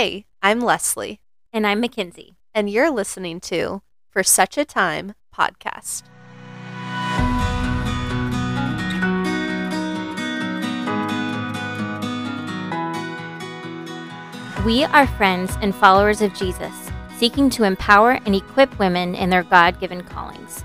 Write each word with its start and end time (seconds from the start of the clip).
Hey, 0.00 0.24
I'm 0.40 0.60
Leslie, 0.60 1.20
And 1.52 1.66
I'm 1.66 1.82
McKenzie. 1.82 2.36
and 2.54 2.70
you're 2.70 2.90
listening 2.90 3.38
to 3.40 3.82
For 4.08 4.22
Such 4.22 4.56
a 4.56 4.64
Time 4.64 5.12
podcast. 5.30 6.04
We 14.64 14.84
are 14.84 15.06
friends 15.06 15.58
and 15.60 15.74
followers 15.74 16.22
of 16.22 16.32
Jesus, 16.32 16.72
seeking 17.18 17.50
to 17.50 17.64
empower 17.64 18.12
and 18.24 18.34
equip 18.34 18.78
women 18.78 19.14
in 19.14 19.28
their 19.28 19.42
God 19.42 19.80
given 19.80 20.02
callings. 20.02 20.64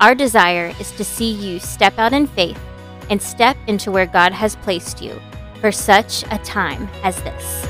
Our 0.00 0.14
desire 0.14 0.74
is 0.78 0.92
to 0.92 1.02
see 1.02 1.30
you 1.32 1.60
step 1.60 1.98
out 1.98 2.12
in 2.12 2.26
faith 2.26 2.60
and 3.08 3.22
step 3.22 3.56
into 3.68 3.90
where 3.90 4.04
God 4.04 4.32
has 4.32 4.54
placed 4.56 5.00
you 5.00 5.18
for 5.62 5.72
such 5.72 6.24
a 6.30 6.36
time 6.44 6.90
as 7.02 7.16
this. 7.22 7.66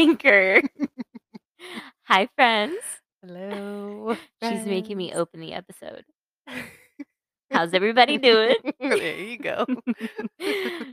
You 0.00 0.16
stinker. 0.16 0.62
Hi, 2.04 2.28
friends. 2.34 2.78
Hello. 3.24 4.16
She's 4.42 4.64
making 4.66 4.96
me 4.96 5.12
open 5.14 5.40
the 5.40 5.52
episode. 5.52 6.04
How's 7.50 7.74
everybody 7.74 8.16
doing? 8.16 8.54
there 8.80 9.16
you 9.18 9.36
go. 9.38 9.66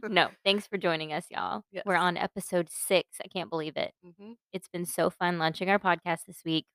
no, 0.03 0.29
thanks 0.43 0.65
for 0.65 0.77
joining 0.77 1.13
us, 1.13 1.25
y'all. 1.29 1.63
We're 1.85 1.95
on 1.95 2.17
episode 2.17 2.69
six. 2.71 3.09
I 3.23 3.27
can't 3.27 3.49
believe 3.49 3.77
it. 3.77 3.93
Mhm. 4.05 4.35
It's 4.53 4.67
been 4.67 4.85
so 4.85 5.09
fun 5.11 5.37
launching 5.37 5.69
our 5.69 5.77
podcast 5.79 6.25
this 6.25 6.41
week. 6.43 6.65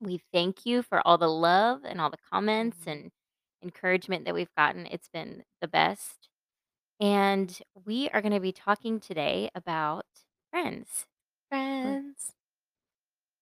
We 0.00 0.20
thank 0.32 0.64
you 0.64 0.82
for 0.82 1.04
all 1.06 1.18
the 1.18 1.28
love 1.28 1.80
and 1.84 2.00
all 2.00 2.10
the 2.10 2.18
comments 2.32 2.78
Mhm. 2.84 2.92
and 2.92 3.10
encouragement 3.62 4.26
that 4.26 4.34
we've 4.34 4.54
gotten. 4.56 4.86
It's 4.86 5.08
been 5.08 5.42
the 5.60 5.68
best. 5.68 6.28
And 7.00 7.60
we 7.84 8.08
are 8.10 8.22
going 8.22 8.32
to 8.32 8.40
be 8.40 8.52
talking 8.52 9.00
today 9.00 9.50
about 9.56 10.06
friends. 10.50 11.06
Friends. 11.58 12.32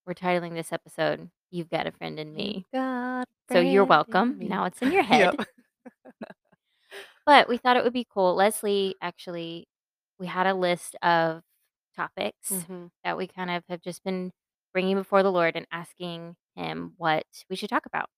We're 0.07 0.13
titling 0.13 0.53
this 0.53 0.71
episode, 0.71 1.31
You've 1.51 1.71
Got 1.71 1.87
a 1.87 1.93
Friend 1.93 2.19
in 2.21 2.35
Me. 2.35 2.67
A 2.75 3.25
So 3.51 3.59
you're 3.61 3.87
welcome. 3.87 4.37
Now 4.39 4.67
it's 4.67 4.83
in 4.83 4.93
your 4.93 5.03
head. 5.03 5.35
But 7.25 7.49
we 7.49 7.57
thought 7.57 7.79
it 7.79 7.85
would 7.85 7.95
be 7.95 8.07
cool. 8.13 8.35
Leslie 8.35 8.97
actually, 9.01 9.67
we 10.19 10.27
had 10.27 10.47
a 10.47 10.53
list 10.53 10.95
of 11.01 11.41
topics 11.97 12.51
Mhm. 12.53 12.91
that 13.03 13.17
we 13.17 13.27
kind 13.27 13.51
of 13.51 13.65
have 13.71 13.81
just 13.81 14.05
been 14.05 14.33
bringing 14.75 14.97
before 14.97 15.23
the 15.23 15.33
Lord 15.33 15.57
and 15.57 15.67
asking 15.73 16.37
Him 16.55 16.93
what 16.99 17.25
we 17.49 17.57
should 17.57 17.71
talk 17.71 17.87
about. 17.87 18.11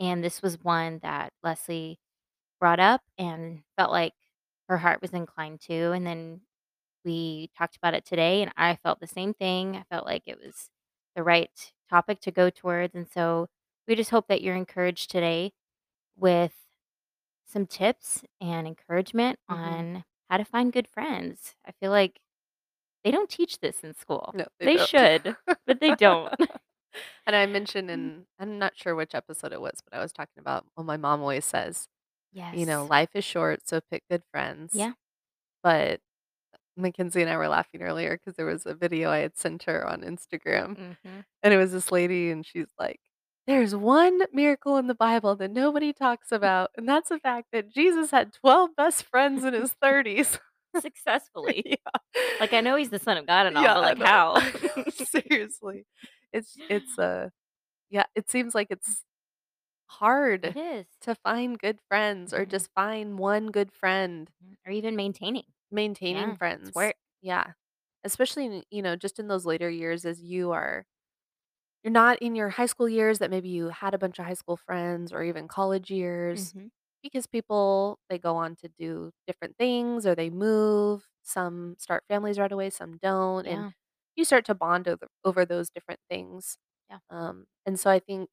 And 0.00 0.24
this 0.24 0.42
was 0.42 0.58
one 0.64 0.98
that 1.04 1.32
Leslie 1.44 2.00
brought 2.58 2.80
up 2.80 3.02
and 3.16 3.62
felt 3.76 3.92
like 3.92 4.14
her 4.68 4.78
heart 4.78 5.00
was 5.00 5.12
inclined 5.12 5.60
to. 5.68 5.92
And 5.92 6.04
then 6.04 6.40
we 7.06 7.50
talked 7.58 7.76
about 7.76 7.94
it 7.94 8.04
today, 8.06 8.42
and 8.42 8.52
I 8.58 8.76
felt 8.76 9.00
the 9.00 9.06
same 9.08 9.34
thing. 9.34 9.76
I 9.76 9.84
felt 9.90 10.06
like 10.06 10.24
it 10.26 10.38
was 10.44 10.70
the 11.16 11.22
right 11.24 11.50
topic 11.90 12.20
to 12.22 12.32
go 12.32 12.50
towards. 12.50 12.94
And 12.96 13.08
so 13.08 13.48
we 13.88 13.94
just 13.96 14.10
hope 14.10 14.28
that 14.28 14.42
you're 14.42 14.56
encouraged 14.56 15.10
today 15.10 15.52
with 16.16 16.52
some 17.46 17.66
tips 17.66 18.24
and 18.40 18.66
encouragement 18.66 19.38
Mhm. 19.50 19.56
on 19.56 20.04
how 20.30 20.38
to 20.38 20.44
find 20.44 20.72
good 20.72 20.88
friends. 20.88 21.54
I 21.66 21.72
feel 21.80 21.90
like 21.92 22.20
they 23.04 23.10
don't 23.12 23.30
teach 23.30 23.60
this 23.60 23.84
in 23.84 23.94
school. 23.94 24.32
No, 24.34 24.46
they, 24.58 24.66
They 24.66 24.76
don't. 24.76 24.88
should, 24.88 25.36
but 25.66 25.80
they 25.80 25.94
don't. 25.94 26.34
and 27.26 27.36
I 27.36 27.46
mentioned 27.46 27.90
in 27.92 28.26
I'm 28.38 28.58
not 28.58 28.76
sure 28.76 28.94
which 28.96 29.14
episode 29.14 29.52
it 29.52 29.60
was, 29.60 29.80
but 29.88 29.96
I 29.98 30.02
was 30.02 30.12
talking 30.12 30.40
about 30.40 30.66
what 30.74 30.84
my 30.86 30.96
mom 30.98 31.20
always 31.22 31.44
says. 31.44 31.88
yes. 32.32 32.54
You 32.56 32.66
know, 32.66 32.84
life 32.86 33.10
is 33.14 33.24
short, 33.24 33.68
so 33.68 33.80
pick 33.80 34.04
good 34.10 34.24
friends. 34.32 34.74
Yeah. 34.74 34.94
But 35.62 36.00
McKenzie 36.78 37.20
and 37.22 37.30
I 37.30 37.36
were 37.36 37.48
laughing 37.48 37.82
earlier 37.82 38.16
because 38.16 38.36
there 38.36 38.46
was 38.46 38.66
a 38.66 38.74
video 38.74 39.10
I 39.10 39.18
had 39.18 39.36
sent 39.36 39.64
her 39.64 39.86
on 39.86 40.02
Instagram, 40.02 40.76
hmm 40.76 41.20
and 41.42 41.54
it 41.54 41.58
was 41.58 41.72
this 41.72 41.92
lady, 41.92 42.30
and 42.30 42.44
she's 42.46 42.72
like, 42.78 43.00
"There's 43.46 43.74
one 43.76 44.20
miracle 44.32 44.76
in 44.78 44.86
the 44.88 44.94
Bible 44.94 45.36
that 45.36 45.50
nobody 45.52 45.92
talks 45.92 46.32
about, 46.32 46.70
and 46.76 46.88
that's 46.88 47.08
the 47.10 47.20
fact 47.20 47.48
that 47.52 47.70
Jesus 47.70 48.10
had 48.10 48.32
12 48.34 48.76
best 48.76 49.04
friends 49.04 49.44
in 49.44 49.54
his 49.54 49.72
30s." 49.82 50.38
Successfully. 50.78 51.62
yeah. 51.64 51.76
Like 52.40 52.52
I 52.52 52.60
know 52.60 52.76
he's 52.76 52.90
the 52.90 52.98
son 52.98 53.16
of 53.16 53.26
God 53.26 53.46
and 53.46 53.56
all, 53.58 53.64
Yeah, 53.64 53.74
but 53.74 53.82
I 53.82 53.94
like 53.94 53.98
know. 53.98 54.06
how? 54.06 54.40
Seriously. 54.90 55.86
It's 56.32 56.58
it's 56.68 56.98
uh 56.98 57.30
yeah, 57.90 58.04
it 58.16 58.30
seems 58.30 58.54
like 58.54 58.68
it's 58.70 59.04
hard 59.88 60.56
is. 60.56 60.86
to 61.02 61.14
find 61.16 61.58
good 61.58 61.80
friends 61.88 62.34
or 62.34 62.44
Mhm. 62.44 62.50
just 62.50 62.70
find 62.74 63.18
one 63.18 63.50
good 63.50 63.72
friend, 63.72 64.30
Or 64.66 64.72
even 64.72 64.96
maintaining. 64.96 65.44
Maintaining 65.70 66.32
Yeah. 66.32 66.34
friends. 66.34 66.74
Work. 66.74 66.96
Yeah. 67.22 67.52
Especially, 68.04 68.46
in, 68.46 68.62
you 68.70 68.82
know, 68.82 68.96
just 68.96 69.18
in 69.18 69.28
those 69.28 69.46
later 69.46 69.68
years 69.70 70.04
as 70.06 70.22
you 70.22 70.52
are 70.52 70.86
you're 71.84 71.92
not 71.92 72.18
in 72.20 72.34
your 72.34 72.48
high 72.50 72.66
school 72.66 72.88
years 72.88 73.18
that 73.18 73.30
maybe 73.30 73.48
you 73.48 73.68
had 73.68 73.94
a 73.94 73.98
bunch 73.98 74.18
of 74.18 74.26
high 74.26 74.34
school 74.34 74.56
friends 74.56 75.12
or 75.12 75.22
even 75.22 75.48
college 75.48 75.90
years 75.90 76.54
hmm 76.54 76.66
because 77.02 77.26
people 77.26 77.98
they 78.10 78.18
go 78.18 78.36
on 78.36 78.56
to 78.56 78.68
do 78.78 79.12
different 79.26 79.56
things 79.58 80.06
or 80.06 80.14
they 80.14 80.30
move. 80.30 81.06
Some 81.22 81.76
start 81.78 82.04
families 82.08 82.38
right 82.38 82.50
away, 82.52 82.70
some 82.70 82.98
don't, 83.02 83.46
and 83.46 83.66
Yeah. 83.66 83.70
you 84.16 84.24
start 84.24 84.44
to 84.46 84.54
bond 84.54 84.88
over, 84.88 85.08
over 85.24 85.44
those 85.44 85.70
different 85.70 86.00
things. 86.10 86.56
Yeah. 86.90 86.98
Um, 87.10 87.46
and 87.66 87.78
so 87.80 87.90
I 87.90 87.98
think 88.00 88.30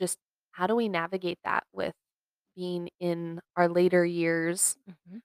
just 0.00 0.18
how 0.52 0.66
do 0.66 0.74
we 0.76 0.88
navigate 0.88 1.38
that 1.44 1.64
with 1.72 1.94
being 2.56 2.90
in 3.00 3.40
our 3.56 3.68
later 3.68 4.04
years 4.06 4.76
hmm 4.86 5.18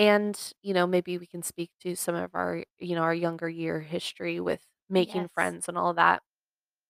and 0.00 0.52
you 0.62 0.72
know 0.72 0.86
maybe 0.86 1.18
we 1.18 1.26
can 1.26 1.42
speak 1.42 1.70
to 1.82 1.94
some 1.94 2.14
of 2.14 2.30
our 2.34 2.64
you 2.78 2.94
know 2.96 3.02
our 3.02 3.14
younger 3.14 3.48
year 3.48 3.80
history 3.80 4.40
with 4.40 4.62
making 4.88 5.22
Yes. 5.22 5.30
friends 5.32 5.68
and 5.68 5.76
all 5.78 5.92
that 5.94 6.22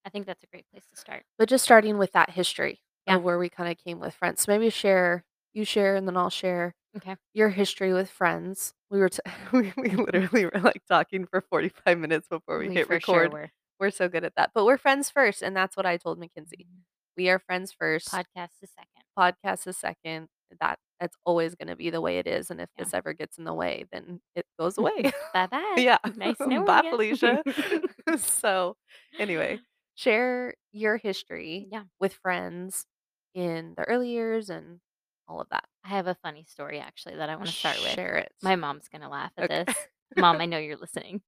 I 0.07 0.09
think 0.11 0.25
that's 0.27 0.43
a 0.45 0.47
great 0.47 0.65
place 0.73 0.85
to 0.95 0.97
start. 0.99 1.25
but 1.39 1.49
just 1.49 1.65
starting 1.65 1.99
with 1.99 2.13
that 2.13 2.31
history 2.31 2.81
Yeah. 3.07 3.17
of 3.17 3.23
where 3.25 3.39
we 3.39 3.49
kind 3.51 3.71
of 3.71 3.77
came 3.85 3.99
with 4.01 4.15
friends 4.15 4.43
so 4.43 4.53
maybe 4.53 4.71
share 4.71 5.25
you 5.53 5.65
share 5.65 5.97
and 5.97 6.07
then 6.07 6.17
i'll 6.17 6.31
share 6.31 6.75
Okay. 6.97 7.17
your 7.35 7.51
history 7.51 7.93
with 7.93 8.11
friends 8.11 8.75
we 8.91 8.99
were 9.01 9.09
t- 9.09 9.19
we, 9.53 9.73
we 9.77 9.91
literally 9.91 10.45
were 10.47 10.61
like 10.63 10.83
talking 10.89 11.27
for 11.27 11.41
45 11.41 11.99
minutes 11.99 12.29
before 12.29 12.59
we, 12.59 12.69
hit 12.73 12.87
for 12.87 12.95
record 12.95 13.05
sure 13.05 13.29
were. 13.31 13.51
we're 13.81 13.91
so 13.91 14.09
good 14.09 14.25
at 14.25 14.35
that 14.37 14.51
but 14.55 14.65
we're 14.65 14.79
friends 14.79 15.11
first 15.11 15.43
and 15.43 15.57
that's 15.57 15.77
what 15.77 15.85
i 15.87 15.97
told 15.97 16.19
mckenzie 16.21 16.63
mm-hmm. 16.67 16.83
we 17.17 17.29
are 17.29 17.39
friends 17.41 17.73
first 17.73 18.09
Podcast 18.11 18.51
is 18.63 18.71
second. 18.71 19.05
podcast 19.19 19.67
is 19.67 19.77
second 19.77 20.29
that 20.61 20.79
that's 21.01 21.17
always 21.25 21.55
going 21.55 21.69
to 21.69 21.77
be 21.77 21.91
the 21.91 22.01
way 22.01 22.19
it 22.19 22.27
is 22.27 22.51
and 22.51 22.61
if 22.61 22.69
Yeah. 22.79 22.85
this 22.85 22.95
ever 22.95 23.13
gets 23.15 23.39
in 23.39 23.45
the 23.45 23.55
way 23.55 23.87
then 23.93 24.21
it 24.37 24.47
goes 24.59 24.79
away 24.79 25.13
bye 25.35 25.47
bye. 25.47 25.75
yeah 25.79 25.99
Nice 26.17 26.37
knowing 26.47 26.67
bye 26.67 26.83
felicia 26.91 27.43
so 28.17 28.77
anyway 29.19 29.59
share 29.95 30.55
your 30.73 30.97
history 30.97 31.69
yeah. 31.71 31.83
with 32.01 32.13
friends 32.15 32.87
in 33.35 33.75
the 33.77 33.85
early 33.85 34.11
years 34.11 34.51
and 34.51 34.81
all 35.29 35.41
of 35.41 35.49
that 35.51 35.65
I 35.85 35.89
have 35.89 36.07
a 36.07 36.15
funny 36.17 36.45
story 36.45 36.79
actually 36.81 37.17
that 37.17 37.29
I 37.31 37.37
want 37.37 37.49
to 37.49 37.55
start 37.55 37.77
with. 37.83 37.95
share 37.95 38.17
it 38.17 38.33
My 38.43 38.57
mom's 38.57 38.89
gonna 38.89 39.09
laugh 39.09 39.33
at 39.39 39.45
Okay. 39.51 39.65
this. 39.65 39.77
Mom, 40.17 40.41
I 40.41 40.47
know 40.47 40.59
you're 40.59 40.77
listening. 40.77 41.23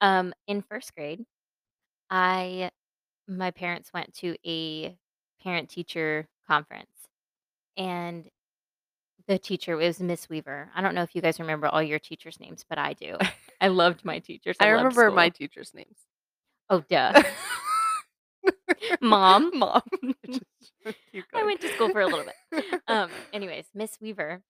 Um, 0.00 0.32
in 0.46 0.62
first 0.62 0.94
grade, 0.94 1.24
I 2.10 2.70
my 3.28 3.50
parents 3.50 3.92
went 3.92 4.14
to 4.14 4.36
a 4.46 4.96
parent 5.42 5.68
teacher 5.70 6.28
conference 6.46 6.90
and 7.76 8.28
the 9.26 9.38
teacher 9.38 9.76
was 9.76 10.00
Miss 10.00 10.28
Weaver. 10.28 10.70
I 10.74 10.80
don't 10.80 10.94
know 10.94 11.02
if 11.02 11.14
you 11.14 11.22
guys 11.22 11.40
remember 11.40 11.68
all 11.68 11.82
your 11.82 11.98
teachers' 11.98 12.40
names, 12.40 12.64
but 12.68 12.78
I 12.78 12.94
do. 12.94 13.16
I 13.60 13.68
loved 13.68 14.04
my 14.04 14.18
teachers. 14.18 14.56
i 14.60 14.64
loved 14.72 14.96
remember 14.96 15.10
my 15.14 15.28
school. 15.28 15.36
teachers 15.38 15.72
names 15.74 15.98
Oh 16.70 16.82
duh. 16.88 17.22
Mom. 19.00 19.50
mom 19.58 19.82
I 21.34 21.44
went 21.44 21.60
to 21.60 21.68
school 21.68 21.90
for 21.90 22.00
a 22.00 22.06
little 22.06 22.24
bit. 22.50 22.64
Um, 22.88 23.10
anyways, 23.32 23.66
Miss 23.74 23.98
Weaver 24.00 24.40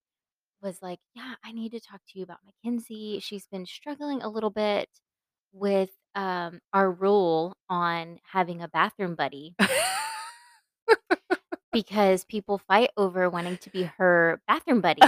was 0.63 0.81
like, 0.81 1.01
Yeah, 1.15 1.35
I 1.45 1.53
need 1.53 1.73
to 1.73 1.81
talk 1.81 2.01
to 2.09 2.19
you 2.19 2.25
about 2.25 2.39
McKenzie. 2.47 3.23
She's 3.23 3.47
been 3.47 3.67
struggling 3.67 4.23
a 4.23 4.29
little 4.29 4.51
bit 4.51 4.89
with 5.53 5.91
um, 6.15 6.61
our 6.73 6.91
rule 6.93 7.57
on 7.69 8.19
having 8.31 8.63
a 8.63 8.69
bathroom 8.69 9.17
buddy 9.17 9.55
because 11.73 12.25
people 12.25 12.59
fight 12.59 12.91
over 12.97 13.29
wanting 13.31 13.57
to 13.59 13.71
be 13.71 13.85
her 13.99 14.41
bathroom 14.47 14.81
buddy. 14.81 15.03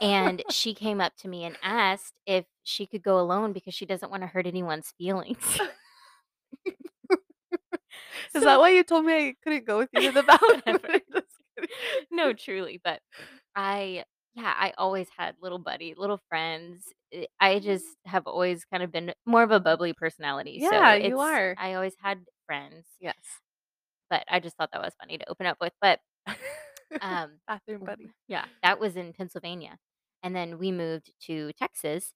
And 0.00 0.42
she 0.50 0.74
came 0.74 1.00
up 1.00 1.14
to 1.18 1.28
me 1.28 1.44
and 1.44 1.56
asked 1.62 2.14
if 2.26 2.44
she 2.62 2.86
could 2.86 3.02
go 3.02 3.18
alone 3.20 3.52
because 3.52 3.74
she 3.74 3.86
doesn't 3.86 4.10
want 4.10 4.22
to 4.22 4.26
hurt 4.28 4.46
anyone's 4.46 4.92
feelings. 4.98 5.58
Is 8.34 8.44
that 8.44 8.58
why 8.60 8.70
you 8.70 8.84
told 8.84 9.04
me 9.06 9.14
I 9.28 9.34
couldn't 9.42 9.64
go 9.66 9.78
with 9.78 9.88
you 9.92 10.02
to 10.02 10.12
the 10.12 10.22
bathroom? 10.24 10.62
Whatever. 10.64 11.00
Just 11.12 11.26
kidding. 11.58 11.70
no, 12.10 12.32
truly, 12.32 12.80
but 12.82 13.00
I 13.56 14.04
yeah, 14.34 14.54
I 14.56 14.72
always 14.78 15.08
had 15.16 15.34
little 15.42 15.58
buddy, 15.58 15.94
little 15.96 16.20
friends 16.28 16.84
eh, 17.12 17.24
I 17.40 17.58
just 17.58 17.86
have 18.04 18.26
always 18.26 18.64
kind 18.66 18.82
of 18.82 18.92
been 18.92 19.12
more 19.26 19.42
of 19.42 19.50
a 19.50 19.58
bubbly 19.60 19.94
personality, 19.94 20.58
Yeah, 20.60 20.92
so 20.92 20.94
you 20.98 21.06
it's 21.14 21.20
are. 21.20 21.54
I 21.58 21.74
always 21.74 21.94
had 22.02 22.20
friends, 22.46 22.84
Yes. 23.00 23.14
But 24.10 24.24
I 24.28 24.40
just 24.40 24.56
thought 24.56 24.70
that 24.72 24.82
was 24.82 24.94
funny 25.00 25.18
to 25.18 25.28
open 25.30 25.46
up 25.46 25.58
with, 25.60 25.72
but, 25.80 26.00
um, 27.00 27.40
Bathroom 27.46 27.84
buddy. 27.84 28.12
yeah, 28.28 28.46
that 28.62 28.80
was 28.80 28.96
in 28.96 29.12
Pennsylvania, 29.12 29.78
and 30.22 30.34
then 30.36 30.58
we 30.58 30.72
moved 30.72 31.12
to 31.26 31.52
Texas 31.54 32.14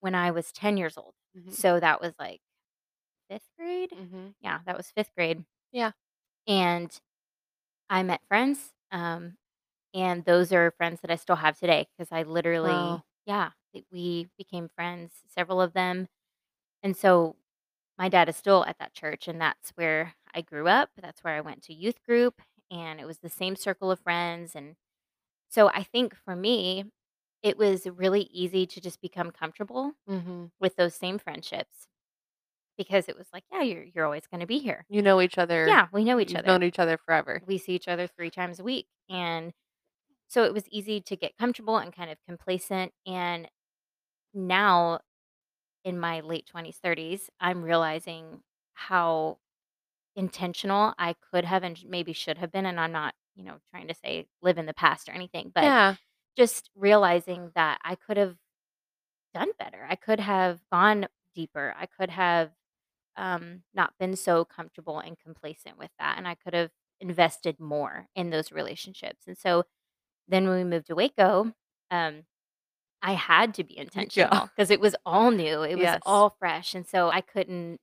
when 0.00 0.14
I 0.14 0.30
was 0.32 0.52
10 0.52 0.76
years 0.78 0.98
old, 0.98 1.14
Mhm. 1.34 1.54
so 1.54 1.80
that 1.80 2.00
was, 2.02 2.14
like, 2.18 2.40
5th 3.30 3.48
grade? 3.58 3.92
Mhm. 3.92 4.34
Yeah, 4.42 4.60
that 4.66 4.76
was 4.76 4.90
5th 4.92 5.14
grade, 5.16 5.44
Yeah. 5.72 5.92
and 6.46 6.96
I 7.90 8.02
met 8.02 8.22
friends, 8.28 8.72
um, 8.92 9.36
and 9.94 10.24
those 10.24 10.52
are 10.52 10.72
friends 10.72 11.00
that 11.02 11.10
I 11.12 11.16
still 11.16 11.36
have 11.36 11.58
today 11.58 11.88
because 11.96 12.12
I 12.12 12.24
literally 12.24 13.02
Wow. 13.02 13.04
yeah, 13.26 13.52
we 13.92 14.28
became 14.38 14.68
friends, 14.76 15.12
several 15.28 15.60
of 15.60 15.74
them, 15.74 16.08
and 16.82 16.96
so 16.96 17.36
my 17.98 18.08
dad 18.08 18.28
is 18.28 18.36
still 18.36 18.64
at 18.66 18.78
that 18.78 18.94
church, 18.94 19.28
and 19.28 19.40
that's 19.40 19.70
where 19.72 20.14
I 20.34 20.42
grew 20.42 20.68
up, 20.68 20.90
that's 20.96 21.22
where 21.24 21.34
I 21.36 21.40
went 21.40 21.62
to 21.64 21.74
youth 21.74 22.02
group, 22.04 22.40
and 22.70 23.00
it 23.00 23.06
was 23.06 23.18
the 23.20 23.28
same 23.30 23.56
circle 23.56 23.90
of 23.90 24.00
friends, 24.00 24.54
and 24.56 24.76
so 25.50 25.68
I 25.70 25.84
think 25.84 26.16
for 26.16 26.36
me, 26.36 26.86
it 27.42 27.58
was 27.58 27.86
really 27.88 28.22
easy 28.24 28.66
to 28.68 28.80
just 28.80 29.00
become 29.02 29.30
comfortable 29.32 29.94
Mhm. 30.06 30.50
with 30.60 30.76
those 30.76 30.94
same 30.96 31.18
friendships 31.18 31.88
because 32.78 33.08
it 33.08 33.16
was 33.16 33.28
like, 33.32 33.44
"Yeah, 33.52 33.62
you're 33.62 33.84
you're 33.84 34.04
always 34.06 34.26
gonna 34.28 34.46
be 34.46 34.58
here." 34.60 34.86
You 34.88 35.02
know 35.02 35.20
each 35.20 35.38
other 35.38 35.76
Yeah, 35.76 35.88
we 35.92 36.04
know 36.04 36.18
each 36.20 36.34
you've 36.34 36.36
other. 36.36 36.46
known 36.46 36.62
each 36.62 36.78
other 36.78 36.98
forever. 36.98 37.42
We 37.46 37.58
see 37.58 37.74
each 37.74 37.88
other 37.88 38.06
3 38.06 38.30
times 38.30 38.60
a 38.60 38.64
week, 38.64 38.88
and 39.08 39.52
so 40.28 40.44
it 40.44 40.54
was 40.54 40.68
easy 40.70 41.00
to 41.02 41.16
get 41.16 41.36
comfortable 41.38 41.78
and 41.78 41.92
kind 41.94 42.10
of 42.10 42.18
complacent, 42.26 42.94
and 43.06 43.50
now 44.34 45.00
in 45.84 45.98
my 45.98 46.20
late 46.20 46.46
20s, 46.46 46.78
30s, 46.82 47.30
I'm 47.40 47.62
realizing 47.62 48.42
how 48.74 49.38
intentional 50.16 50.94
I 50.98 51.14
could 51.32 51.44
have 51.44 51.64
and 51.64 51.82
maybe 51.88 52.12
should 52.12 52.38
have 52.38 52.52
been, 52.52 52.66
and 52.66 52.80
I'm 52.80 52.92
not, 52.92 53.14
you 53.36 53.44
know, 53.44 53.58
trying 53.70 53.88
to 53.88 53.94
say 53.94 54.26
live 54.42 54.58
in 54.58 54.66
the 54.66 54.74
past 54.74 55.08
or 55.08 55.12
anything, 55.12 55.52
but 55.54 55.62
Yeah. 55.64 55.96
just 56.36 56.70
realizing 56.76 57.52
that 57.54 57.80
I 57.84 57.96
could 57.96 58.16
have 58.18 58.36
done 59.34 59.50
better. 59.58 59.86
I 59.88 59.96
could 59.96 60.20
have 60.20 60.60
gone 60.70 61.06
deeper. 61.34 61.74
I 61.78 61.86
could 61.86 62.10
have 62.10 62.50
um, 63.16 63.62
not 63.74 63.94
been 63.98 64.16
so 64.16 64.44
comfortable 64.44 65.00
and 65.00 65.18
complacent 65.18 65.78
with 65.78 65.90
that, 65.98 66.16
and 66.18 66.28
I 66.28 66.34
could 66.36 66.54
have 66.54 66.70
invested 67.00 67.60
more 67.60 68.08
in 68.16 68.30
those 68.30 68.52
relationships. 68.52 69.24
And 69.26 69.38
so 69.38 69.64
then 70.28 70.48
when 70.48 70.58
we 70.58 70.64
moved 70.64 70.88
to 70.88 70.94
Waco, 70.96 71.52
um, 71.90 72.22
I 73.04 73.14
had 73.14 73.54
to 73.56 73.64
be 73.64 73.78
intentional 73.78 74.50
because 74.56 74.70
it 74.72 74.80
was 74.80 74.96
all 75.06 75.30
new. 75.32 75.62
It 75.64 75.78
was 75.78 75.94
Yes. 75.94 76.02
all 76.02 76.30
fresh, 76.30 76.74
and 76.74 76.86
so 76.86 77.10
I 77.10 77.22
couldn't 77.22 77.80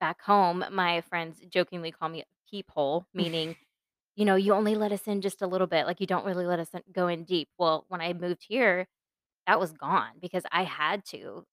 Back 0.00 0.22
home, 0.22 0.64
my 0.72 1.00
friends 1.02 1.40
jokingly 1.48 1.92
call 1.92 2.08
me 2.10 2.22
a 2.22 2.24
peephole, 2.50 3.06
meaning, 3.14 3.56
you 4.16 4.24
know, 4.26 4.36
you 4.36 4.54
only 4.54 4.74
let 4.76 4.92
us 4.92 5.08
in 5.08 5.20
just 5.22 5.42
a 5.42 5.46
little 5.48 5.66
bit, 5.68 5.86
like, 5.86 6.00
you 6.00 6.06
don't 6.06 6.24
really 6.26 6.46
let 6.46 6.60
us 6.60 6.74
in 6.74 6.82
go 6.92 7.08
in 7.08 7.24
deep. 7.24 7.48
Well, 7.58 7.84
when 7.88 8.00
I 8.00 8.12
moved 8.14 8.44
here, 8.48 8.88
that 9.46 9.60
was 9.60 9.72
gone 9.72 10.18
because 10.20 10.44
I 10.52 10.64
had 10.64 11.04
to 11.06 11.46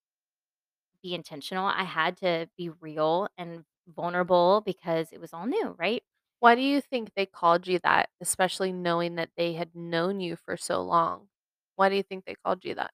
be 1.01 1.13
intentional. 1.13 1.65
I 1.65 1.83
had 1.83 2.17
to 2.17 2.49
be 2.57 2.69
real 2.69 3.27
and 3.37 3.63
vulnerable 3.87 4.61
because 4.65 5.11
it 5.11 5.19
was 5.21 5.33
all 5.33 5.45
new, 5.45 5.75
right? 5.77 6.03
Why 6.39 6.55
do 6.55 6.61
you 6.61 6.81
think 6.81 7.11
they 7.15 7.25
called 7.25 7.67
you 7.67 7.79
that, 7.79 8.09
especially 8.21 8.71
knowing 8.71 9.15
that 9.15 9.29
they 9.37 9.53
had 9.53 9.75
known 9.75 10.19
you 10.19 10.35
for 10.35 10.57
so 10.57 10.81
long? 10.81 11.27
Why 11.77 11.89
do 11.89 11.95
you 11.95 12.03
think 12.03 12.25
they 12.25 12.35
called 12.35 12.65
you 12.65 12.75
that? 12.75 12.91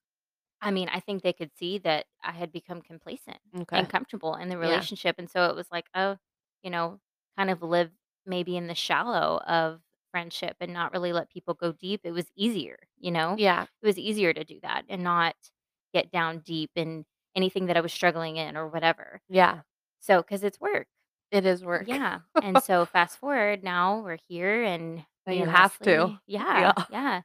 I 0.62 0.70
mean, 0.70 0.88
I 0.90 1.00
think 1.00 1.22
they 1.22 1.34
could 1.34 1.52
see 1.56 1.78
that 1.78 2.06
I 2.22 2.32
had 2.32 2.52
become 2.52 2.82
complacent 2.82 3.38
and 3.78 3.88
comfortable 3.90 4.36
in 4.36 4.48
the 4.48 4.56
Yeah. 4.56 4.60
relationship, 4.62 5.16
and 5.18 5.30
so 5.30 5.46
it 5.46 5.56
was 5.56 5.70
like, 5.72 5.86
oh, 5.94 6.18
you 6.62 6.70
know, 6.70 7.00
kind 7.36 7.50
of 7.50 7.62
live 7.62 7.92
maybe 8.26 8.56
in 8.56 8.68
the 8.68 8.74
shallow 8.76 9.38
of 9.46 9.82
friendship 10.12 10.56
and 10.60 10.72
not 10.72 10.92
really 10.92 11.12
let 11.12 11.28
people 11.30 11.54
go 11.54 11.72
deep. 11.72 12.02
It 12.04 12.12
was 12.12 12.30
easier, 12.36 12.78
you 12.98 13.10
know? 13.10 13.36
Yeah. 13.38 13.64
It 13.82 13.86
was 13.86 13.98
easier 13.98 14.32
to 14.32 14.44
do 14.44 14.60
that 14.62 14.84
and 14.88 15.02
not 15.04 15.36
get 15.92 16.10
down 16.10 16.38
deep 16.40 16.70
in 16.76 17.04
anything 17.36 17.66
that 17.66 17.76
I 17.76 17.80
was 17.82 17.92
struggling 17.92 18.36
in 18.36 18.56
or 18.56 18.68
whatever. 18.68 19.20
Yeah. 19.28 19.62
So, 20.00 20.22
because 20.22 20.44
it's 20.44 20.60
work. 20.60 20.86
It 21.32 21.46
is 21.46 21.64
work. 21.64 21.88
Yeah. 21.88 22.20
And 22.40 22.62
so 22.62 22.86
fast 22.86 23.18
forward 23.18 23.64
now 23.64 24.00
we're 24.00 24.18
here 24.28 24.62
and 24.62 25.04
you 25.28 25.46
have 25.46 25.78
to. 25.80 26.18
Yeah, 26.26 26.60
Yeah. 26.60 26.84
yeah. 26.90 27.22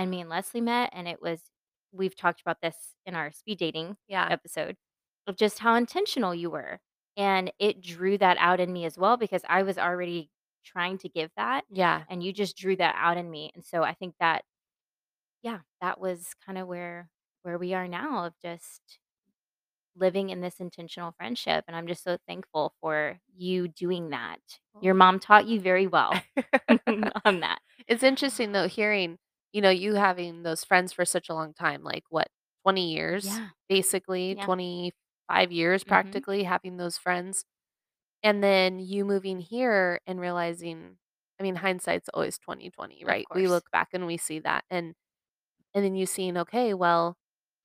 And 0.00 0.10
me 0.10 0.22
and 0.22 0.30
Leslie 0.30 0.62
met 0.62 0.88
and 0.94 1.06
it 1.06 1.20
was 1.20 1.42
we've 1.92 2.16
talked 2.16 2.40
about 2.40 2.62
this 2.62 2.74
in 3.04 3.14
our 3.14 3.30
speed 3.32 3.58
dating 3.58 3.98
Yeah. 4.08 4.26
episode 4.30 4.76
of 5.26 5.36
just 5.36 5.58
how 5.58 5.74
intentional 5.74 6.34
you 6.34 6.48
were. 6.48 6.80
And 7.18 7.52
it 7.58 7.82
drew 7.82 8.16
that 8.16 8.38
out 8.40 8.60
in 8.60 8.72
me 8.72 8.86
as 8.86 8.96
well 8.96 9.18
because 9.18 9.42
I 9.46 9.62
was 9.62 9.76
already 9.76 10.30
trying 10.64 10.96
to 10.98 11.10
give 11.10 11.30
that 11.36 11.64
Yeah. 11.68 12.04
and 12.08 12.22
you 12.22 12.32
just 12.32 12.56
drew 12.56 12.76
that 12.76 12.94
out 12.96 13.18
in 13.18 13.30
me. 13.30 13.50
And 13.54 13.62
so 13.62 13.82
I 13.82 13.92
think 13.92 14.14
that 14.20 14.42
yeah, 15.42 15.58
that 15.82 16.00
was 16.00 16.30
kind 16.46 16.56
of 16.56 16.66
where 16.66 17.10
where 17.42 17.58
we 17.58 17.74
are 17.74 17.86
now 17.86 18.24
of 18.24 18.32
just 18.40 18.80
living 19.96 20.30
in 20.30 20.40
this 20.40 20.60
intentional 20.60 21.12
friendship 21.18 21.64
and 21.68 21.76
I'm 21.76 21.86
just 21.86 22.02
so 22.04 22.16
thankful 22.26 22.72
for 22.80 23.18
you 23.36 23.68
doing 23.68 24.10
that. 24.10 24.38
Your 24.80 24.94
oh. 24.94 24.96
mom 24.98 25.18
taught 25.20 25.46
you 25.46 25.60
very 25.60 25.86
well 25.86 26.14
on 27.26 27.40
that. 27.40 27.58
It's 27.86 28.02
interesting 28.02 28.52
though 28.52 28.66
hearing, 28.66 29.18
you 29.52 29.60
know, 29.62 29.70
you 29.70 29.94
having 29.94 30.42
those 30.42 30.64
friends 30.64 30.92
for 30.92 31.04
such 31.04 31.28
a 31.28 31.34
long 31.34 31.54
time, 31.54 31.82
like 31.84 32.04
what, 32.10 32.28
20 32.64 32.92
years, 32.92 33.40
Yeah. 33.40 33.50
basically, 33.68 34.36
Yeah. 34.36 34.46
25 34.46 35.52
years 35.52 35.84
Mhm. 35.84 36.24
practically 36.24 36.44
having 36.44 36.76
those 36.76 36.98
friends. 36.98 37.44
And 38.22 38.42
then 38.44 38.78
you 38.80 39.04
moving 39.04 39.40
here 39.40 40.00
and 40.06 40.20
realizing, 40.20 40.98
I 41.40 41.42
mean, 41.44 41.56
hindsight's 41.56 42.08
always 42.14 42.38
2020, 42.38 43.04
Of 43.06 43.16
right? 43.16 43.28
We 43.34 43.48
course. 43.48 43.48
look 43.48 43.70
back 43.72 43.90
and 43.94 44.06
we 44.06 44.16
see 44.18 44.40
that. 44.40 44.64
And 44.70 44.94
and 45.74 45.84
then 45.84 45.94
you 45.94 46.06
seeing, 46.06 46.36
okay, 46.38 46.74
well, 46.74 47.16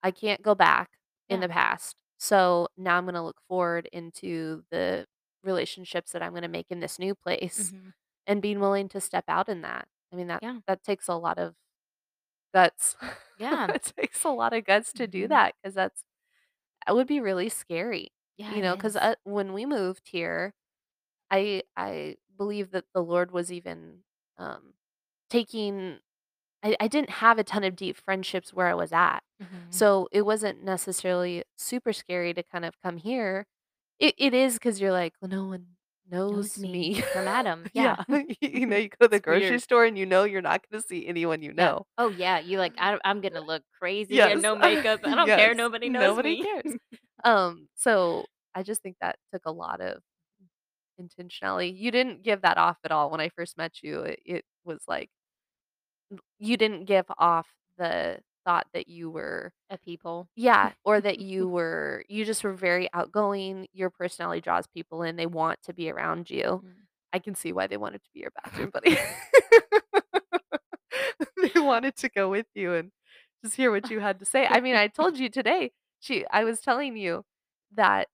I 0.04 0.12
can't 0.12 0.42
go 0.44 0.56
back 0.56 0.92
in 1.30 1.40
Yeah. 1.40 1.42
the 1.42 1.50
past. 1.50 1.96
So 2.20 2.68
now 2.78 2.98
I'm 2.98 3.06
gonna 3.06 3.24
look 3.26 3.42
forward 3.48 3.88
into 3.94 4.64
the 4.72 5.06
relationships 5.44 6.12
that 6.14 6.24
I'm 6.24 6.34
gonna 6.34 6.48
make 6.50 6.68
in 6.72 6.80
this 6.82 7.00
new 7.00 7.16
place 7.16 7.74
Mhm. 7.74 7.94
and 8.28 8.42
being 8.42 8.60
willing 8.62 8.90
to 8.90 9.02
step 9.02 9.26
out 9.30 9.50
in 9.50 9.62
that. 9.64 9.88
I 10.14 10.16
mean, 10.18 10.28
that 10.28 10.42
Yeah. 10.42 10.60
that 10.68 10.84
takes 10.84 11.08
a 11.10 11.16
lot 11.16 11.40
of 11.40 11.56
guts. 12.56 12.98
Yeah. 13.38 13.76
It 13.76 13.84
takes 13.98 14.26
a 14.26 14.30
lot 14.32 14.54
of 14.54 14.66
guts 14.66 14.94
to 14.96 15.08
do 15.08 15.28
Mhm. 15.28 15.30
that 15.30 15.56
because 15.64 15.76
that's 15.76 16.04
that 16.88 16.96
would 16.96 17.08
be 17.08 17.22
really 17.22 17.50
scary, 17.50 18.10
Yeah, 18.38 18.56
you 18.56 18.62
it 18.62 18.64
know, 18.64 18.78
'cause, 18.78 18.96
is. 18.96 18.98
uh, 18.98 19.16
when 19.26 19.54
we 19.54 19.66
moved 19.66 20.10
here, 20.10 20.54
I 21.32 21.64
I 21.78 22.18
believe 22.38 22.72
that 22.72 22.86
the 22.94 23.04
Lord 23.04 23.32
was 23.32 23.52
even, 23.54 24.04
um, 24.38 24.76
taking 25.30 26.00
I 26.64 26.76
I 26.82 26.88
didn't 26.90 27.12
have 27.12 27.40
a 27.40 27.44
ton 27.46 27.64
of 27.66 27.76
deep 27.78 27.98
friendships 27.98 28.54
where 28.54 28.68
I 28.68 28.76
was 28.76 28.94
at, 28.94 29.22
Mhm. 29.40 29.72
so 29.72 30.10
it 30.14 30.24
wasn't 30.24 30.64
necessarily 30.64 31.44
super 31.58 31.94
scary 31.94 32.34
to 32.36 32.44
kind 32.44 32.66
of 32.66 32.80
come 32.82 32.98
here. 32.98 33.48
It 34.00 34.16
it 34.20 34.34
is 34.36 34.56
because 34.56 34.82
you're 34.82 34.92
like, 34.94 35.16
"Well, 35.22 35.30
no 35.32 35.46
one 35.48 35.75
Knows 36.30 36.58
knows 36.58 36.58
me 36.58 36.68
me." 36.68 37.04
from 37.12 37.28
Adam. 37.28 37.68
Yeah. 37.74 37.96
Yeah, 37.98 37.98
you 38.42 38.66
know, 38.68 38.78
you 38.78 38.90
go 38.90 39.06
to 39.06 39.10
the 39.10 39.20
It's 39.20 39.22
grocery 39.22 39.60
weird. 39.60 39.62
store 39.62 39.86
and 39.86 39.98
you 39.98 40.06
know 40.06 40.24
you're 40.24 40.42
not 40.42 40.64
gonna 40.70 40.82
see 40.82 41.08
anyone 41.08 41.42
you 41.42 41.54
Yeah. 41.58 41.70
know. 41.70 41.88
Oh, 41.98 42.10
yeah, 42.10 42.40
you 42.40 42.58
like, 42.58 42.74
I 42.78 43.00
I'm 43.06 43.22
gonna 43.22 43.42
look 43.42 43.64
crazy 43.80 44.28
and 44.30 44.42
Yes. 44.42 44.42
no 44.42 44.56
makeup. 44.56 45.02
I 45.04 45.16
don't 45.16 45.34
care, 45.34 45.54
Yes. 45.54 45.56
nobody 45.56 45.90
knows 45.90 46.20
Nobody 46.20 46.20
me. 46.20 46.48
cares. 46.48 46.76
Um, 47.24 47.70
so 47.76 48.30
I 48.56 48.64
just 48.64 48.82
think 48.84 48.98
that 49.02 49.18
took 49.34 49.44
a 49.46 49.52
lot 49.52 49.82
of 49.82 50.02
intentionality. 51.02 51.78
You 51.78 51.92
didn't 51.92 52.24
give 52.24 52.42
that 52.42 52.58
off 52.58 52.78
at 52.84 52.92
all 52.92 53.12
when 53.12 53.22
I 53.22 53.30
first 53.30 53.58
met 53.58 53.84
you. 53.84 54.02
It 54.02 54.20
it 54.26 54.46
was 54.66 54.82
like 54.88 55.10
you 56.40 56.58
didn't 56.58 56.86
give 56.86 57.06
off 57.18 57.48
the 57.78 58.20
thought 58.46 58.68
that 58.74 58.88
you 58.88 59.10
were 59.10 59.52
A 59.70 59.78
people. 59.78 60.30
yeah, 60.36 60.72
or 60.86 61.02
that 61.02 61.20
you 61.20 61.48
were 61.50 62.04
you 62.10 62.26
just 62.26 62.44
were 62.44 62.54
very 62.54 62.90
outgoing. 62.94 63.68
Your 63.74 63.90
personality 63.90 64.42
draws 64.42 64.68
people 64.68 65.04
in. 65.04 65.16
They 65.16 65.26
want 65.28 65.62
to 65.64 65.74
be 65.74 65.90
around 65.92 66.30
you. 66.30 66.64
Mhm. 66.64 66.88
I 67.14 67.20
can 67.20 67.36
see 67.36 67.54
why 67.54 67.68
they 67.68 67.78
wanted 67.78 68.04
to 68.04 68.10
be 68.14 68.22
your 68.22 68.32
bathroom 68.44 68.70
buddy. 68.74 68.98
They 71.38 71.60
wanted 71.60 71.96
to 71.98 72.10
go 72.10 72.30
with 72.30 72.48
you 72.56 72.74
and 72.74 72.92
just 73.44 73.56
hear 73.56 73.72
what 73.72 73.90
you 73.90 74.00
had 74.00 74.20
to 74.20 74.26
say. 74.26 74.46
I 74.48 74.60
mean, 74.62 74.76
I 74.76 74.88
told 74.88 75.18
you 75.18 75.30
today, 75.30 75.72
she 76.00 76.26
I 76.32 76.44
was 76.44 76.60
telling 76.62 76.98
you 76.98 77.24
that, 77.76 78.08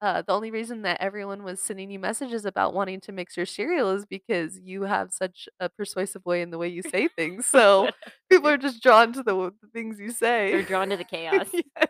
uh, 0.00 0.22
the 0.22 0.32
only 0.32 0.50
reason 0.50 0.82
that 0.82 1.00
everyone 1.00 1.42
was 1.42 1.60
sending 1.60 1.90
you 1.90 1.98
messages 1.98 2.44
about 2.44 2.74
wanting 2.74 3.00
to 3.00 3.12
mix 3.12 3.36
your 3.36 3.46
cereal 3.46 3.90
is 3.90 4.06
because 4.06 4.58
you 4.60 4.82
have 4.82 5.12
such 5.12 5.48
a 5.60 5.68
persuasive 5.68 6.24
way 6.24 6.40
in 6.42 6.50
the 6.50 6.58
way 6.58 6.68
you 6.68 6.82
say 6.82 7.08
things, 7.08 7.46
so 7.46 7.88
people 8.30 8.48
are 8.48 8.56
just 8.58 8.82
drawn 8.82 9.12
to 9.12 9.22
the 9.22 9.32
w 9.32 9.50
the 9.62 9.68
things 9.68 9.98
you 10.00 10.10
say. 10.12 10.52
They're 10.52 10.62
drawn 10.62 10.90
to 10.90 10.96
the 10.96 11.04
chaos. 11.14 11.48
Yeah, 11.52 11.86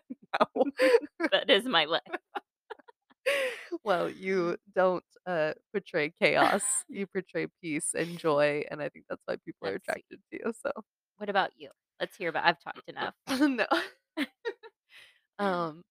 no. 0.56 0.64
That 1.32 1.50
is 1.50 1.64
my 1.64 1.84
life. 1.84 2.02
Well, 3.84 4.10
you 4.10 4.56
don't, 4.74 5.04
uh, 5.26 5.52
portray 5.72 6.10
chaos, 6.20 6.62
you 6.88 7.06
portray 7.06 7.46
peace 7.62 7.94
and 7.94 8.18
joy, 8.18 8.64
and 8.70 8.80
I 8.82 8.88
think 8.88 9.04
that's 9.08 9.22
why 9.26 9.36
people 9.44 9.68
are 9.68 9.72
That's 9.72 9.84
sweet. 9.90 10.04
attracted 10.10 10.20
to 10.32 10.38
you, 10.46 10.52
so 10.62 10.70
What 11.16 11.28
about 11.28 11.50
you? 11.56 11.70
Let's 12.00 12.16
hear 12.16 12.28
about 12.30 12.44
I've 12.46 12.60
talked 12.60 12.88
enough. 12.88 13.14
No. 13.40 13.66
Um, 15.38 15.82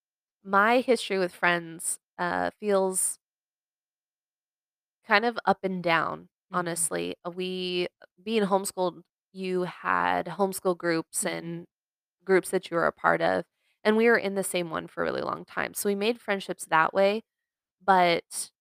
my 0.43 0.79
history 0.81 1.17
with 1.17 1.33
friends, 1.33 2.00
uh, 2.19 2.51
feels 2.59 3.19
kind 5.05 5.25
of 5.25 5.38
up 5.45 5.59
and 5.63 5.83
down, 5.83 6.29
Mhm. 6.51 6.57
honestly. 6.57 7.15
Uh, 7.25 7.31
we 7.31 7.88
being 8.24 8.43
homeschooled, 8.43 9.01
you 9.31 9.63
had 9.63 10.25
homeschool 10.27 10.77
groups 10.77 11.24
Mhm. 11.24 11.31
and 11.31 11.65
groups 12.25 12.51
that 12.51 12.71
you 12.71 12.77
were 12.77 12.88
a 12.88 12.93
part 12.93 13.21
of, 13.21 13.45
and 13.83 13.97
we 13.97 14.07
were 14.09 14.17
in 14.17 14.36
the 14.36 14.43
same 14.43 14.69
one 14.71 14.88
for 14.88 15.03
a 15.03 15.05
really 15.05 15.21
long 15.24 15.45
time, 15.45 15.74
so 15.74 15.89
we 15.89 15.95
made 15.95 16.21
friendships 16.21 16.65
that 16.67 16.93
way, 16.93 17.24
but 17.83 18.51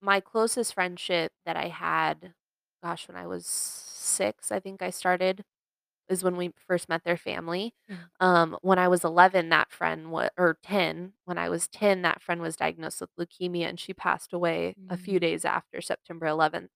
my 0.00 0.20
closest 0.20 0.74
friendship 0.74 1.32
that 1.44 1.56
I 1.56 1.68
had, 1.68 2.34
gosh, 2.82 3.08
when 3.08 3.16
I 3.16 3.26
was 3.26 3.46
6, 3.46 4.52
I 4.52 4.60
think 4.60 4.82
I 4.82 4.90
started, 4.90 5.44
is 6.08 6.24
when 6.24 6.36
we 6.36 6.52
first 6.66 6.88
met 6.88 7.04
their 7.04 7.16
family. 7.16 7.74
Mhm. 7.88 8.08
Um, 8.20 8.56
when 8.62 8.78
I 8.78 8.88
was 8.88 9.04
11, 9.04 9.48
that 9.50 9.70
friend 9.72 10.10
wa 10.10 10.28
or 10.38 10.58
10, 10.62 11.14
when 11.24 11.38
I 11.38 11.48
was 11.48 11.68
10, 11.68 12.02
that 12.02 12.22
friend 12.22 12.40
was 12.42 12.56
diagnosed 12.56 13.00
with 13.00 13.10
leukemia, 13.18 13.66
and 13.68 13.78
she 13.80 13.94
passed 13.94 14.32
away 14.32 14.76
a 14.88 14.96
few 14.96 15.18
Mm. 15.18 15.20
days 15.20 15.44
after 15.44 15.80
September 15.80 16.26
11th 16.26 16.70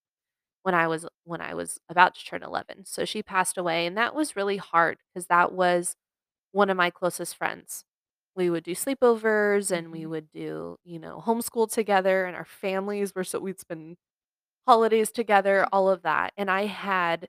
when 0.63 0.75
I 0.75 0.87
was 0.89 1.07
when 1.25 1.41
I 1.41 1.55
was 1.55 1.79
about 1.89 2.15
to 2.17 2.25
turn 2.25 2.43
11. 2.45 2.85
So 2.87 3.05
she 3.05 3.23
passed 3.23 3.59
away, 3.59 3.87
and 3.87 3.97
that 3.99 4.15
was 4.15 4.37
really 4.37 4.59
hard 4.59 4.99
because 5.15 5.27
that 5.29 5.53
was 5.53 5.97
one 6.53 6.71
of 6.71 6.77
my 6.77 6.91
closest 6.91 7.37
friends. 7.37 7.85
We 8.37 8.51
would 8.51 8.65
do 8.65 8.75
sleepovers, 8.75 9.71
and 9.73 9.93
we 9.93 10.05
Mhm. 10.05 10.09
would 10.09 10.31
do, 10.31 10.79
you 10.85 10.99
know, 11.01 11.21
homeschool 11.27 11.73
together, 11.73 12.25
and 12.27 12.37
our 12.37 12.45
families 12.47 13.15
were 13.15 13.25
so 13.25 13.41
we'd 13.41 13.61
spend 13.61 13.97
holidays 14.67 15.13
together, 15.13 15.67
all 15.73 15.89
of 15.91 16.03
that, 16.03 16.33
and 16.37 16.51
I 16.51 16.67
had 16.67 17.29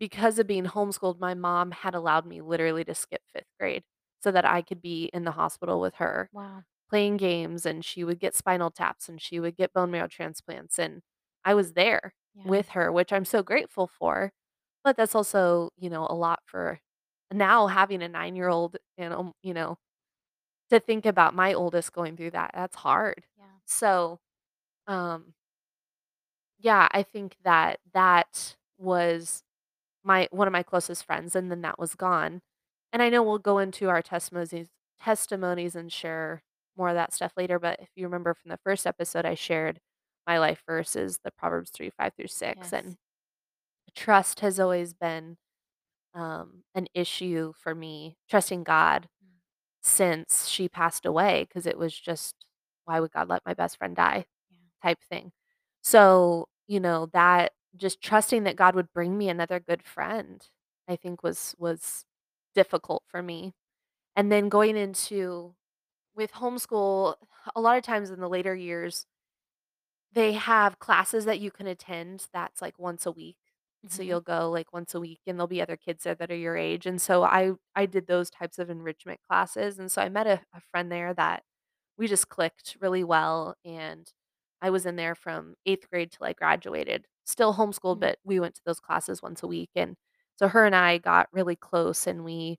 because 0.00 0.40
of 0.40 0.48
being 0.48 0.64
homeschooled, 0.66 1.20
my 1.20 1.34
mom 1.34 1.72
had 1.72 1.94
allowed 1.94 2.26
me 2.26 2.42
literally 2.42 2.84
to 2.86 2.94
skip 2.96 3.22
5th 3.32 3.52
grade 3.60 3.84
so 4.22 4.32
that 4.32 4.46
I 4.46 4.62
could 4.62 4.82
be 4.82 5.06
in 5.14 5.24
the 5.24 5.32
hospital 5.32 5.80
with 5.80 5.96
her 5.96 6.30
Wow. 6.32 6.64
playing 6.90 7.18
games, 7.18 7.66
and 7.66 7.84
she 7.84 8.04
would 8.04 8.20
get 8.20 8.34
spinal 8.36 8.70
taps, 8.70 9.08
and 9.08 9.20
she 9.22 9.40
would 9.40 9.56
get 9.56 9.72
bone 9.74 9.90
marrow 9.92 10.08
transplants, 10.08 10.78
and 10.78 11.02
I 11.44 11.54
was 11.54 11.74
there 11.74 12.14
Yeah. 12.34 12.44
with 12.44 12.70
her, 12.70 12.92
which 12.92 13.12
I'm 13.12 13.24
so 13.26 13.42
grateful 13.42 13.86
for, 13.88 14.32
but 14.84 14.96
that's 14.96 15.14
also, 15.16 15.70
you 15.76 15.90
know, 15.90 16.06
a 16.10 16.14
lot 16.14 16.40
for 16.46 16.80
now 17.32 17.66
having 17.68 18.02
a 18.02 18.08
nine-year-old 18.08 18.76
and, 18.98 19.14
um, 19.14 19.32
you 19.42 19.54
know, 19.54 19.78
to 20.70 20.80
think 20.80 21.06
about 21.06 21.34
my 21.34 21.54
oldest 21.54 21.92
going 21.92 22.16
through 22.16 22.32
that, 22.32 22.52
that's 22.54 22.76
hard. 22.76 23.24
Yeah. 23.36 23.60
So, 23.66 24.20
um 24.88 25.34
yeah, 26.58 26.88
I 26.92 27.02
think 27.02 27.36
that 27.44 27.80
that 27.94 28.56
was 28.78 29.42
my 30.04 30.28
one 30.32 30.46
of 30.48 30.52
my 30.52 30.62
closest 30.62 31.04
friends, 31.06 31.36
and 31.36 31.50
then 31.50 31.62
that 31.62 31.78
was 31.78 31.94
gone, 31.94 32.42
and 32.92 33.02
I 33.02 33.08
know 33.10 33.22
we'll 33.22 33.38
go 33.38 33.58
into 33.58 33.88
our 33.90 34.02
testimonies 34.02 34.68
testimonies 35.00 35.76
and 35.76 35.92
share 35.92 36.42
more 36.76 36.90
of 36.90 36.94
that 36.96 37.12
stuff 37.14 37.32
later, 37.36 37.58
but 37.58 37.80
if 37.80 37.90
you 37.96 38.06
remember 38.06 38.34
from 38.34 38.50
the 38.50 38.58
1st 38.64 38.86
episode, 38.86 39.24
I 39.26 39.34
shared 39.34 39.80
my 40.26 40.38
life 40.38 40.62
verse 40.66 40.96
is 40.96 41.18
the 41.24 41.30
Proverbs 41.32 41.70
3, 41.70 41.90
5 41.90 42.14
through 42.16 42.28
6, 42.28 42.72
Yes. 42.72 42.74
and 42.74 42.96
trust 43.96 44.40
has 44.40 44.60
always 44.60 44.94
been, 44.94 45.36
um, 46.14 46.64
an 46.74 46.86
issue 46.94 47.52
for 47.58 47.74
me, 47.74 48.16
trusting 48.30 48.64
God 48.64 49.08
Mm. 49.22 49.40
since 49.82 50.48
she 50.48 50.68
passed 50.68 51.06
away 51.06 51.44
because 51.48 51.66
it 51.66 51.78
was 51.78 51.98
just, 51.98 52.36
"Why 52.86 53.00
would 53.00 53.12
God 53.12 53.28
let 53.28 53.44
my 53.46 53.54
best 53.54 53.78
friend 53.78 53.96
die?" 53.96 54.26
Yeah. 54.50 54.56
type 54.82 55.00
thing. 55.10 55.32
So, 55.82 56.48
you 56.68 56.80
know, 56.80 57.06
that 57.14 57.52
just 57.76 58.02
trusting 58.02 58.44
that 58.44 58.56
God 58.56 58.74
would 58.74 58.92
bring 58.92 59.16
me 59.18 59.28
another 59.28 59.60
good 59.60 59.82
friend, 59.82 60.46
I 60.88 60.96
think 60.96 61.22
was 61.22 61.54
was 61.58 62.04
difficult 62.54 63.04
for 63.08 63.22
me, 63.22 63.54
and 64.16 64.32
then 64.32 64.48
going 64.50 64.76
into 64.78 65.56
with 66.14 66.32
homeschool, 66.32 67.16
a 67.56 67.60
lot 67.62 67.78
of 67.78 67.84
times 67.84 68.10
in 68.10 68.20
the 68.20 68.28
later 68.30 68.54
years 68.56 69.06
they 70.12 70.32
have 70.32 70.78
classes 70.78 71.24
that 71.24 71.40
you 71.40 71.50
can 71.50 71.66
attend 71.66 72.26
that's, 72.32 72.60
like, 72.62 72.78
once 72.78 73.06
a 73.06 73.12
week. 73.12 73.36
So 73.88 74.02
Mhm. 74.02 74.06
you'll 74.08 74.20
go, 74.20 74.50
like, 74.50 74.72
once 74.72 74.94
a 74.94 75.00
week, 75.00 75.20
and 75.26 75.38
there'll 75.38 75.46
be 75.48 75.62
other 75.62 75.76
kids 75.76 76.04
there 76.04 76.14
that 76.16 76.30
are 76.30 76.36
your 76.36 76.56
age, 76.56 76.86
and 76.86 77.00
so 77.00 77.22
I 77.24 77.52
I 77.74 77.86
did 77.86 78.06
those 78.06 78.30
types 78.30 78.58
of 78.58 78.70
enrichment 78.70 79.20
classes, 79.28 79.78
and 79.78 79.90
so 79.90 80.02
I 80.02 80.08
met 80.08 80.26
a 80.26 80.42
a 80.52 80.60
friend 80.70 80.90
there 80.92 81.14
that 81.14 81.44
we 81.98 82.08
just 82.08 82.28
clicked 82.30 82.76
really 82.80 83.04
well, 83.04 83.56
and 83.64 84.12
I 84.62 84.70
was 84.70 84.86
in 84.86 84.96
there 84.96 85.14
from 85.14 85.54
8th 85.66 85.88
grade 85.90 86.12
till 86.12 86.26
I 86.26 86.32
graduated. 86.34 87.06
Still 87.24 87.54
homeschooled, 87.54 87.98
Mm. 87.98 88.00
but 88.00 88.18
we 88.24 88.40
went 88.40 88.54
to 88.56 88.62
those 88.64 88.80
classes 88.80 89.22
once 89.22 89.42
a 89.42 89.46
week, 89.48 89.70
and 89.76 89.96
so 90.36 90.48
her 90.48 90.64
and 90.66 90.74
I 90.76 90.98
got 90.98 91.28
really 91.32 91.56
close, 91.56 92.06
and 92.06 92.24
we 92.24 92.58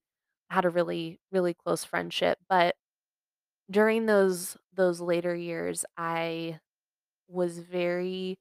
had 0.49 0.65
a 0.65 0.69
really, 0.69 1.19
really 1.31 1.53
close 1.53 1.83
friendship, 1.85 2.39
but 2.49 2.75
during 3.69 4.05
those 4.05 4.57
those 4.73 5.01
later 5.01 5.35
years, 5.35 5.85
I 5.97 6.59
was 7.29 7.59
very 7.59 8.39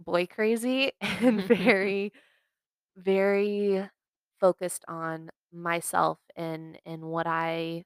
boy 0.00 0.26
crazy 0.26 0.92
and 1.02 1.42
very, 1.44 2.12
very 2.96 3.88
focused 4.40 4.84
on 4.88 5.30
myself 5.52 6.18
and 6.36 6.78
and 6.86 7.04
what 7.04 7.26
I 7.28 7.84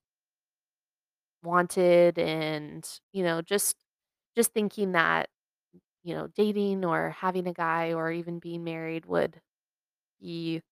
wanted 1.43 2.19
and, 2.19 2.89
you 3.13 3.23
know, 3.23 3.41
just 3.43 3.77
just 4.39 4.53
thinking 4.55 4.93
that, 4.95 5.31
you 6.05 6.15
know, 6.15 6.29
dating 6.37 6.85
or 6.85 7.11
having 7.11 7.47
a 7.49 7.55
guy 7.55 7.93
or 7.95 8.13
even 8.13 8.39
being 8.41 8.65
married 8.65 9.07
would 9.07 9.41
be 10.21 10.63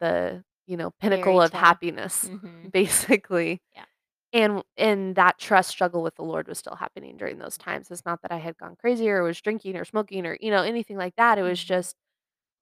the, 0.00 0.44
you 0.66 0.76
know, 0.76 0.92
pinnacle 1.00 1.38
Fairy 1.38 1.42
of 1.42 1.52
tale. 1.52 1.54
happiness, 1.54 2.30
Mhm. 2.30 2.72
basically. 2.72 3.62
Yeah. 3.74 3.86
And 4.32 4.62
and 4.78 5.16
that 5.16 5.38
trust 5.38 5.70
struggle 5.70 6.02
with 6.02 6.16
the 6.16 6.24
Lord 6.24 6.48
was 6.48 6.58
still 6.58 6.76
happening 6.76 7.16
during 7.18 7.38
those 7.38 7.58
times. 7.58 7.90
It's 7.90 8.04
not 8.06 8.22
that 8.22 8.32
I 8.32 8.38
had 8.38 8.58
gone 8.58 8.76
crazy 8.76 9.10
or 9.10 9.22
was 9.24 9.40
drinking 9.40 9.76
or 9.76 9.84
smoking 9.86 10.26
or, 10.26 10.38
you 10.40 10.50
know, 10.52 10.62
anything 10.64 10.96
like 10.98 11.16
that, 11.16 11.38
it 11.38 11.42
was 11.42 11.62
Mhm. 11.62 11.64
just 11.64 11.96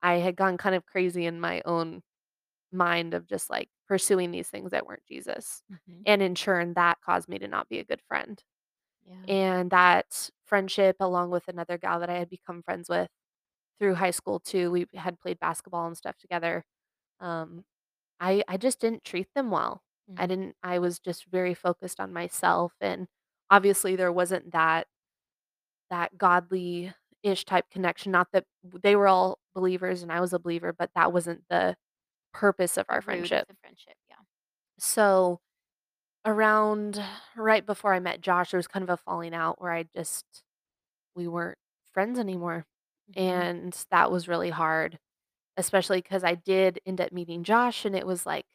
I 0.02 0.14
had 0.16 0.37
gone 0.37 0.58
kind 0.58 0.75
of 0.76 0.87
crazy 0.87 1.26
in 1.26 1.40
my 1.40 1.62
own 1.66 2.02
mind 2.73 3.14
of 3.14 3.26
just, 3.28 3.50
like, 3.50 3.68
pursuing 3.88 4.30
these 4.32 4.49
things 4.50 4.70
that 4.73 4.87
weren't 4.87 5.04
Jesus, 5.08 5.62
Mhm. 5.68 6.06
and 6.06 6.23
in 6.23 6.35
turn, 6.35 6.75
that 6.75 6.99
caused 7.02 7.28
me 7.28 7.38
to 7.40 7.49
not 7.49 7.68
be 7.68 7.78
a 7.80 7.85
good 7.85 8.02
friend. 8.08 8.42
Yeah. 9.08 9.28
And 9.28 9.70
that 9.70 10.30
friendship, 10.46 10.96
along 11.00 11.30
with 11.30 11.48
another 11.48 11.78
gal 11.78 12.00
that 12.00 12.10
I 12.10 12.18
had 12.18 12.30
become 12.30 12.62
friends 12.62 12.88
with 12.88 13.08
through 13.80 13.94
high 13.96 14.10
school 14.12 14.40
too, 14.40 14.70
we 14.72 14.86
had 14.94 15.20
played 15.20 15.40
basketball 15.40 15.86
and 15.86 15.96
stuff 15.98 16.16
together, 16.18 16.64
um, 17.20 17.64
I 18.20 18.44
I 18.48 18.56
just 18.58 18.80
didn't 18.80 19.04
treat 19.04 19.28
them 19.34 19.50
well. 19.50 19.82
I 20.18 20.26
Mm. 20.26 20.28
didn't 20.28 20.56
I 20.62 20.78
was 20.80 20.98
just 21.00 21.26
very 21.26 21.54
focused 21.54 22.00
on 22.00 22.12
myself, 22.14 22.74
and 22.80 23.08
obviously, 23.50 23.96
there 23.96 24.12
wasn't 24.12 24.52
that 24.52 24.86
that 25.90 26.16
godly-ish 26.18 27.44
type 27.44 27.66
connection, 27.70 28.12
not 28.12 28.28
that 28.32 28.44
they 28.82 28.96
were 28.96 29.08
all 29.08 29.38
believers 29.54 30.02
and 30.02 30.12
I 30.12 30.20
was 30.20 30.32
a 30.32 30.38
believer, 30.38 30.72
but 30.72 30.90
that 30.94 31.12
wasn't 31.12 31.44
the 31.48 31.76
purpose 32.34 32.76
of 32.78 32.86
our 32.88 33.02
friendship. 33.02 33.48
friendship, 33.60 33.96
yeah. 34.08 34.16
So, 34.78 35.40
around 36.25 37.02
right 37.37 37.64
before 37.66 37.94
I 37.94 38.00
met 38.00 38.20
Josh, 38.20 38.50
there 38.50 38.58
was 38.58 38.68
kind 38.68 38.82
of 38.82 38.90
a 38.90 38.96
falling 38.96 39.34
out 39.34 39.60
where 39.60 39.72
I 39.72 39.84
just 39.96 40.25
we 41.14 41.28
weren't 41.28 41.58
friends 41.92 42.18
anymore, 42.18 42.66
Mhm. 43.08 43.16
and 43.16 43.75
that 43.90 44.10
was 44.12 44.28
really 44.28 44.50
hard, 44.50 44.98
especially 45.56 46.00
because 46.02 46.25
I 46.25 46.34
did 46.37 46.80
end 46.87 47.00
up 47.00 47.12
meeting 47.12 47.44
Josh, 47.44 47.84
and 47.87 47.96
it 47.96 48.06
was 48.06 48.26
like 48.26 48.46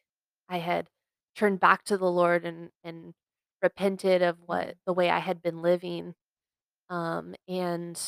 I 0.50 0.60
had 0.60 0.90
turned 1.36 1.60
back 1.62 1.84
to 1.86 1.98
the 1.98 2.12
Lord 2.12 2.46
and 2.46 2.72
and 2.84 3.14
repented 3.64 4.22
of 4.24 4.40
what 4.48 4.76
Mm. 4.76 4.78
the 4.88 4.94
way 4.94 5.10
I 5.12 5.20
had 5.20 5.42
been 5.44 5.62
living, 5.62 6.16
um, 6.90 7.36
and 7.48 8.00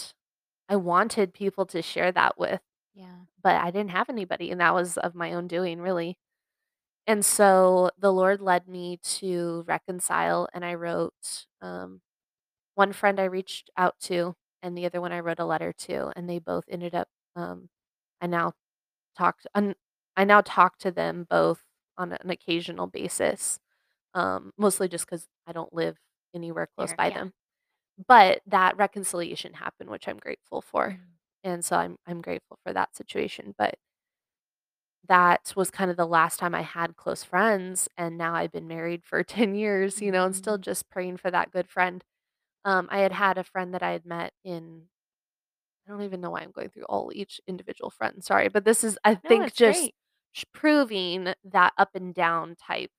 I 0.69 0.75
wanted 0.77 1.33
people 1.33 1.65
to 1.67 1.81
share 1.83 2.11
that 2.13 2.37
with, 2.39 2.61
Yeah. 2.93 3.25
but 3.43 3.55
I 3.57 3.71
didn't 3.71 3.91
have 3.91 4.09
anybody, 4.09 4.51
and 4.51 4.61
that 4.61 4.73
was 4.75 4.97
of 4.99 5.15
my 5.15 5.33
own 5.33 5.47
doing, 5.47 5.81
really. 5.81 6.17
And 7.07 7.23
so, 7.23 7.91
the 7.99 8.11
Lord 8.11 8.41
led 8.41 8.67
me 8.67 8.97
to 9.19 9.63
reconcile, 9.67 10.47
and 10.53 10.65
I 10.65 10.73
wrote, 10.75 11.45
um 11.61 12.01
one 12.75 12.93
friend 12.93 13.19
I 13.19 13.25
reached 13.25 13.69
out 13.77 13.99
to, 14.01 14.35
and 14.63 14.77
the 14.77 14.85
other 14.85 15.01
one 15.01 15.11
I 15.13 15.19
wrote 15.21 15.39
a 15.39 15.45
letter 15.45 15.73
to, 15.73 16.11
and 16.17 16.29
they 16.29 16.39
both 16.39 16.65
ended 16.69 16.95
up, 16.95 17.09
um 17.35 17.69
I 18.21 18.27
now 18.27 18.53
talk 19.17 19.41
to 19.41 19.49
un 19.55 19.75
I 20.17 20.25
now 20.25 20.41
talk 20.41 20.77
to 20.79 20.91
them 20.91 21.25
both 21.29 21.63
on 21.97 22.13
an 22.13 22.29
occasional 22.31 22.87
basis, 22.87 23.59
um, 24.15 24.53
mostly 24.57 24.87
just 24.89 25.07
'cause 25.07 25.27
I 25.47 25.53
don't 25.53 25.73
live 25.73 25.97
anywhere 26.35 26.67
close 26.77 26.91
There 26.91 26.97
by 26.97 27.09
yeah. 27.09 27.11
them. 27.11 27.33
But 28.07 28.41
that 28.47 28.77
reconciliation 28.77 29.53
happened, 29.55 29.89
which 29.91 30.07
I'm 30.07 30.19
grateful 30.19 30.61
for, 30.61 30.97
Mm. 30.97 31.17
and 31.43 31.65
so 31.65 31.77
I'm 31.77 31.97
I'm 32.07 32.21
grateful 32.21 32.59
for 32.65 32.73
that 32.73 32.95
situation, 32.95 33.55
but 33.57 33.75
that 35.07 35.53
was 35.55 35.71
kind 35.71 35.91
of 35.91 35.97
the 35.97 36.05
last 36.07 36.39
time 36.39 36.55
I 36.55 36.61
had 36.61 36.95
close 36.95 37.23
friends, 37.23 37.87
and 37.97 38.17
now 38.17 38.35
I've 38.35 38.51
been 38.51 38.67
married 38.67 39.05
for 39.05 39.23
10 39.25 39.55
years, 39.55 40.01
you 40.01 40.11
know, 40.11 40.25
and 40.25 40.35
still 40.35 40.57
Mhm. 40.57 40.59
just 40.59 40.89
praying 40.89 41.17
for 41.17 41.31
that 41.31 41.51
good 41.51 41.69
friend. 41.69 42.03
Um, 42.65 42.89
I 42.91 42.99
had 42.99 43.13
had 43.13 43.37
a 43.39 43.43
friend 43.45 43.73
that 43.75 43.83
I 43.83 43.91
had 43.91 44.05
met 44.05 44.33
in 44.45 44.89
I 45.87 45.91
don't 45.91 46.01
even 46.03 46.21
know 46.21 46.31
why 46.31 46.41
I'm 46.41 46.51
going 46.51 46.69
through 46.69 46.85
all 46.85 47.11
each 47.13 47.39
individual 47.47 47.89
friend, 47.91 48.23
sorry, 48.23 48.49
but 48.49 48.65
this 48.65 48.83
is, 48.83 48.97
I 49.03 49.15
No, 49.23 49.41
think, 49.41 49.47
it's 49.47 49.53
just 49.53 49.53
great. 49.59 49.93
sh 50.33 50.43
proving 50.53 51.33
that 51.45 51.73
up 51.77 51.95
and 51.95 52.13
down 52.13 52.55
type 52.55 52.91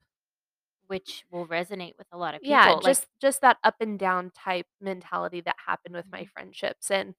which 0.88 1.24
will 1.30 1.46
resonate 1.48 1.96
with 1.98 2.06
a 2.12 2.18
lot 2.18 2.34
of 2.34 2.42
Yeah, 2.42 2.74
people, 2.82 2.82
like 2.82 2.98
just 2.98 3.08
just 3.20 3.40
that 3.40 3.58
up 3.64 3.76
and 3.80 3.98
down 3.98 4.30
type 4.30 4.66
mentality 4.80 5.40
that 5.42 5.56
happened 5.66 5.94
with 5.94 6.06
my 6.12 6.24
Mhm. 6.24 6.30
friendships, 6.34 6.90
and 6.90 7.14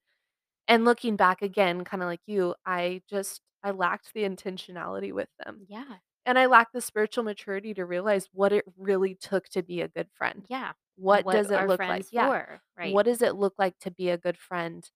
and 0.68 0.86
looking 0.86 1.16
back 1.16 1.42
again, 1.42 1.84
kinda 1.86 2.06
like 2.06 2.22
you, 2.28 2.56
I 2.66 3.04
just 3.10 3.42
I 3.64 3.72
lacked 3.72 4.14
the 4.14 4.24
intentionality 4.24 5.14
with 5.14 5.30
them, 5.40 5.64
Yeah. 5.68 6.00
and 6.26 6.40
I 6.40 6.48
lacked 6.48 6.74
the 6.74 6.82
spiritual 6.82 7.24
maturity 7.26 7.74
to 7.76 7.86
realize 7.86 8.30
what 8.34 8.54
it 8.54 8.66
really 8.78 9.16
took 9.16 9.50
to 9.52 9.64
be 9.64 9.82
a 9.82 9.90
good 9.90 10.10
friend. 10.14 10.48
Yeah. 10.48 10.74
What 10.98 11.26
What 11.26 11.32
does 11.32 11.52
it 11.52 11.64
look 11.64 11.84
like 11.88 12.08
friends 12.08 12.10
Yeah. 12.12 12.32
right? 12.78 13.00
What 13.00 13.06
does 13.06 13.22
it 13.22 13.36
look 13.36 13.56
like 13.60 13.80
to 13.82 13.92
be 13.92 14.10
a 14.10 14.18
good 14.18 14.38
friend 14.38 14.90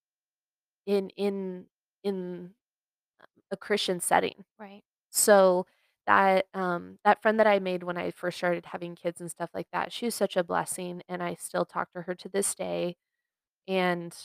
in 0.88 1.10
in 1.12 1.68
in 2.04 2.56
a 3.52 3.58
Christian 3.58 4.00
setting? 4.00 4.46
Right. 4.58 4.84
So, 5.12 5.66
that, 6.08 6.48
um 6.56 7.00
that 7.06 7.22
friend 7.22 7.40
that 7.40 7.48
I 7.48 7.60
made 7.60 7.84
when 7.84 7.98
I 7.98 8.12
first 8.12 8.38
started 8.38 8.66
having 8.68 8.96
kids 8.96 9.22
and 9.22 9.32
stuff 9.32 9.52
like 9.54 9.68
that, 9.74 9.94
she 9.94 10.06
was 10.06 10.16
such 10.16 10.38
a 10.38 10.44
blessing, 10.44 11.04
and 11.10 11.24
I 11.24 11.36
still 11.36 11.66
talk 11.66 11.92
to 11.94 12.04
her 12.04 12.16
to 12.16 12.30
this 12.30 12.56
day, 12.56 12.98
and 13.68 14.16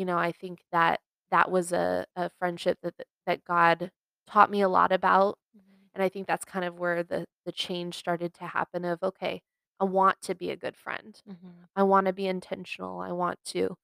you 0.00 0.06
know, 0.06 0.18
I 0.18 0.32
think 0.32 0.64
that 0.72 1.00
that 1.32 1.50
was 1.52 1.72
a 1.72 2.06
a 2.16 2.30
friendship 2.40 2.78
that 2.84 2.96
th 2.98 3.08
that 3.26 3.44
God 3.46 3.92
taught 4.28 4.50
me 4.52 4.62
a 4.62 4.70
lot 4.70 4.92
about, 4.92 5.38
Mhm. 5.54 5.90
and 5.94 6.02
I 6.04 6.08
think 6.10 6.26
that's 6.28 6.44
kind 6.46 6.64
of 6.66 6.78
where 6.80 7.02
the 7.04 7.26
the 7.46 7.52
change 7.52 7.96
started 7.96 8.34
to 8.36 8.46
happen 8.48 8.84
of, 8.86 9.02
"Okay, 9.02 9.42
I 9.80 9.84
want 9.84 10.20
to 10.22 10.34
be 10.36 10.50
a 10.50 10.56
good 10.56 10.76
friend. 10.78 11.20
Mhm. 11.26 11.68
I 11.76 11.82
wanna 11.84 12.12
be 12.14 12.26
intentional, 12.28 13.00
I 13.00 13.12
want 13.12 13.40
to 13.46 13.76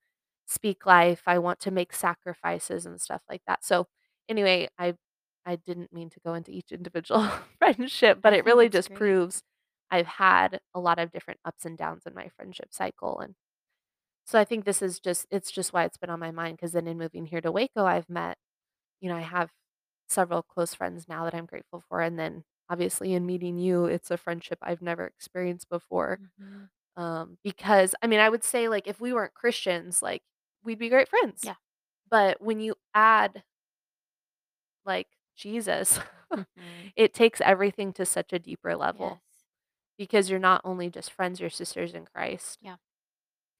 speak 0.46 0.86
life, 0.86 1.22
I 1.26 1.38
want 1.40 1.60
to 1.62 1.70
make 1.72 1.92
sacrifices," 1.94 2.86
and 2.86 3.00
stuff 3.00 3.22
like 3.30 3.42
that. 3.46 3.64
So, 3.64 3.88
anyway, 4.28 4.68
I 4.78 4.96
I 5.46 5.56
didn't 5.56 5.92
mean 5.92 6.10
to 6.10 6.20
go 6.20 6.34
into 6.34 6.50
each 6.52 6.72
individual 6.72 7.22
friendship, 7.58 8.20
but 8.22 8.32
I 8.32 8.34
it 8.34 8.44
think 8.44 8.46
really 8.46 8.68
just 8.68 8.92
great. 8.92 8.94
proves 8.94 9.42
I've 9.90 10.06
had 10.08 10.60
a 10.74 10.80
lot 10.80 10.98
of 10.98 11.12
different 11.12 11.40
ups 11.44 11.64
and 11.66 11.78
downs 11.78 12.06
in 12.06 12.14
my 12.14 12.28
friendship 12.36 12.68
cycle, 12.74 13.20
and 13.20 13.34
so 14.26 14.38
I 14.40 14.44
think 14.44 14.64
this 14.66 14.82
is 14.82 15.00
just 15.00 15.26
it's 15.30 15.50
just 15.52 15.72
why 15.74 15.84
it's 15.84 15.98
been 15.98 16.10
on 16.10 16.20
my 16.20 16.32
mind 16.32 16.56
because 16.58 16.72
then 16.72 16.88
in 16.88 16.98
moving 16.98 17.26
here 17.26 17.40
to 17.42 17.52
Waco, 17.52 17.84
I've 17.86 18.08
met 18.10 18.38
you 19.00 19.08
know, 19.10 19.16
I 19.16 19.22
have 19.22 19.50
several 20.08 20.42
close 20.42 20.74
friends 20.74 21.08
now 21.08 21.24
that 21.24 21.34
I'm 21.34 21.46
grateful 21.46 21.82
for, 21.88 22.00
and 22.02 22.18
then, 22.18 22.44
obviously, 22.70 23.14
in 23.14 23.26
meeting 23.26 23.58
you, 23.58 23.86
it's 23.86 24.10
a 24.12 24.16
friendship 24.18 24.58
I've 24.62 24.82
never 24.82 25.06
experienced 25.06 25.68
before, 25.70 26.18
Mhm. 26.18 26.68
um, 26.96 27.38
because 27.44 27.94
I 28.02 28.06
mean, 28.08 28.20
I 28.20 28.28
would 28.30 28.44
say, 28.44 28.68
like, 28.68 28.86
if 28.88 29.00
we 29.00 29.12
weren't 29.14 29.34
Christians, 29.34 30.02
like, 30.02 30.22
we'd 30.64 30.78
be 30.80 30.88
great 30.90 31.08
friends, 31.08 31.42
Yeah. 31.42 31.56
but 32.10 32.40
when 32.42 32.60
you 32.60 32.76
add 32.94 33.44
like, 34.84 35.08
Jesus, 35.36 35.98
Mhm. 36.56 36.92
it 36.96 37.12
takes 37.14 37.40
everything 37.40 37.92
to 37.94 38.06
such 38.06 38.32
a 38.32 38.38
deeper 38.38 38.76
level, 38.76 39.20
Yes. 39.20 39.46
because 39.98 40.30
you're 40.30 40.40
not 40.40 40.62
only 40.64 40.90
just 40.90 41.12
friends, 41.12 41.40
you're 41.40 41.50
sisters 41.50 41.94
in 41.94 42.06
Christ. 42.06 42.60
Yeah. 42.60 42.76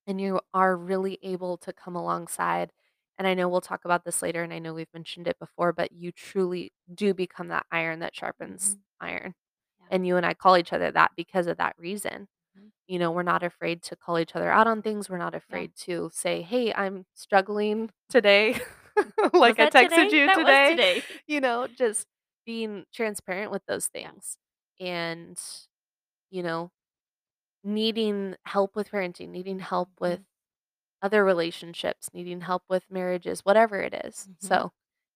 And 0.07 0.21
you 0.21 0.41
are 0.55 0.77
really 0.77 1.19
able 1.23 1.57
to 1.59 1.73
come 1.73 1.97
alongside 1.97 2.73
and 3.19 3.27
I 3.27 3.33
know 3.33 3.49
we'll 3.49 3.63
talk 3.63 3.87
about 3.87 4.05
this 4.05 4.21
later, 4.21 4.43
and 4.43 4.53
I 4.53 4.59
know 4.59 4.75
we've 4.75 4.93
mentioned 4.93 5.27
it 5.27 5.39
before, 5.39 5.73
but 5.73 5.91
you 5.91 6.13
truly 6.13 6.71
do 6.95 7.15
become 7.15 7.49
that 7.49 7.65
iron 7.73 8.01
that 8.01 8.15
sharpens 8.15 8.77
Mhm. 8.77 8.85
iron, 9.01 9.35
Yeah. 9.81 9.89
and 9.91 10.07
you 10.07 10.17
and 10.19 10.27
I 10.27 10.35
call 10.35 10.57
each 10.59 10.73
other 10.73 10.91
that 10.93 11.13
because 11.17 11.47
of 11.47 11.59
that 11.59 11.77
reason. 11.79 12.29
Mhm. 12.55 12.71
You 12.89 12.99
know, 13.01 13.13
we're 13.13 13.23
not 13.25 13.43
afraid 13.45 13.83
to 13.85 13.97
call 13.97 14.19
each 14.19 14.37
other 14.37 14.51
out 14.51 14.67
on 14.69 14.83
things, 14.83 15.11
we're 15.11 15.19
not 15.19 15.35
Yeah. 15.49 15.63
afraid 15.63 15.75
to 15.87 16.11
say, 16.15 16.43
"Hey, 16.43 16.73
I'm 16.75 17.07
struggling 17.15 17.91
today," 18.11 18.61
Was 19.45 19.55
like 19.55 19.59
I 19.59 19.67
that 19.67 19.75
texted 19.75 20.13
today? 20.13 20.13
you 20.13 20.29
That 20.29 20.43
was 20.43 20.61
today, 20.65 20.67
today. 20.67 21.05
you 21.27 21.41
know, 21.41 21.69
just 21.69 22.07
being 22.47 22.87
transparent 22.95 23.53
with 23.53 23.65
those 23.67 23.89
Yeah. 24.03 24.11
things, 24.11 24.37
and, 24.81 25.41
you 26.31 26.43
know, 26.45 26.71
needing 27.67 28.37
help 28.47 28.77
with 28.77 28.91
parenting, 28.91 29.31
needing 29.31 29.61
help 29.61 29.91
with 30.01 30.21
Mhm. 30.21 30.27
other 31.03 31.25
relationships, 31.25 32.11
needing 32.15 32.43
help 32.43 32.65
with 32.69 32.91
marriages, 32.91 33.41
whatever 33.43 33.81
it 33.81 33.95
is. 34.07 34.29
Mhm. 34.29 34.39
So, 34.41 34.73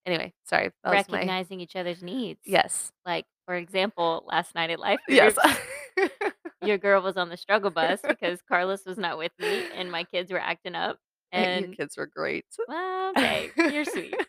anyway, 0.06 0.34
sorry, 0.44 0.72
that 0.84 0.92
was 0.92 1.08
my 1.10 1.24
Recognizing 1.24 1.60
each 1.60 1.76
other's 1.76 2.02
needs. 2.02 2.40
Yes. 2.44 2.92
Like, 3.04 3.26
for 3.46 3.54
example, 3.54 4.24
last 4.26 4.54
night 4.54 4.70
at 4.70 4.80
life 4.80 5.00
Yes. 5.08 5.36
your 6.60 6.78
girl 6.78 7.02
was 7.02 7.16
on 7.16 7.28
the 7.28 7.36
struggle 7.36 7.70
bus 7.70 8.02
because 8.08 8.42
Carlos 8.42 8.84
was 8.84 8.98
not 8.98 9.18
with 9.18 9.32
me, 9.38 9.66
and 9.70 9.90
my 9.90 10.04
kids 10.04 10.30
were 10.32 10.38
acting 10.40 10.74
up, 10.74 10.98
your 11.32 11.68
and 11.68 11.76
kids 11.76 11.96
were 11.96 12.06
great. 12.06 12.46
well, 12.66 13.10
okay, 13.12 13.54
you're 13.66 13.84
sweet. 13.84 14.20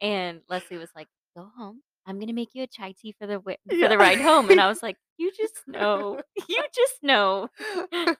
And 0.00 0.42
Leslie 0.48 0.78
was 0.78 0.90
like, 0.94 1.08
"Go 1.36 1.44
home. 1.56 1.82
I'm 2.10 2.18
gonna 2.20 2.32
make 2.34 2.54
you 2.54 2.64
a 2.64 2.66
chai 2.66 2.92
tea 2.92 3.12
for 3.18 3.26
the 3.26 3.40
for 3.40 3.56
Yeah. 3.78 3.88
the 3.88 3.98
ride 3.98 4.20
home," 4.20 4.50
and 4.50 4.60
I 4.60 4.68
was 4.68 4.82
like, 4.82 4.96
"You 5.18 5.32
just 5.32 5.66
know. 5.68 6.20
You 6.48 6.64
just 6.74 7.02
know." 7.02 7.48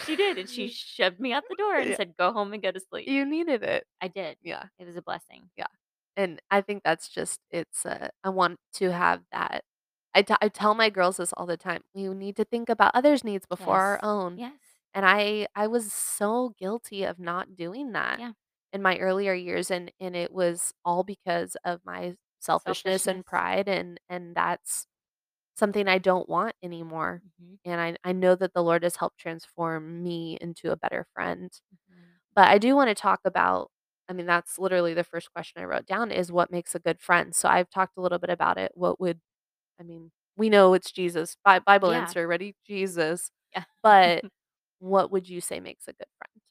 She 0.00 0.16
did, 0.16 0.38
and 0.38 0.48
she 0.48 0.68
shoved 0.68 1.20
me 1.20 1.32
out 1.32 1.44
the 1.48 1.54
door 1.56 1.76
and 1.76 1.90
Yeah. 1.90 1.96
said, 1.96 2.16
"Go 2.16 2.32
home 2.32 2.52
and 2.52 2.62
go 2.62 2.70
to 2.70 2.80
sleep." 2.80 3.06
You 3.08 3.24
needed 3.26 3.62
it. 3.62 3.86
I 4.00 4.08
did. 4.08 4.38
Yeah. 4.42 4.64
It 4.78 4.86
was 4.86 4.96
a 4.96 5.02
blessing. 5.02 5.50
Yeah. 5.56 5.66
And 6.16 6.40
I 6.50 6.60
think 6.62 6.82
that's 6.84 7.08
just 7.08 7.40
it's, 7.50 7.84
uh 7.86 8.08
I 8.24 8.30
want 8.30 8.58
to 8.74 8.92
have 8.92 9.22
that 9.32 9.64
I 10.14 10.24
I 10.42 10.48
tell 10.48 10.74
my 10.74 10.90
girls 10.90 11.18
this 11.18 11.32
all 11.34 11.46
the 11.46 11.56
time, 11.56 11.82
"We 11.94 12.08
need 12.08 12.36
to 12.36 12.44
think 12.44 12.68
about 12.68 12.92
others' 12.94 13.24
needs 13.24 13.46
before 13.46 13.76
our 13.76 14.00
own." 14.04 14.38
Yes. 14.38 14.52
And 14.94 15.04
I 15.06 15.48
I 15.54 15.66
was 15.68 15.92
so 15.92 16.50
guilty 16.58 17.04
of 17.04 17.18
not 17.18 17.54
doing 17.56 17.92
that 17.92 18.20
Yeah. 18.20 18.32
in 18.72 18.82
my 18.82 18.98
earlier 18.98 19.34
years, 19.34 19.70
and 19.70 19.92
and 20.00 20.16
it 20.16 20.32
was 20.32 20.72
all 20.84 21.04
because 21.04 21.56
of 21.64 21.80
my 21.84 22.16
selfishness 22.40 23.06
and 23.06 23.24
pride, 23.26 23.68
and 23.68 24.00
and 24.08 24.34
that's 24.36 24.86
something 25.56 25.88
I 25.88 25.98
don't 25.98 26.28
want 26.28 26.54
anymore. 26.62 27.22
Mhm. 27.40 27.58
And 27.64 27.80
I 27.80 27.96
I 28.04 28.12
know 28.12 28.34
that 28.36 28.54
the 28.54 28.62
Lord 28.64 28.82
has 28.84 28.96
helped 28.96 29.18
transform 29.18 30.02
me 30.02 30.38
into 30.40 30.72
a 30.72 30.76
better 30.76 31.06
friend. 31.14 31.52
Mhm. 31.72 32.20
But 32.34 32.48
I 32.48 32.58
do 32.58 32.76
wanna 32.76 32.94
talk 32.94 33.20
about 33.24 33.70
I 34.10 34.14
mean, 34.14 34.26
that's 34.26 34.58
literally 34.58 34.94
the 34.94 35.04
first 35.04 35.32
question 35.34 35.60
I 35.62 35.66
wrote 35.66 35.86
down 35.86 36.10
is 36.12 36.32
what 36.32 36.50
makes 36.50 36.74
a 36.74 36.78
good 36.80 37.00
friend? 37.00 37.34
So 37.34 37.48
I've 37.48 37.68
talked 37.70 37.96
a 37.98 38.00
little 38.00 38.18
bit 38.18 38.30
about 38.30 38.56
it. 38.58 38.72
What 38.74 39.00
would 39.00 39.20
I 39.80 39.84
mean, 39.84 40.12
we 40.36 40.50
know 40.50 40.74
it's 40.74 40.92
Jesus. 40.92 41.36
Bi 41.44 41.60
Bible 41.60 41.90
Yeah. 41.90 41.92
answer, 41.92 42.26
ready? 42.28 42.56
Jesus. 42.66 43.30
Yeah. 43.54 43.64
But 43.82 44.24
what 44.80 45.12
would 45.12 45.28
you 45.28 45.40
say 45.40 45.60
makes 45.60 45.88
a 45.88 45.92
good 45.94 46.08
friend? 46.18 46.42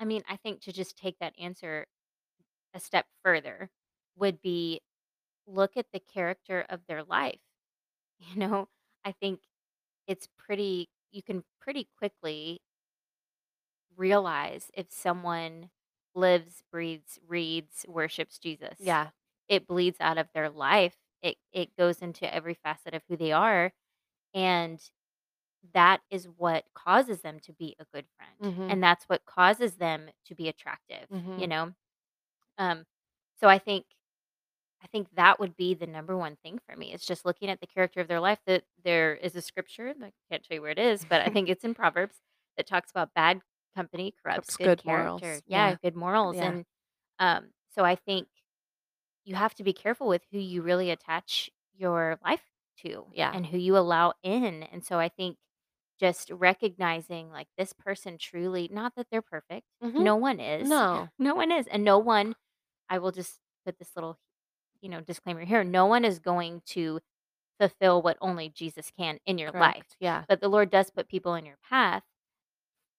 I 0.00 0.04
mean, 0.04 0.22
I 0.28 0.36
think 0.36 0.62
to 0.62 0.72
just 0.72 0.96
take 0.96 1.18
that 1.20 1.34
answer 1.38 1.86
a 2.74 2.80
step 2.80 3.06
further 3.24 3.70
would 4.16 4.40
be 4.42 4.80
look 5.46 5.76
at 5.76 5.86
the 5.92 6.00
character 6.00 6.64
of 6.68 6.86
their 6.86 7.04
life. 7.04 7.40
You 8.20 8.36
know? 8.36 8.68
I 9.04 9.12
think 9.12 9.42
it's 10.06 10.28
pretty 10.38 10.90
you 11.12 11.22
can 11.22 11.44
pretty 11.60 11.88
quickly 11.98 12.60
realize 13.96 14.70
if 14.74 14.90
someone 14.90 15.70
lives, 16.14 16.62
breathes, 16.70 17.18
reads, 17.26 17.84
worships 17.88 18.38
Jesus. 18.38 18.78
Yeah. 18.78 19.12
It 19.48 19.66
bleeds 19.66 19.98
out 20.00 20.18
of 20.18 20.28
their 20.34 20.50
life. 20.50 20.96
It 21.22 21.36
it 21.52 21.76
goes 21.76 22.02
into 22.02 22.32
every 22.32 22.54
facet 22.54 22.94
of 22.94 23.02
who 23.08 23.16
they 23.16 23.32
are, 23.32 23.72
and 24.34 24.80
that 25.74 26.02
is 26.10 26.28
what 26.28 26.66
causes 26.74 27.22
them 27.22 27.40
to 27.42 27.52
be 27.54 27.76
a 27.80 27.86
good 27.94 28.06
friend, 28.18 28.38
Mhm. 28.38 28.62
and 28.68 28.82
that's 28.82 29.06
what 29.06 29.26
causes 29.26 29.76
them 29.78 30.10
to 30.26 30.34
be 30.36 30.48
attractive, 30.48 31.08
you 31.36 31.46
Mhm. 31.46 31.48
know? 31.48 31.74
Um, 32.58 32.86
so 33.40 33.48
I 33.48 33.58
think 33.58 33.86
I 34.82 34.86
think 34.88 35.08
that 35.14 35.38
would 35.38 35.56
be 35.56 35.74
the 35.74 35.86
number 35.86 36.16
one 36.16 36.36
thing 36.42 36.58
for 36.66 36.76
me. 36.76 36.92
It's 36.92 37.06
just 37.06 37.24
looking 37.24 37.48
at 37.48 37.60
the 37.60 37.66
character 37.66 38.00
of 38.00 38.08
their 38.08 38.20
life 38.20 38.40
that 38.46 38.64
there 38.84 39.14
is 39.14 39.36
a 39.36 39.42
scripture, 39.42 39.94
I 40.02 40.12
can't 40.30 40.42
tell 40.44 40.56
you 40.56 40.62
where 40.62 40.70
it 40.72 40.78
is, 40.78 41.04
but 41.04 41.20
I 41.22 41.28
think 41.28 41.48
it's 41.48 41.64
in 41.64 41.74
Proverbs 41.74 42.16
that 42.56 42.66
talks 42.66 42.90
about 42.90 43.14
bad 43.14 43.40
company 43.76 44.12
corrupts 44.22 44.56
good 44.58 44.58
good 44.58 44.84
character. 44.84 44.84
morals. 44.84 45.42
Yeah, 45.46 45.72
Yeah. 45.72 45.76
good 45.82 45.94
morals, 45.96 46.36
Yeah. 46.36 46.46
and, 46.46 46.64
um, 47.18 47.52
so 47.70 47.84
I 47.84 47.96
think 47.96 48.28
you 49.24 49.34
have 49.36 49.54
to 49.56 49.64
be 49.64 49.72
careful 49.72 50.08
with 50.08 50.24
who 50.32 50.38
you 50.38 50.62
really 50.62 50.90
attach 50.90 51.50
your 51.74 52.18
life 52.24 52.44
to 52.78 53.06
Yeah. 53.12 53.32
and 53.32 53.46
who 53.46 53.58
you 53.58 53.76
allow 53.76 54.14
in, 54.22 54.62
and 54.64 54.84
so 54.84 54.98
I 54.98 55.08
think 55.10 55.38
just 56.00 56.30
recognizing, 56.30 57.30
like, 57.30 57.48
this 57.58 57.72
person 57.74 58.18
truly 58.18 58.68
not 58.72 58.94
that 58.96 59.08
they're 59.10 59.22
perfect. 59.22 59.66
Mhm. 59.82 60.02
No 60.02 60.16
one 60.16 60.40
is. 60.40 60.68
No. 60.68 61.08
No 61.18 61.34
one 61.36 61.52
is, 61.52 61.66
and 61.68 61.84
no 61.84 61.98
one 61.98 62.36
I 62.90 62.98
will 63.00 63.12
just 63.12 63.40
put 63.66 63.78
this 63.78 63.96
little, 63.96 64.18
you 64.82 64.90
know, 64.90 65.00
disclaimer 65.02 65.44
here. 65.44 65.64
No 65.64 65.86
one 65.86 66.04
is 66.04 66.20
going 66.20 66.62
to 66.68 67.00
fulfill 67.60 68.02
what 68.02 68.18
only 68.20 68.50
Jesus 68.50 68.90
can 68.98 69.20
in 69.26 69.38
your 69.38 69.52
life, 69.52 69.96
Yeah. 70.00 70.26
but 70.28 70.40
the 70.40 70.48
Lord 70.48 70.70
does 70.70 70.90
put 70.90 71.08
people 71.08 71.34
in 71.34 71.46
your 71.46 71.58
path 71.68 72.04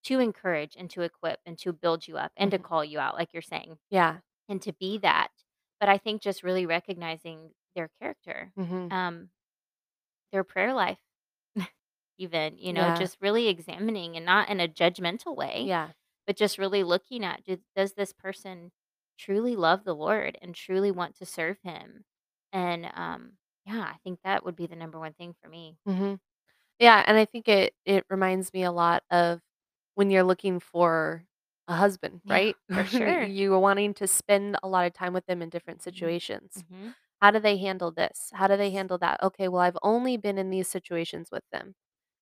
to 0.05 0.19
encourage 0.19 0.75
and 0.75 0.89
to 0.91 1.01
equip 1.01 1.39
and 1.45 1.57
to 1.59 1.73
build 1.73 2.07
you 2.07 2.17
up 2.17 2.31
and 2.35 2.51
to 2.51 2.59
Mhm. 2.59 2.63
call 2.63 2.83
you 2.83 2.99
out, 2.99 3.15
like 3.15 3.33
you're 3.33 3.41
saying, 3.41 3.79
Yeah. 3.89 4.21
and 4.49 4.61
to 4.63 4.73
be 4.73 4.97
that. 4.99 5.31
But 5.79 5.89
I 5.89 5.97
think 5.97 6.21
just 6.21 6.43
really 6.43 6.65
recognizing 6.65 7.53
their 7.75 7.89
character, 7.99 8.53
Mhm. 8.57 8.89
um 8.91 9.31
their 10.31 10.43
prayer 10.43 10.73
life, 10.73 10.99
even, 12.17 12.57
you 12.57 12.73
know, 12.73 12.89
Yeah. 12.89 12.95
just 12.97 13.17
really 13.21 13.47
examining 13.47 14.15
and 14.17 14.25
not 14.25 14.49
in 14.49 14.59
a 14.59 14.67
judgmental 14.67 15.35
way, 15.35 15.63
Yeah. 15.65 15.93
but 16.27 16.37
just 16.37 16.57
really 16.57 16.83
looking 16.83 17.23
at, 17.25 17.43
"Did 17.43 17.63
does 17.75 17.93
this 17.93 18.13
person 18.13 18.71
truly 19.17 19.56
love 19.56 19.84
the 19.84 19.95
Lord 19.95 20.38
and 20.41 20.56
truly 20.56 20.91
want 20.91 21.15
to 21.17 21.26
serve 21.26 21.60
him?" 21.63 22.06
And, 22.54 22.86
um, 22.93 23.38
yeah, 23.65 23.82
I 23.84 23.97
think 24.04 24.21
that 24.23 24.45
would 24.45 24.56
be 24.56 24.67
the 24.67 24.76
number 24.76 24.99
one 24.99 25.13
thing 25.13 25.34
for 25.41 25.49
me. 25.49 25.78
Mhm. 25.88 26.19
Yeah, 26.80 27.04
and 27.08 27.17
I 27.17 27.26
think 27.26 27.47
it 27.49 27.76
it 27.86 28.06
reminds 28.10 28.54
me 28.54 28.63
a 28.63 28.71
lot 28.71 29.04
of 29.12 29.41
when 29.95 30.12
you're 30.12 30.23
looking 30.23 30.60
for 30.60 31.26
a 31.67 31.76
husband, 31.76 32.21
Yeah, 32.23 32.39
right? 32.39 32.58
for 32.73 32.84
sure. 32.86 33.32
You're 33.32 33.60
wanting 33.60 33.93
to 33.95 34.08
spend 34.08 34.58
a 34.63 34.67
lot 34.69 34.88
of 34.88 34.93
time 34.93 35.13
with 35.13 35.26
them 35.28 35.41
in 35.41 35.49
different 35.49 35.82
Mhm. 35.89 36.17
situations. 36.21 36.63
Mhm. 36.63 36.93
How 37.21 37.32
do 37.32 37.39
they 37.39 37.58
handle 37.58 37.91
this? 37.91 38.32
How 38.34 38.47
do 38.47 38.58
they 38.58 38.71
handle 38.71 38.97
that? 38.99 39.23
Okay, 39.23 39.47
well, 39.49 39.62
I've 39.62 39.78
only 39.84 40.17
been 40.17 40.38
in 40.39 40.49
these 40.52 40.67
situations 40.69 41.30
with 41.32 41.43
them, 41.52 41.76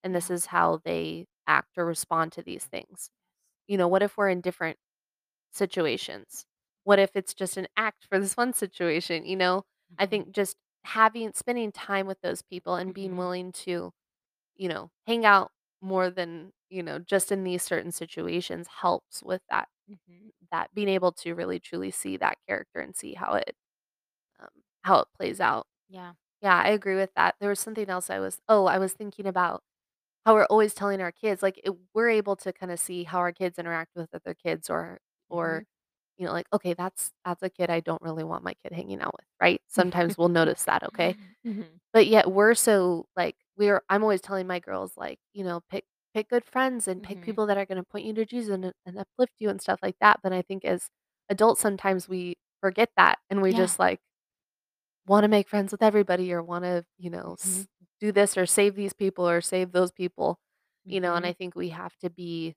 and 0.03 0.15
this 0.15 0.29
Yeah. 0.29 0.31
is 0.31 0.47
how 0.47 0.79
they 0.85 1.27
act 1.47 1.77
or 1.77 1.85
respond 1.85 2.33
to 2.33 2.43
these 2.43 2.65
things. 2.67 3.11
You 3.67 3.77
know, 3.77 3.87
what 3.89 4.03
if 4.03 4.17
we're 4.17 4.29
in 4.29 4.41
different 4.41 4.79
situations? 5.53 6.45
What 6.83 6.99
if 6.99 7.11
it's 7.15 7.33
just 7.33 7.57
an 7.57 7.67
act 7.77 8.05
for 8.09 8.19
this 8.19 8.35
one 8.37 8.53
situation, 8.53 9.25
you 9.25 9.35
know? 9.35 9.63
I 9.97 10.05
Mhm. 10.05 10.07
think 10.07 10.31
just 10.31 10.57
having 10.85 11.31
spending 11.33 11.71
time 11.71 12.07
with 12.07 12.21
those 12.21 12.41
people 12.41 12.75
and 12.75 12.93
being 12.93 13.15
Mhm. 13.15 13.17
willing 13.17 13.51
to, 13.53 13.91
you 14.55 14.69
know, 14.69 14.91
hang 15.07 15.25
out 15.25 15.51
more 15.81 16.09
than, 16.11 16.53
you 16.69 16.83
know, 16.83 16.99
just 16.99 17.31
in 17.31 17.43
these 17.45 17.63
certain 17.63 17.91
situations 17.91 18.67
helps 18.81 19.23
with 19.23 19.41
that 19.49 19.69
Mhm. 19.87 20.31
that 20.51 20.73
being 20.73 20.89
able 20.89 21.11
to 21.13 21.33
really 21.35 21.59
truly 21.59 21.91
see 21.91 22.17
that 22.17 22.37
character 22.47 22.79
and 22.79 22.95
see 22.95 23.13
how 23.13 23.33
it 23.35 23.55
um, 24.39 24.49
how 24.83 24.99
it 25.01 25.07
plays 25.17 25.39
out. 25.41 25.67
Yeah. 25.89 26.13
Yeah, 26.41 26.57
I 26.57 26.69
agree 26.69 26.95
with 26.95 27.11
that. 27.15 27.35
There 27.39 27.49
was 27.49 27.59
something 27.59 27.89
else 27.89 28.09
I 28.09 28.19
was 28.19 28.41
oh, 28.49 28.65
I 28.65 28.79
was 28.79 28.93
thinking 28.93 29.27
about 29.27 29.63
how 30.25 30.35
we're 30.35 30.45
always 30.45 30.73
telling 30.75 31.01
our 31.01 31.11
kids 31.13 31.43
like 31.43 31.59
it, 31.63 31.73
we're 31.95 32.09
able 32.09 32.35
to 32.37 32.53
kind 32.53 32.71
of 32.71 32.79
see 32.79 33.03
how 33.05 33.19
our 33.19 33.31
kids 33.33 33.59
interact 33.59 33.91
with 33.95 34.09
other 34.15 34.33
kids 34.35 34.69
or 34.69 34.99
or 35.29 35.63
Mhm. 35.63 35.65
You 36.17 36.25
know 36.25 36.33
like 36.33 36.47
okay 36.53 36.73
that's 36.73 37.11
that's 37.25 37.43
a 37.43 37.49
kid 37.49 37.69
I 37.69 37.79
don't 37.81 38.01
really 38.01 38.23
want 38.23 38.43
my 38.43 38.53
kid 38.63 38.73
hanging 38.73 39.01
out 39.01 39.13
with, 39.15 39.25
right? 39.41 39.61
Sometimes 39.67 40.17
we'll 40.17 40.29
notice 40.29 40.63
that, 40.65 40.83
okay? 40.83 41.15
Mhm. 41.45 41.79
But 41.93 42.07
yet 42.07 42.31
we're 42.31 42.55
so 42.55 43.07
like 43.17 43.35
we're 43.57 43.81
I'm 43.89 44.03
always 44.03 44.21
telling 44.21 44.47
my 44.47 44.59
girls 44.59 44.93
like, 44.97 45.19
you 45.33 45.43
know, 45.43 45.61
pick 45.69 45.85
pick 46.13 46.29
good 46.29 46.45
friends 46.45 46.87
and 46.87 47.01
pick 47.03 47.19
Mhm. 47.19 47.21
people 47.21 47.45
that 47.47 47.57
are 47.57 47.65
going 47.65 47.77
to 47.77 47.83
point 47.89 48.05
you 48.05 48.13
to 48.15 48.25
Jesus 48.25 48.53
and, 48.53 48.73
and 48.85 48.99
uplift 48.99 49.33
you 49.39 49.49
and 49.49 49.61
stuff 49.61 49.79
like 49.83 49.95
that. 50.01 50.19
But 50.23 50.33
I 50.33 50.41
think 50.43 50.65
as 50.65 50.89
adults 51.29 51.61
sometimes 51.61 52.07
we 52.09 52.35
forget 52.61 52.89
that 52.97 53.19
and 53.29 53.41
we 53.41 53.51
Yeah. 53.51 53.57
just 53.57 53.79
like 53.79 53.99
want 55.07 55.23
to 55.23 55.27
make 55.27 55.49
friends 55.49 55.71
with 55.71 55.81
everybody 55.83 56.31
or 56.33 56.41
want 56.43 56.63
to, 56.63 56.85
you 56.97 57.09
know, 57.09 57.33
Mhm. 57.43 57.63
s- 57.63 57.67
do 57.99 58.11
this 58.11 58.37
or 58.37 58.45
save 58.45 58.75
these 58.75 58.93
people 58.93 59.27
or 59.27 59.41
save 59.41 59.71
those 59.71 59.91
people, 59.91 60.39
you 60.85 60.99
know, 60.99 61.15
and. 61.15 61.25
I 61.25 61.33
think 61.33 61.55
we 61.55 61.69
have 61.69 61.95
to 61.99 62.09
be 62.09 62.55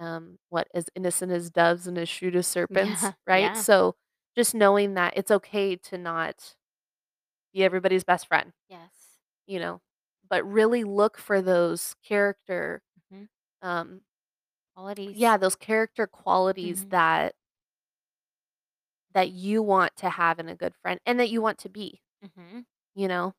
um 0.00 0.38
what 0.50 0.68
as 0.74 0.88
innocent 0.96 1.32
as 1.32 1.50
doves 1.50 1.86
and 1.86 1.98
as 1.98 2.08
shrewd 2.08 2.36
as 2.36 2.46
serpents, 2.46 3.10
Yeah. 3.10 3.14
right? 3.26 3.54
Yeah. 3.54 3.56
So 3.56 3.96
just 4.36 4.54
knowing 4.54 4.94
that 4.94 5.14
it's 5.16 5.30
okay 5.30 5.76
to 5.76 5.98
not 5.98 6.54
be 7.52 7.64
everybody's 7.64 8.04
best 8.04 8.26
friend 8.28 8.52
Yes. 8.68 9.20
you 9.46 9.58
know, 9.60 9.80
but 10.28 10.44
really 10.44 10.84
look 10.84 11.18
for 11.18 11.42
those 11.42 11.94
character, 12.04 12.82
Mhm. 13.10 13.28
um, 13.62 14.02
Qualities. 14.74 15.18
yeah, 15.18 15.36
those 15.36 15.56
character 15.56 16.06
qualities 16.06 16.84
Mhm. 16.84 16.90
that 16.90 17.34
that 19.12 19.30
you 19.30 19.62
want 19.62 19.94
to 19.96 20.08
have 20.10 20.38
in 20.38 20.48
a 20.48 20.56
good 20.56 20.74
friend 20.82 21.00
and 21.06 21.20
that 21.20 21.30
you 21.30 21.42
want 21.42 21.58
to 21.58 21.68
be, 21.68 22.00
Mhm. 22.22 22.64
you 22.94 23.08
know? 23.08 23.34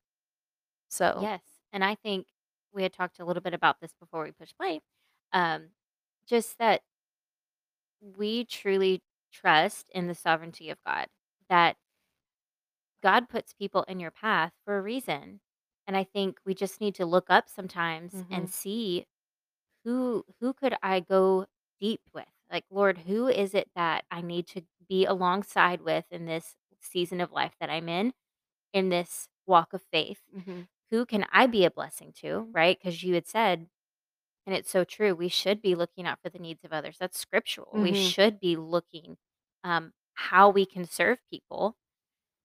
So, 0.88 1.28
Yes, 1.28 1.42
and 1.72 1.84
I 1.84 1.94
think 1.94 2.26
we 2.72 2.82
had 2.82 2.92
talked 2.92 3.20
a 3.20 3.24
little 3.24 3.42
bit 3.42 3.54
about 3.54 3.80
this 3.80 3.92
before 4.00 4.24
we 4.24 4.32
push 4.32 4.52
play. 4.58 4.80
Um, 5.32 5.70
just 6.26 6.58
that 6.58 6.82
we 8.00 8.44
truly 8.44 9.02
trust 9.32 9.88
in 9.90 10.06
the 10.06 10.14
sovereignty 10.14 10.70
of 10.70 10.78
God, 10.84 11.08
that 11.48 11.76
God 13.02 13.28
puts 13.28 13.52
people 13.52 13.82
in 13.84 14.00
your 14.00 14.10
path 14.10 14.52
for 14.64 14.78
a 14.78 14.82
reason. 14.82 15.40
And 15.86 15.96
I 15.96 16.04
think 16.04 16.38
we 16.44 16.54
just 16.54 16.80
need 16.80 16.94
to 16.96 17.06
look 17.06 17.26
up 17.28 17.48
sometimes 17.48 18.24
and 18.30 18.48
mhm, 18.48 18.48
see 18.48 19.06
who 19.84 20.24
who 20.40 20.54
could 20.54 20.76
I 20.82 21.00
go 21.00 21.46
deep 21.80 22.02
with? 22.14 22.28
Like, 22.50 22.64
Lord, 22.70 22.98
who 22.98 23.28
is 23.28 23.54
it 23.54 23.70
that 23.76 24.04
I 24.10 24.22
need 24.22 24.46
to 24.48 24.62
be 24.88 25.06
alongside 25.06 25.82
with 25.82 26.06
in 26.10 26.26
this 26.26 26.56
season 26.80 27.20
of 27.20 27.32
life 27.32 27.54
that 27.60 27.70
I'm 27.70 27.88
in, 27.88 28.14
in 28.74 28.90
this 28.90 29.28
walk 29.46 29.72
of 29.74 29.82
faith? 29.92 30.22
mhm, 30.32 30.64
Who 30.90 31.06
can 31.06 31.26
I 31.32 31.46
be 31.46 31.64
a 31.64 31.70
blessing 31.70 32.12
to, 32.18 32.48
right? 32.52 32.78
Because 32.78 33.02
you 33.02 33.14
had 33.14 33.26
said 33.26 33.68
And 34.46 34.54
it's 34.54 34.70
so 34.70 34.84
true. 34.84 35.14
We 35.14 35.28
should 35.28 35.62
be 35.62 35.74
looking 35.74 36.06
out 36.06 36.20
for 36.22 36.28
the 36.30 36.38
needs 36.38 36.64
of 36.64 36.72
others. 36.72 36.96
That's 36.98 37.18
scriptural. 37.18 37.78
We 37.80 37.92
mhm, 37.92 37.94
should 37.94 38.40
be 38.40 38.56
looking 38.56 39.16
um, 39.64 39.92
how 40.14 40.50
we 40.50 40.66
can 40.66 40.84
serve 40.86 41.18
people. 41.30 41.76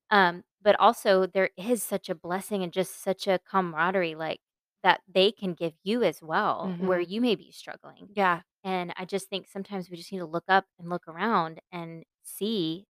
Um, 0.10 0.44
but 0.62 0.76
also, 0.80 1.26
there 1.26 1.52
is 1.58 1.84
such 1.84 2.10
a 2.10 2.16
blessing 2.16 2.64
and 2.64 2.74
just 2.74 3.02
such 3.02 3.28
a 3.28 3.40
camaraderie, 3.40 4.16
like 4.16 4.42
that 4.84 5.02
they 5.08 5.32
can 5.32 5.54
give 5.54 5.74
you 5.84 6.04
as 6.04 6.22
well, 6.22 6.76
where 6.78 7.00
mhm. 7.00 7.02
you 7.02 7.22
may 7.22 7.36
be 7.36 7.52
struggling. 7.52 8.10
Yeah, 8.14 8.42
And 8.64 8.94
I 8.98 9.06
just 9.06 9.30
think 9.30 9.48
sometimes 9.48 9.90
we 9.90 9.98
just 9.98 10.12
need 10.12 10.20
to 10.20 10.26
look 10.26 10.46
up 10.50 10.66
and 10.80 10.90
look 10.90 11.08
around 11.08 11.62
and 11.72 12.06
see 12.24 12.88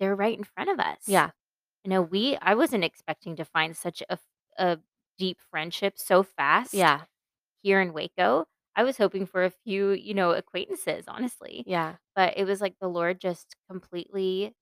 they're 0.00 0.16
right 0.16 0.36
in 0.38 0.44
front 0.44 0.70
of 0.70 0.80
us. 0.80 1.06
yeah, 1.06 1.32
You 1.84 1.90
know, 1.90 2.02
we 2.02 2.36
I 2.38 2.54
wasn't 2.54 2.84
expecting 2.84 3.36
to 3.36 3.44
find 3.44 3.76
such 3.76 4.02
a, 4.10 4.18
a 4.58 4.80
deep 5.18 5.40
friendship 5.40 5.98
so 5.98 6.22
fast 6.22 6.72
yeah, 6.72 7.04
here 7.62 7.80
in 7.80 7.92
Waco. 7.92 8.46
I 8.76 8.84
was 8.84 8.96
hoping 8.98 9.26
for 9.26 9.44
a 9.44 9.50
few, 9.50 9.90
you 9.90 10.14
know, 10.14 10.32
acquaintances, 10.32 11.04
honestly. 11.08 11.66
yeah. 11.66 11.96
But 12.16 12.36
it 12.38 12.44
was 12.44 12.60
like 12.60 12.76
the 12.80 12.88
Lord 12.88 13.20
just 13.20 13.56
completely 13.70 14.54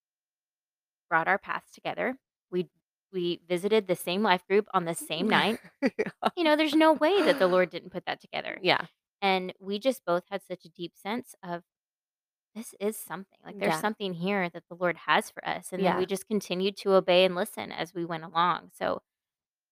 brought 1.09 1.29
our 1.29 1.39
paths 1.39 1.71
together. 1.73 2.17
We 2.51 2.69
we 3.13 3.41
visited 3.49 3.87
the 3.87 3.97
same 3.97 4.23
life 4.23 4.47
group 4.47 4.69
on 4.73 4.85
the 4.85 4.95
same 4.95 5.29
night. 5.29 5.59
You 6.37 6.45
know, 6.45 6.57
there's 6.57 6.75
no 6.75 6.93
way 6.95 7.23
that 7.23 7.39
the 7.39 7.49
Lord 7.49 7.71
didn't 7.71 7.91
put 7.91 8.07
that 8.07 8.21
together. 8.21 8.63
Yeah, 8.63 8.87
And 9.23 9.55
we 9.61 9.79
just 9.79 10.05
both 10.07 10.25
had 10.31 10.43
such 10.43 10.65
a 10.65 10.71
deep 10.71 10.97
sense 10.97 11.35
of 11.43 11.65
this 12.55 12.75
is 12.81 12.97
something. 12.99 13.39
Like 13.45 13.59
there's 13.61 13.77
yeah, 13.77 13.81
something 13.81 14.15
here 14.15 14.49
that 14.51 14.65
the 14.71 14.77
Lord 14.77 14.97
has 15.07 15.31
for 15.31 15.47
us. 15.49 15.73
And 15.73 15.85
then 15.85 15.97
we 15.97 16.07
yeah, 16.07 16.07
just 16.07 16.29
continued 16.29 16.77
to 16.79 16.95
obey 16.95 17.25
and 17.25 17.35
listen 17.37 17.73
as 17.73 17.95
we 17.95 18.05
went 18.05 18.25
along. 18.25 18.71
So 18.75 19.03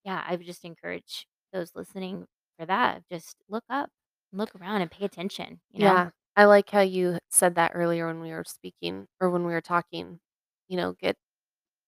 yeah, 0.05 0.23
I 0.27 0.37
would 0.37 0.47
just 0.47 0.65
encourage 0.65 1.29
those 1.53 1.75
listening 1.77 2.27
for 2.59 2.67
that. 2.67 3.05
Just 3.11 3.37
look 3.49 3.65
up, 3.71 3.91
look 4.33 4.55
around 4.57 4.83
and 4.83 4.91
pay 4.91 5.05
attention, 5.05 5.61
you 5.71 5.81
know? 5.81 6.03
yeah. 6.03 6.11
I 6.37 6.45
like 6.45 6.71
how 6.71 6.81
you 6.81 7.19
said 7.31 7.57
that 7.57 7.73
earlier 7.75 8.07
when 8.07 8.21
we 8.21 8.31
were 8.31 8.45
speaking 8.47 9.07
or 9.21 9.31
when 9.31 9.45
we 9.45 9.53
were 9.53 9.61
talking, 9.61 10.21
you 10.69 10.77
know, 10.77 10.93
get 10.95 11.17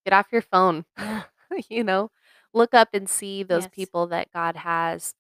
Get 0.07 0.15
off 0.15 0.29
your 0.33 0.43
phone, 0.43 0.85
you 1.71 1.85
know? 1.85 2.11
Look 2.55 2.75
up 2.75 2.91
and 2.95 3.09
see 3.09 3.43
those 3.43 3.67
Yes. 3.67 3.69
people 3.69 4.07
that 4.09 4.33
God 4.33 4.57
has 4.57 5.15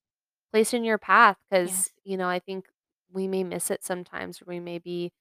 placed 0.52 0.74
in 0.74 0.84
your 0.84 0.98
path, 0.98 1.36
because 1.50 1.88
Yes. 1.88 1.92
you 2.04 2.16
know, 2.16 2.28
I 2.28 2.38
think 2.40 2.66
we 3.12 3.28
may 3.28 3.44
miss 3.44 3.70
it 3.70 3.84
sometimes, 3.84 4.42
or 4.42 4.46
we 4.46 4.60
may 4.60 4.78
be 4.78 5.12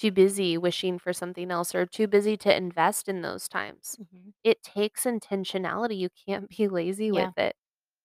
too 0.00 0.12
busy 0.12 0.58
wishing 0.58 0.98
for 0.98 1.12
something 1.12 1.50
else 1.50 1.74
or 1.74 1.86
too 1.86 2.06
busy 2.08 2.36
to 2.38 2.56
invest 2.56 3.08
in 3.08 3.22
those 3.22 3.48
times. 3.48 3.98
Mhm. 3.98 4.32
It 4.44 4.62
takes 4.62 5.04
intentionality, 5.04 5.98
you 5.98 6.10
can't 6.26 6.48
be 6.48 6.68
lazy 6.68 7.12
with 7.12 7.30
it. 7.38 7.56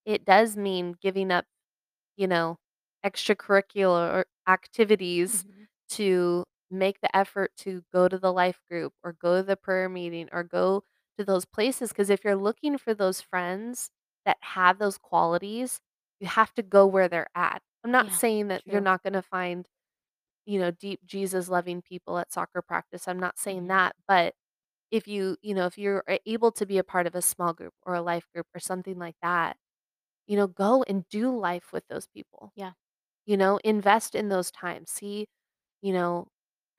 It 0.06 0.24
does 0.24 0.56
mean 0.56 0.96
giving 1.00 1.30
up 1.32 1.46
you 2.16 2.26
know, 2.26 2.58
extracurricular 3.04 4.24
activities 4.48 5.44
Mhm. 5.44 5.66
to 5.90 6.44
make 6.70 7.00
the 7.00 7.14
effort 7.16 7.52
to 7.58 7.82
go 7.92 8.08
to 8.08 8.18
the 8.18 8.32
life 8.32 8.60
group 8.70 8.94
or 9.04 9.12
go 9.12 9.36
to 9.38 9.42
the 9.42 9.56
prayer 9.56 9.88
meeting 9.88 10.28
or 10.32 10.42
go 10.42 10.84
to 11.18 11.24
those 11.24 11.44
places. 11.44 11.90
Because 11.90 12.10
if 12.10 12.24
you're 12.24 12.36
looking 12.36 12.78
for 12.78 12.94
those 12.94 13.20
friends 13.20 13.90
that 14.24 14.38
have 14.40 14.78
those 14.78 14.98
qualities, 14.98 15.80
you 16.20 16.26
have 16.28 16.54
to 16.54 16.62
go 16.62 16.86
where 16.86 17.08
they're 17.08 17.28
at. 17.34 17.62
I'm 17.84 17.90
not 17.90 18.12
Yeah. 18.12 18.14
saying 18.14 18.48
that 18.48 18.62
you're 18.66 18.80
True. 18.80 18.82
not 18.82 19.02
going 19.02 19.12
to 19.14 19.22
find, 19.22 19.66
you 20.46 20.58
know, 20.58 20.70
deep 20.70 21.00
Jesus 21.06 21.48
loving 21.48 21.82
people 21.82 22.18
at 22.18 22.32
soccer 22.32 22.62
practice. 22.62 23.08
I'm 23.08 23.20
not 23.20 23.38
saying 23.38 23.66
Mhm. 23.66 23.68
that. 23.68 23.94
But 24.08 24.34
if 24.90 25.08
you, 25.08 25.36
you 25.42 25.54
know, 25.54 25.66
if 25.66 25.78
you're 25.78 26.04
a- 26.08 26.20
able 26.30 26.52
to 26.52 26.66
be 26.66 26.78
a 26.78 26.84
part 26.84 27.06
of 27.06 27.14
a 27.16 27.22
small 27.22 27.54
group 27.54 27.74
or 27.84 27.94
a 27.94 28.02
life 28.02 28.28
group 28.34 28.46
or 28.54 28.60
something 28.60 28.98
like 28.98 29.16
that, 29.22 29.56
you 30.26 30.36
know, 30.36 30.46
go 30.48 30.82
and 30.84 31.08
do 31.08 31.36
life 31.36 31.72
with 31.72 31.86
those 31.88 32.06
people 32.08 32.52
Yeah. 32.54 32.72
You 33.26 33.36
know, 33.36 33.58
invest 33.64 34.14
in 34.14 34.28
those 34.28 34.50
times. 34.50 34.90
See, 34.90 35.28
you 35.82 35.92
know, 35.92 36.28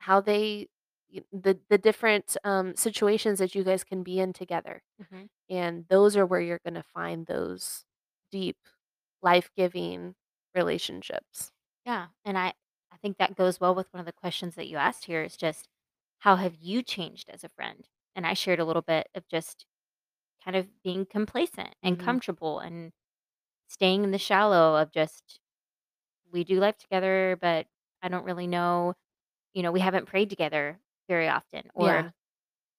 how 0.00 0.20
they 0.20 0.68
y 1.14 1.22
the 1.32 1.60
the 1.70 1.78
different, 1.78 2.36
um, 2.44 2.76
situations 2.76 3.38
that 3.40 3.54
you 3.54 3.64
guys 3.64 3.84
can 3.84 4.02
be 4.04 4.20
in 4.20 4.32
together, 4.34 4.82
Mhm. 4.98 5.26
and 5.50 5.86
those 5.88 6.16
are 6.16 6.26
where 6.26 6.40
you're 6.42 6.60
gonna 6.64 6.82
find 6.84 7.26
those 7.26 7.84
deep, 8.32 8.58
life-giving 9.22 10.14
relationships. 10.54 11.52
Yeah. 11.86 12.08
And 12.24 12.38
I 12.38 12.54
I 12.92 12.96
think 12.98 13.18
that 13.18 13.34
goes 13.36 13.60
well 13.60 13.74
with 13.74 13.92
one 13.92 14.00
of 14.00 14.06
the 14.06 14.12
questions 14.12 14.54
that 14.54 14.68
you 14.68 14.76
asked 14.76 15.04
here 15.06 15.22
is 15.22 15.36
just 15.36 15.68
how 16.20 16.36
have 16.36 16.54
you 16.56 16.82
changed 16.82 17.28
as 17.30 17.44
a 17.44 17.48
friend? 17.50 17.88
And 18.16 18.26
I 18.26 18.34
shared 18.34 18.60
a 18.60 18.64
little 18.64 18.82
bit 18.82 19.08
of 19.14 19.26
just 19.28 19.66
kind 20.44 20.56
of 20.56 20.82
being 20.82 21.06
complacent 21.06 21.74
and 21.82 21.98
Mhm. 21.98 21.98
comfortable 21.98 22.60
and 22.60 22.92
staying 23.68 24.04
in 24.04 24.12
the 24.12 24.18
shallow 24.18 24.76
of 24.80 24.92
just 24.92 25.40
we 26.34 26.44
do 26.44 26.60
life 26.60 26.78
together, 26.78 27.38
but 27.42 27.68
I 28.02 28.10
don't 28.10 28.26
really 28.26 28.48
know, 28.48 28.94
you 29.54 29.62
know, 29.62 29.72
we 29.72 29.80
haven't 29.80 30.06
prayed 30.06 30.30
together 30.30 30.80
very 31.08 31.28
often 31.28 31.70
or 31.74 32.04
Yeah. 32.04 32.12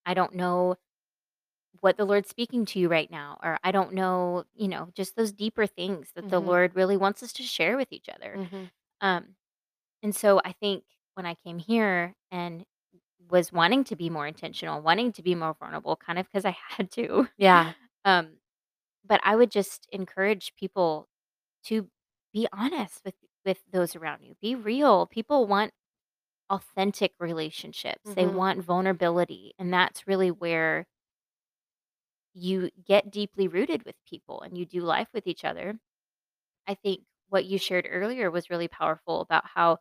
I 0.05 0.13
don't 0.15 0.35
know 0.35 0.77
what 1.81 1.97
the 1.97 2.05
Lord's 2.05 2.29
speaking 2.29 2.65
to 2.67 2.79
you 2.79 2.87
right 2.87 3.09
now, 3.11 3.37
or 3.43 3.59
I 3.63 3.71
don't 3.71 3.93
know, 3.93 4.45
you 4.53 4.67
know, 4.67 4.89
just 4.95 5.15
those 5.15 5.33
deeper 5.33 5.67
things 5.67 6.11
that 6.15 6.29
the 6.29 6.39
Mhm. 6.39 6.41
Lord 6.41 6.75
really 6.75 6.97
wants 6.97 7.21
us 7.21 7.33
to 7.33 7.43
share 7.43 7.75
with 7.77 7.91
each 7.91 8.07
other. 8.09 8.39
Mhm. 8.39 8.69
Um, 9.01 9.35
and 10.03 10.15
so 10.15 10.41
I 10.45 10.53
think 10.53 10.85
when 11.15 11.25
I 11.25 11.35
came 11.35 11.59
here 11.59 12.15
and 12.31 12.65
was 13.29 13.53
wanting 13.53 13.83
to 13.85 13.95
be 13.97 14.09
more 14.09 14.27
intentional, 14.27 14.81
wanting 14.81 15.11
to 15.13 15.23
be 15.23 15.35
more 15.35 15.55
vulnerable, 15.55 15.95
kind 15.97 16.19
of 16.19 16.27
because 16.27 16.45
I 16.45 16.57
had 16.69 16.91
to, 16.93 17.29
Yeah. 17.37 17.73
um, 18.05 18.37
but 19.05 19.21
I 19.23 19.35
would 19.35 19.51
just 19.51 19.87
encourage 19.91 20.55
people 20.55 21.07
to 21.65 21.89
be 22.33 22.47
honest 22.53 23.01
with 23.05 23.15
with 23.45 23.63
those 23.71 23.95
around 23.95 24.23
you. 24.23 24.35
Be 24.41 24.55
real. 24.55 25.07
People 25.07 25.47
want 25.47 25.73
authentic 26.49 27.13
relationships. 27.19 28.13
They 28.15 28.27
Mhm. 28.27 28.27
want 28.27 28.63
vulnerability, 28.63 29.53
and 29.59 29.73
that's 29.73 30.07
really 30.07 30.31
where 30.31 30.87
you 32.33 32.69
get 32.85 33.11
deeply 33.11 33.47
rooted 33.47 33.83
with 33.85 33.95
people 34.07 34.41
and 34.41 34.57
you 34.57 34.65
do 34.65 34.81
life 34.81 35.07
with 35.13 35.27
each 35.27 35.45
other. 35.45 35.79
I 36.67 36.75
think 36.75 37.03
what 37.29 37.45
you 37.45 37.57
shared 37.59 37.87
earlier 37.89 38.31
was 38.31 38.49
really 38.49 38.67
powerful 38.69 39.21
about 39.21 39.45
how 39.47 39.79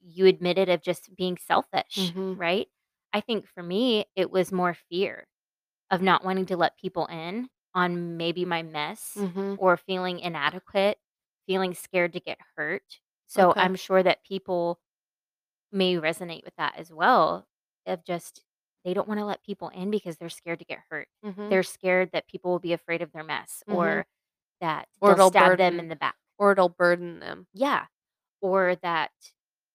you 0.00 0.26
admitted 0.26 0.68
of 0.70 0.82
just 0.82 1.14
being 1.16 1.38
selfish, 1.38 2.14
Mhm. 2.14 2.38
right? 2.38 2.68
I 3.12 3.20
think 3.22 3.48
for 3.48 3.62
me, 3.62 4.06
it 4.16 4.30
was 4.30 4.52
more 4.52 4.74
fear 4.74 5.26
of 5.90 6.02
not 6.02 6.24
wanting 6.24 6.46
to 6.46 6.58
let 6.58 6.78
people 6.78 7.06
in 7.06 7.48
on 7.74 8.16
maybe 8.16 8.44
my 8.44 8.62
mess 8.62 9.04
Mhm. 9.14 9.56
or 9.56 9.76
feeling 9.76 10.20
inadequate, 10.20 10.98
feeling 11.46 11.74
scared 11.74 12.12
to 12.14 12.20
get 12.20 12.38
hurt. 12.56 13.00
So 13.26 13.50
Okay. 13.50 13.60
I'm 13.60 13.76
sure 13.76 14.02
that 14.02 14.24
people 14.24 14.80
may 15.72 15.94
resonate 15.96 16.44
with 16.44 16.54
that 16.56 16.76
as 16.78 16.92
well 16.92 17.46
of 17.86 18.04
just 18.04 18.44
they 18.84 18.94
don't 18.94 19.08
want 19.08 19.18
to 19.20 19.26
let 19.26 19.42
people 19.42 19.68
in 19.70 19.90
because 19.90 20.16
they're 20.18 20.28
scared 20.30 20.60
to 20.60 20.64
get 20.64 20.80
hurt. 20.90 21.08
Mhm. 21.24 21.50
They're 21.50 21.62
scared 21.64 22.12
that 22.12 22.28
people 22.28 22.52
will 22.52 22.60
be 22.60 22.72
afraid 22.72 23.02
of 23.02 23.12
their 23.12 23.24
mess 23.24 23.62
Mhm. 23.68 23.74
or 23.76 24.06
that 24.60 24.88
Or 25.00 25.14
they'll 25.14 25.14
it'll 25.14 25.30
stab 25.30 25.56
them 25.56 25.78
burden 25.78 25.80
in 25.80 25.88
the 25.88 25.96
back. 25.96 26.16
or 26.38 26.52
it'll 26.52 26.68
burden 26.68 27.20
them. 27.20 27.48
Yeah. 27.52 27.86
Or 28.40 28.76
that 28.76 29.12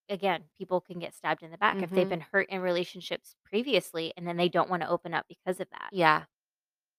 again, 0.10 0.50
people 0.58 0.82
can 0.82 1.00
get 1.00 1.16
stabbed 1.16 1.44
in 1.44 1.52
the 1.52 1.58
back 1.58 1.82
if 1.84 1.94
they've 1.94 2.08
Mhm. 2.08 2.10
been 2.10 2.22
hurt 2.22 2.50
in 2.50 2.62
relationships 2.62 3.36
previously 3.46 4.14
and 4.18 4.28
then 4.28 4.38
they 4.38 4.50
don't 4.50 4.70
want 4.70 4.84
to 4.84 4.90
open 4.90 5.14
up 5.14 5.28
because 5.30 5.60
of 5.62 5.70
that. 5.72 5.94
Yeah. 5.94 6.26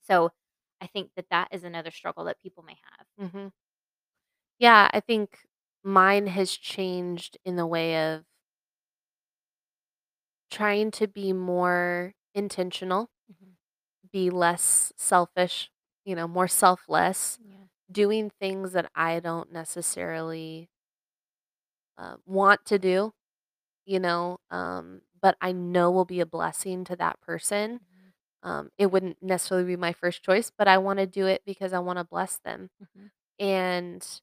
So 0.01 0.33
I 0.81 0.87
think 0.89 1.13
that 1.17 1.29
that 1.31 1.49
is 1.53 1.65
another 1.65 1.91
struggle 1.91 2.25
that 2.25 2.41
people 2.41 2.63
may 2.65 2.79
have. 2.99 3.07
Mhm. 3.19 3.53
Yeah, 4.59 4.91
I 4.93 5.01
think 5.01 5.39
mine 5.83 6.27
has 6.29 6.53
changed 6.57 7.39
in 7.45 7.57
the 7.57 7.67
way 7.67 7.97
of 8.15 8.25
trying 10.51 10.91
to 10.93 11.07
be 11.09 11.33
more 11.33 12.15
intentional, 12.35 13.11
Mhm. 13.29 13.57
be 14.13 14.31
less 14.31 14.93
selfish, 14.97 15.71
you 16.05 16.15
know, 16.15 16.29
more 16.29 16.49
selfless, 16.49 17.39
Yeah. 17.45 17.67
doing 17.91 18.31
things 18.31 18.73
that 18.73 18.91
I 18.95 19.21
don't 19.21 19.53
necessarily 19.53 20.69
uh, 21.99 22.17
want 22.27 22.65
to 22.67 22.79
do, 22.79 23.13
you 23.87 24.01
know, 24.01 24.39
um, 24.51 25.03
but 25.21 25.37
I 25.41 25.53
know 25.53 25.91
will 25.91 26.05
be 26.05 26.21
a 26.21 26.27
blessing 26.27 26.85
to 26.85 26.97
that 26.97 27.21
person. 27.21 27.81
Mhm. 27.81 28.13
Um, 28.43 28.71
it 28.79 28.87
wouldn't 28.93 29.23
necessarily 29.23 29.67
be 29.67 29.77
my 29.77 29.93
first 29.93 30.23
choice, 30.25 30.51
but 30.57 30.69
I 30.69 30.79
want 30.79 30.99
to 31.01 31.07
do 31.07 31.27
it 31.27 31.43
because 31.47 31.73
I 31.73 31.81
want 31.81 31.99
to 31.99 32.05
bless 32.05 32.39
them. 32.45 32.71
Mhm. 32.81 33.11
And 33.39 34.21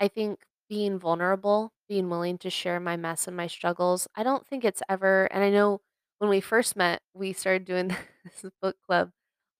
I 0.00 0.08
think 0.08 0.40
being 0.68 0.98
vulnerable, 0.98 1.72
being 1.88 2.08
willing 2.10 2.38
to 2.38 2.50
share 2.50 2.80
my 2.80 2.96
mess 2.96 3.26
and 3.26 3.36
my 3.36 3.46
struggles, 3.46 4.08
I 4.14 4.22
don't 4.22 4.46
think 4.46 4.64
it's 4.64 4.82
ever 4.88 5.26
and 5.32 5.42
I 5.42 5.50
know 5.50 5.80
when 6.18 6.30
we 6.30 6.40
first 6.40 6.76
met, 6.76 7.02
we 7.14 7.32
started 7.32 7.64
doing 7.64 7.88
this 8.24 8.50
book 8.62 8.76
club 8.86 9.10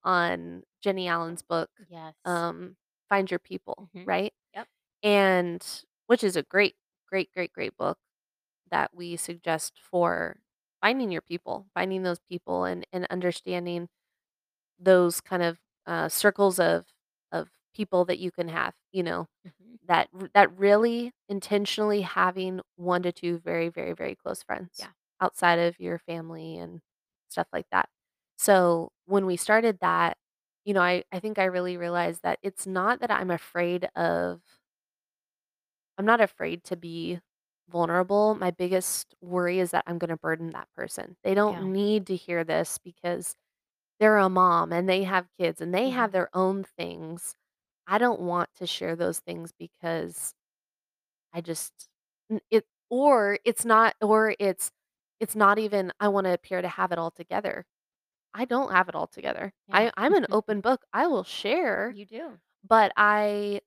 on 0.03 0.63
Jennie 0.81 1.07
Allen's 1.07 1.41
book, 1.41 1.69
Yes. 1.89 2.15
um, 2.25 2.75
Find 3.09 3.29
Your 3.31 3.39
People, 3.39 3.89
Mhm. 3.95 4.05
right? 4.05 4.33
Yep. 4.53 4.67
And 5.03 5.65
which 6.07 6.23
is 6.23 6.35
a 6.35 6.43
great, 6.43 6.75
great, 7.07 7.31
great, 7.33 7.53
great 7.53 7.77
book 7.77 7.97
that 8.71 8.91
we 8.95 9.17
suggest 9.17 9.79
for 9.81 10.39
finding 10.81 11.11
your 11.11 11.21
people, 11.21 11.67
finding 11.73 12.03
those 12.03 12.19
people 12.29 12.65
and, 12.65 12.85
and 12.93 13.07
understanding 13.09 13.89
those 14.79 15.21
kind 15.21 15.43
of 15.43 15.59
uh, 15.85 16.09
circles 16.09 16.59
of 16.59 16.85
people 17.75 18.05
that 18.05 18.19
you 18.19 18.31
can 18.31 18.47
have, 18.49 18.73
you 18.91 19.03
know, 19.03 19.27
Mhm. 19.45 19.79
that 19.87 20.09
r 20.19 20.29
that 20.35 20.57
really 20.59 21.13
intentionally 21.29 22.01
having 22.03 22.61
1 22.77 23.03
to 23.03 23.11
2 23.13 23.39
very, 23.39 23.69
very, 23.69 23.93
very 23.93 24.15
close 24.15 24.43
friends 24.43 24.71
Yeah. 24.77 24.91
outside 25.21 25.59
of 25.59 25.79
your 25.79 25.99
family 25.99 26.57
and 26.57 26.81
stuff 27.29 27.47
like 27.53 27.67
that. 27.71 27.89
So, 28.37 28.91
when 29.05 29.25
we 29.27 29.37
started 29.37 29.79
that, 29.81 30.17
you 30.65 30.73
know, 30.75 30.81
I 30.83 31.03
I 31.13 31.19
think 31.21 31.39
I 31.39 31.45
really 31.45 31.77
realized 31.77 32.23
that 32.23 32.39
it's 32.43 32.67
not 32.67 33.01
that 33.01 33.11
I'm 33.11 33.31
afraid 33.31 33.89
of 33.97 34.41
I'm 35.97 36.05
not 36.05 36.21
afraid 36.21 36.63
to 36.65 36.75
be 36.77 37.19
vulnerable. 37.69 38.35
My 38.35 38.51
biggest 38.51 39.15
worry 39.21 39.59
is 39.59 39.71
that 39.71 39.83
I'm 39.87 39.97
gonna 39.97 40.17
burden 40.17 40.51
that 40.51 40.69
person. 40.75 41.17
They 41.23 41.33
don't 41.35 41.59
Yeah. 41.59 41.69
need 41.73 42.07
to 42.07 42.15
hear 42.15 42.43
this 42.43 42.77
because 42.77 43.35
they're 43.99 44.17
a 44.17 44.29
mom 44.29 44.73
and 44.73 44.89
they 44.89 45.03
have 45.03 45.27
kids 45.39 45.61
and 45.61 45.73
they 45.73 45.91
have 45.91 46.11
Mhm. 46.11 46.13
their 46.13 46.29
own 46.35 46.63
things. 46.63 47.35
I 47.89 47.99
don't 47.99 48.21
want 48.21 48.49
to 48.57 48.67
share 48.67 48.95
those 48.97 49.19
things 49.19 49.53
because 49.59 50.33
I 51.33 51.41
just 51.41 51.89
n 52.31 52.39
it 52.51 52.65
or 52.89 53.39
it's 53.45 53.65
not 53.65 53.95
or 54.01 54.35
it's 54.39 54.71
it's 55.19 55.35
not 55.35 55.59
even 55.59 55.91
I 55.99 56.07
wanna 56.09 56.33
appear 56.33 56.61
to 56.61 56.67
have 56.69 56.91
it 56.91 56.97
all 56.99 57.11
together. 57.11 57.65
I 58.33 58.45
don't 58.45 58.71
have 58.73 58.89
it 58.89 58.95
all 58.95 59.07
together. 59.07 59.53
Yeah. 59.67 59.85
I 59.85 59.91
I'm 59.97 60.15
an 60.15 60.27
open 60.31 60.61
book. 60.61 60.83
I 60.93 61.07
will 61.07 61.23
share, 61.25 61.95
You 61.95 62.05
do. 62.05 62.39
but 62.67 62.91
I 62.97 63.61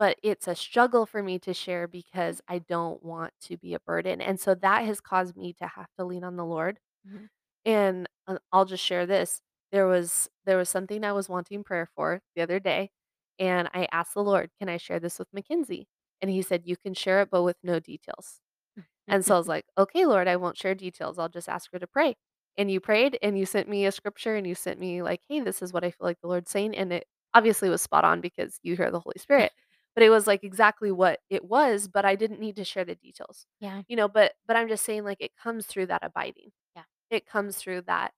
but 0.00 0.18
it's 0.24 0.48
a 0.48 0.54
struggle 0.56 1.06
for 1.06 1.22
me 1.22 1.38
to 1.40 1.54
share 1.54 1.88
because 1.88 2.40
I 2.48 2.60
don't 2.60 3.02
want 3.04 3.32
to 3.42 3.56
be 3.58 3.74
a 3.74 3.80
burden, 3.80 4.20
and 4.22 4.40
so 4.40 4.54
that 4.56 4.84
has 4.86 5.00
caused 5.00 5.36
me 5.36 5.54
to 5.54 5.66
have 5.68 5.88
to 5.98 6.04
lean 6.06 6.24
on 6.24 6.36
the 6.36 6.44
Lord 6.46 6.80
Mhm. 7.04 7.28
and, 7.64 8.08
uh, 8.26 8.38
I'll 8.52 8.64
just 8.64 8.84
share 8.84 9.06
this. 9.06 9.40
There 9.72 9.86
was 9.86 10.28
there 10.44 10.56
was 10.58 10.68
something 10.68 11.04
I 11.04 11.12
was 11.12 11.28
wanting 11.28 11.64
prayer 11.64 11.86
for 11.96 12.20
the 12.36 12.42
other 12.42 12.60
day, 12.60 12.90
and 13.38 13.68
I 13.74 13.88
asked 13.92 14.14
the 14.14 14.22
Lord, 14.24 14.50
"Can 14.58 14.68
I 14.68 14.76
share 14.78 15.00
this 15.00 15.18
with 15.18 15.30
McKenzie?" 15.32 15.86
And 16.20 16.30
he 16.30 16.42
said, 16.42 16.62
"You 16.66 16.76
can 16.76 16.94
share 16.94 17.22
it, 17.22 17.30
but 17.30 17.42
with 17.42 17.56
no 17.62 17.80
details." 17.80 18.40
And 19.08 19.24
so 19.24 19.34
I 19.34 19.38
was 19.38 19.48
like, 19.48 19.66
"Okay, 19.78 20.06
Lord, 20.06 20.28
I 20.28 20.36
won't 20.36 20.56
share 20.58 20.74
details. 20.74 21.18
I'll 21.18 21.28
just 21.28 21.48
ask 21.48 21.70
her 21.72 21.78
to 21.78 21.86
pray." 21.86 22.16
And 22.58 22.70
you 22.70 22.80
prayed 22.80 23.18
and 23.22 23.38
you 23.38 23.46
sent 23.46 23.68
me 23.68 23.86
a 23.86 23.92
scripture 23.92 24.36
and 24.36 24.46
you 24.46 24.54
sent 24.54 24.78
me 24.80 25.02
like, 25.02 25.20
"Hey, 25.28 25.40
this 25.40 25.62
is 25.62 25.72
what 25.72 25.84
I 25.84 25.90
feel 25.90 26.06
like 26.06 26.20
the 26.22 26.28
Lord's 26.28 26.50
saying." 26.50 26.76
And 26.76 26.92
it 26.92 27.06
obviously 27.34 27.68
was 27.70 27.82
spot 27.82 28.04
on 28.04 28.20
because 28.20 28.58
you 28.62 28.76
hear 28.76 28.90
the 28.90 29.00
Holy 29.00 29.16
Spirit. 29.18 29.52
But 29.94 30.04
it 30.04 30.10
was 30.10 30.26
like 30.26 30.44
exactly 30.44 30.90
what 30.92 31.20
it 31.30 31.44
was, 31.44 31.88
but 31.88 32.04
I 32.04 32.14
didn't 32.16 32.40
need 32.40 32.56
to 32.56 32.64
share 32.64 32.84
the 32.84 32.94
details. 32.96 33.46
Yeah. 33.60 33.82
You 33.88 33.96
know, 33.96 34.08
but 34.08 34.34
but 34.46 34.56
I'm 34.56 34.68
just 34.68 34.84
saying 34.84 35.04
like 35.04 35.20
it 35.20 35.32
comes 35.36 35.66
through 35.66 35.86
that 35.86 36.04
abiding. 36.04 36.52
Yeah. 36.76 36.84
It 37.10 37.26
comes 37.26 37.56
through 37.58 37.82
that, 37.82 38.12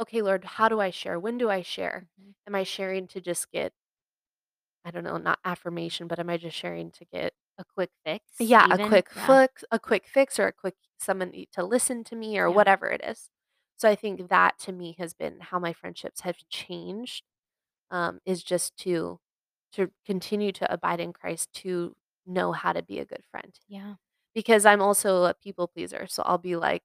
"Okay, 0.00 0.22
Lord, 0.22 0.44
how 0.44 0.68
do 0.68 0.80
I 0.80 0.90
share? 0.90 1.18
When 1.20 1.38
do 1.38 1.50
I 1.50 1.62
share? 1.62 2.08
Mhm. 2.20 2.34
Am 2.48 2.54
I 2.56 2.64
sharing 2.64 3.06
to 3.08 3.20
just 3.20 3.50
get, 3.52 3.72
I 4.84 4.90
don't 4.90 5.04
know, 5.04 5.16
not 5.18 5.40
affirmation, 5.44 6.08
but 6.08 6.18
am 6.18 6.30
I 6.30 6.36
just 6.36 6.56
sharing 6.56 6.90
to 6.92 7.04
get 7.06 7.34
A 7.58 7.64
quick 7.64 7.92
fix 8.04 8.26
yeah, 8.38 8.66
a 8.70 8.78
even. 8.78 8.78
quick 8.78 9.10
Yeah. 9.12 9.38
fix 9.38 9.64
a 9.70 9.78
quick 9.78 10.06
fix 10.06 10.38
or 10.38 10.46
a 10.46 10.52
quick 10.52 10.76
someone 10.98 11.32
to 11.52 11.64
listen 11.64 12.04
to 12.04 12.16
me 12.16 12.38
or 12.38 12.50
Yeah. 12.50 12.50
whatever 12.50 12.86
it 12.88 13.02
is." 13.04 13.30
So 13.76 13.88
I 13.88 13.94
think 13.96 14.28
that 14.28 14.58
to 14.60 14.72
me 14.72 14.94
has 14.98 15.14
been 15.14 15.40
how 15.40 15.58
my 15.58 15.72
friendships 15.72 16.20
have 16.22 16.38
changed, 16.48 17.24
um, 17.90 18.20
is 18.26 18.42
just 18.44 18.76
to 18.78 19.20
to 19.74 19.92
continue 20.06 20.52
to 20.52 20.72
abide 20.72 21.00
in 21.00 21.12
Christ, 21.14 21.52
to 21.54 21.96
know 22.26 22.52
how 22.52 22.72
to 22.74 22.82
be 22.82 22.98
a 23.00 23.06
good 23.06 23.24
friend. 23.26 23.58
Yeah. 23.68 23.94
Because 24.34 24.66
I'm 24.66 24.82
also 24.82 25.24
a 25.24 25.34
people 25.34 25.68
pleaser, 25.68 26.06
so 26.08 26.22
I'll 26.24 26.38
be 26.38 26.56
like 26.56 26.84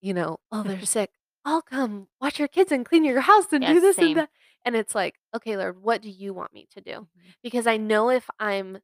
you 0.00 0.14
know, 0.14 0.38
"Oh, 0.52 0.62
they're 0.64 0.84
sick. 0.86 1.10
I'll 1.44 1.62
come 1.62 2.08
watch 2.20 2.38
your 2.38 2.48
kids 2.48 2.72
and 2.72 2.86
clean 2.86 3.04
your 3.04 3.20
house 3.20 3.52
and 3.52 3.66
do 3.66 3.78
Yes, 3.78 3.80
this 3.80 4.00
and 4.00 4.16
same. 4.16 4.16
that." 4.16 4.30
And 4.64 4.76
it's 4.76 4.94
like, 4.94 5.18
"Okay, 5.34 5.56
Lord, 5.56 5.82
what 5.82 6.02
do 6.02 6.10
you 6.10 6.34
want 6.34 6.52
me 6.54 6.66
to 6.72 6.80
do?" 6.80 7.06
Mhm. 7.16 7.34
Because 7.42 7.66
I 7.66 7.76
know 7.76 8.10
if 8.10 8.28
I'm 8.38 8.78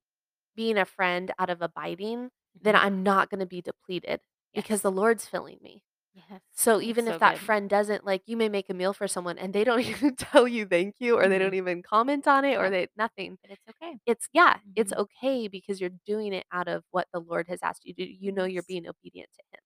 being 0.57 0.79
a 0.79 0.85
friend 0.87 1.33
out 1.39 1.51
of 1.51 1.63
abiding, 1.63 2.31
then 2.63 2.77
Mhm. 2.77 2.77
I'm 2.77 3.03
not 3.05 3.31
gonna 3.31 3.47
be 3.47 3.63
depleted 3.63 4.21
because 4.55 4.83
the 4.83 4.93
Yes. 4.93 4.93
Lord's 4.93 5.27
filling 5.27 5.59
me. 5.63 5.85
Yes. 6.15 6.43
So 6.53 6.81
That's 6.83 6.83
even 6.83 7.09
if 7.09 7.19
so 7.19 7.21
that 7.21 7.39
good. 7.39 7.41
friend 7.41 7.71
doesn't 7.71 8.05
like, 8.05 8.23
you 8.27 8.37
may 8.37 8.49
make 8.49 8.69
a 8.71 8.75
meal 8.75 8.93
for 8.93 9.09
someone 9.09 9.39
and 9.39 9.55
they 9.55 9.65
don't 9.65 9.81
even 9.87 10.17
tell 10.17 10.49
you 10.49 10.67
thank 10.67 10.97
you 11.01 11.17
or 11.19 11.29
they 11.29 11.39
don't 11.39 11.55
Mhm. 11.55 11.55
even 11.55 11.83
comment 11.83 12.27
on 12.29 12.45
it 12.45 12.57
or 12.59 12.71
they 12.71 12.89
nothing. 12.97 13.39
But 13.43 13.53
it's 13.53 13.63
okay. 13.69 13.99
It's 14.07 14.29
yeah, 14.33 14.59
it's 14.77 14.93
Mhm. 14.93 14.95
okay 14.95 15.49
because 15.49 15.81
you're 15.81 15.91
doing 16.07 16.33
it 16.35 16.47
out 16.53 16.69
of 16.69 16.85
what 16.91 17.09
the 17.13 17.21
Lord 17.21 17.49
has 17.49 17.61
asked 17.63 17.85
you 17.87 17.95
to 17.95 18.05
do. 18.07 18.11
You 18.13 18.33
know 18.33 18.45
you're 18.45 18.63
Yes. 18.63 18.65
being 18.65 18.87
obedient 18.89 19.31
to 19.35 19.43
him. 19.53 19.61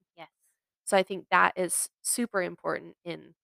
So 0.84 0.96
I 0.96 1.02
think 1.02 1.26
that 1.30 1.54
is 1.56 1.88
super 2.02 2.42
important 2.42 2.96
in 3.04 3.34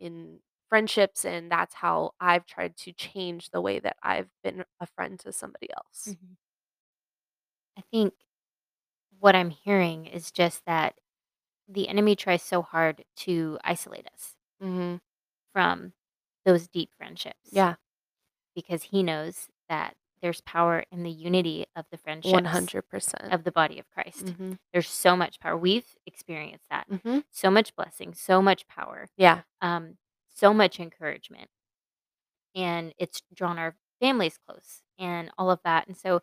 in 0.00 0.40
friendships 0.68 1.24
and 1.24 1.50
that's 1.52 1.74
how 1.74 2.12
I've 2.20 2.46
tried 2.46 2.76
to 2.78 2.92
change 2.92 3.50
the 3.50 3.60
way 3.62 3.80
that 3.80 3.96
I've 4.02 4.30
been 4.44 4.64
a 4.80 4.86
friend 4.86 5.18
to 5.20 5.32
somebody 5.32 5.68
else. 5.76 6.16
Mhm. 6.16 6.36
I 7.76 7.82
think 7.90 8.14
what 9.20 9.34
I'm 9.36 9.50
hearing 9.50 10.06
is 10.06 10.30
just 10.32 10.64
that 10.66 10.98
the 11.68 11.88
enemy 11.88 12.16
tries 12.16 12.42
so 12.42 12.62
hard 12.62 13.04
to 13.18 13.58
isolate 13.64 14.08
us 14.14 14.36
Mhm. 14.60 15.00
from 15.52 15.92
those 16.44 16.68
deep 16.68 16.90
friendships 16.96 17.50
Yeah. 17.50 17.76
because 18.54 18.84
he 18.84 19.02
knows 19.02 19.48
that 19.68 19.96
there's 20.22 20.40
power 20.42 20.84
in 20.92 21.02
the 21.02 21.10
unity 21.10 21.66
of 21.76 21.84
the 21.90 21.98
friendships 21.98 22.46
hundred 22.48 22.82
percent. 22.88 23.32
of 23.32 23.44
the 23.44 23.52
body 23.52 23.78
of 23.78 23.90
Christ. 23.90 24.24
Mhm. 24.26 24.58
There's 24.72 24.88
so 24.88 25.16
much 25.16 25.40
power. 25.40 25.56
We've 25.56 25.86
experienced 26.06 26.68
that. 26.70 26.88
Mhm. 26.88 27.24
So 27.30 27.50
much 27.50 27.74
blessing, 27.76 28.14
so 28.14 28.40
much 28.40 28.66
power, 28.68 29.08
Yeah. 29.16 29.42
um, 29.60 29.98
so 30.28 30.54
much 30.54 30.78
encouragement. 30.80 31.50
And 32.54 32.94
it's 32.98 33.22
drawn 33.34 33.58
our 33.58 33.76
families 34.00 34.38
close 34.38 34.82
and 34.98 35.30
all 35.38 35.50
of 35.50 35.60
that. 35.64 35.86
And 35.86 35.96
so 35.96 36.22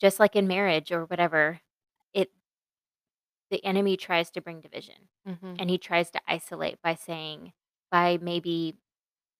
just 0.00 0.18
like 0.20 0.36
in 0.36 0.46
marriage 0.48 0.92
or 0.92 1.04
whatever, 1.06 1.60
it 2.12 2.30
the 3.50 3.64
enemy 3.64 3.96
tries 3.96 4.30
to 4.32 4.40
bring 4.40 4.60
division 4.60 5.08
Mhm. 5.26 5.56
and 5.60 5.70
he 5.70 5.78
tries 5.78 6.10
to 6.10 6.20
isolate 6.26 6.80
by 6.82 6.94
saying 6.94 7.52
by 7.90 8.18
maybe 8.20 8.76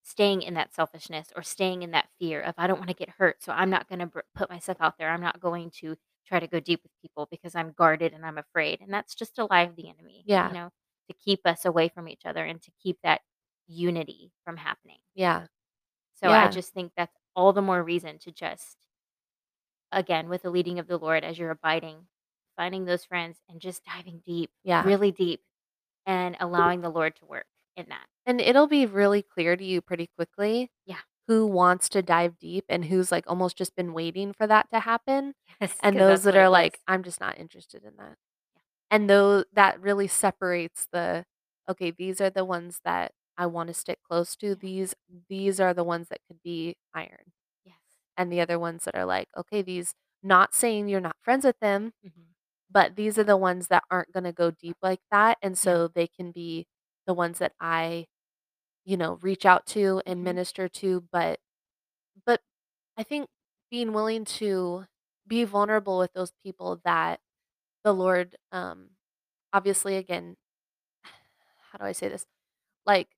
staying 0.05 0.43
in 0.43 0.55
that 0.55 0.73
selfishness 0.75 1.29
or 1.35 1.43
staying 1.43 1.83
in 1.83 1.91
that 1.93 2.09
fear 2.21 2.41
of 2.43 2.55
I 2.59 2.67
don't 2.67 2.79
want 2.79 2.91
to 2.91 2.95
get 2.95 3.09
hurt, 3.11 3.43
so 3.43 3.53
I'm 3.53 3.71
not 3.71 3.89
going 3.89 3.99
to 4.01 4.07
br- 4.07 4.21
put 4.35 4.51
myself 4.51 4.79
out 4.81 4.99
there. 4.99 5.11
I'm 5.11 5.23
not 5.23 5.41
going 5.41 5.71
to 5.81 5.97
try 6.27 6.39
to 6.41 6.47
go 6.47 6.61
deep 6.61 6.81
with 6.83 6.93
people 7.03 7.27
because 7.31 7.55
I'm 7.55 7.73
guarded 7.73 8.13
and 8.13 8.25
I'm 8.25 8.39
afraid. 8.39 8.81
And 8.81 8.93
that's 8.93 9.15
just 9.15 9.39
a 9.39 9.47
lie 9.51 9.63
of 9.63 9.77
the 9.77 9.89
enemy, 9.89 10.23
Yeah. 10.27 10.49
you 10.49 10.55
know, 10.55 10.71
to 11.11 11.15
keep 11.25 11.41
us 11.47 11.65
away 11.65 11.89
from 11.89 12.09
each 12.09 12.23
other 12.25 12.45
and 12.45 12.63
to 12.63 12.71
keep 12.83 12.99
that 13.03 13.23
unity 13.67 14.31
from 14.45 14.57
happening. 14.59 14.99
Yeah. 15.15 15.47
So 16.23 16.29
I 16.31 16.49
just 16.49 16.73
think 16.73 16.93
that's 16.97 17.17
all 17.35 17.53
the 17.53 17.61
more 17.63 17.83
reason 17.83 18.19
to 18.21 18.31
just 18.31 18.77
again 19.93 20.29
with 20.29 20.43
the 20.43 20.51
leading 20.51 20.79
of 20.79 20.87
the 20.87 20.97
Lord 20.99 21.25
as 21.25 21.39
you're 21.39 21.51
abiding, 21.51 21.97
finding 22.57 22.85
those 22.85 23.05
friends 23.05 23.39
and 23.49 23.61
just 23.61 23.85
diving 23.85 24.23
deep, 24.25 24.51
Yeah. 24.63 24.85
really 24.85 25.13
deep 25.13 25.43
and 26.07 26.37
allowing 26.41 26.81
the 26.81 26.89
Lord 26.91 27.17
to 27.17 27.27
work 27.27 27.47
in 27.77 27.87
that. 27.89 28.07
And 28.27 28.41
it'll 28.41 28.67
be 28.67 28.87
really 28.87 29.23
clear 29.23 29.57
to 29.57 29.65
you 29.65 29.81
pretty 29.83 30.07
quickly 30.17 30.71
Yeah. 30.87 31.05
who 31.29 31.47
wants 31.47 31.89
to 31.91 32.03
dive 32.03 32.39
deep 32.39 32.65
and 32.69 32.85
who's, 32.87 33.11
like, 33.13 33.25
almost 33.29 33.57
just 33.57 33.75
been 33.77 33.93
waiting 33.95 34.33
for 34.33 34.47
that 34.47 34.69
to 34.73 34.81
happen, 34.81 35.35
Yes, 35.61 35.81
and 35.81 35.99
because 35.99 36.01
those 36.01 36.23
that's 36.23 36.25
that 36.25 36.35
what 36.35 36.41
it 36.41 36.47
are 36.47 36.51
was. 36.51 36.51
like, 36.51 36.81
"I'm 36.87 37.03
just 37.03 37.21
not 37.21 37.39
interested 37.39 37.85
in 37.85 37.97
that." 37.97 38.17
Yeah. 38.57 38.63
And 38.91 39.11
though 39.11 39.45
that 39.53 39.81
really 39.81 40.09
separates 40.09 40.87
the, 40.93 41.27
"Okay, 41.69 41.91
these 41.93 42.21
are 42.21 42.31
the 42.31 42.45
ones 42.45 42.81
that 42.85 43.13
I 43.39 43.47
wanna 43.47 43.75
stick 43.75 44.01
close 44.05 44.37
to. 44.39 44.55
These 44.57 44.95
these 45.29 45.61
are 45.61 45.75
the 45.75 45.85
ones 45.85 46.09
that 46.11 46.21
could 46.29 46.43
be 46.43 46.77
iron." 46.95 47.33
Yes. 47.65 47.77
And 48.17 48.33
the 48.33 48.41
other 48.43 48.59
ones 48.59 48.85
that 48.87 48.97
are 48.97 49.07
like, 49.07 49.29
"Okay, 49.37 49.63
these" 49.63 49.95
not 50.23 50.55
saying 50.55 50.89
you're 50.89 51.01
not 51.01 51.19
friends 51.23 51.45
with 51.47 51.59
them, 51.61 51.93
Mhm. 52.03 52.35
but 52.71 52.97
these 52.97 53.19
are 53.19 53.25
the 53.25 53.37
ones 53.39 53.69
that 53.69 53.85
aren't 53.91 54.13
gonna 54.13 54.33
go 54.33 54.51
deep 54.53 54.77
like 54.83 55.01
that, 55.11 55.39
and 55.43 55.59
Yeah. 55.63 55.71
so 55.71 55.89
they 55.89 56.09
can 56.09 56.33
be 56.33 56.67
the 57.07 57.15
ones 57.15 57.39
that 57.41 57.55
I, 57.61 58.07
you 58.85 58.97
know, 58.97 59.15
reach 59.23 59.47
out 59.47 59.67
to 59.69 60.03
and 60.07 60.25
Mhm. 60.25 60.25
minister 60.25 60.69
to, 60.69 61.03
but 61.13 61.41
but 62.27 62.43
I 62.99 63.03
think 63.05 63.29
being 63.71 63.93
willing 63.93 64.25
to 64.27 64.87
be 65.27 65.45
vulnerable 65.45 65.99
with 65.99 66.13
those 66.15 66.33
people 66.45 66.81
that 66.85 67.21
the 67.85 67.95
Lord, 67.95 68.37
um, 68.53 68.91
obviously, 69.53 69.97
again, 69.97 70.37
how 71.73 71.79
do 71.79 71.85
I 71.85 71.93
say 71.93 72.09
this? 72.09 72.27
Like, 72.87 73.09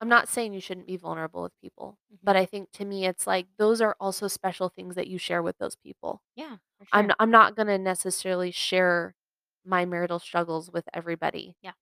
I'm 0.00 0.08
not 0.08 0.28
saying 0.28 0.54
you 0.54 0.60
shouldn't 0.60 0.86
be 0.86 0.96
vulnerable 0.96 1.42
with 1.42 1.52
people, 1.62 1.98
but 2.24 2.36
Mhm. 2.36 2.38
I 2.38 2.46
think 2.46 2.70
to 2.74 2.84
me, 2.84 3.06
it's 3.06 3.26
like 3.26 3.46
those 3.58 3.80
are 3.80 3.96
also 4.00 4.28
special 4.28 4.68
things 4.68 4.94
that 4.96 5.08
you 5.08 5.18
share 5.18 5.42
with 5.42 5.58
those 5.58 5.76
people. 5.76 6.22
Yeah, 6.36 6.58
for 6.78 6.86
I'm 6.92 7.10
sure. 7.10 7.14
I'm 7.20 7.30
not 7.30 7.56
gonna 7.56 7.78
necessarily 7.78 8.50
share 8.52 9.16
my 9.64 9.84
marital 9.86 10.18
struggles 10.20 10.70
with 10.72 10.88
everybody. 10.94 11.56
Yeah. 11.62 11.72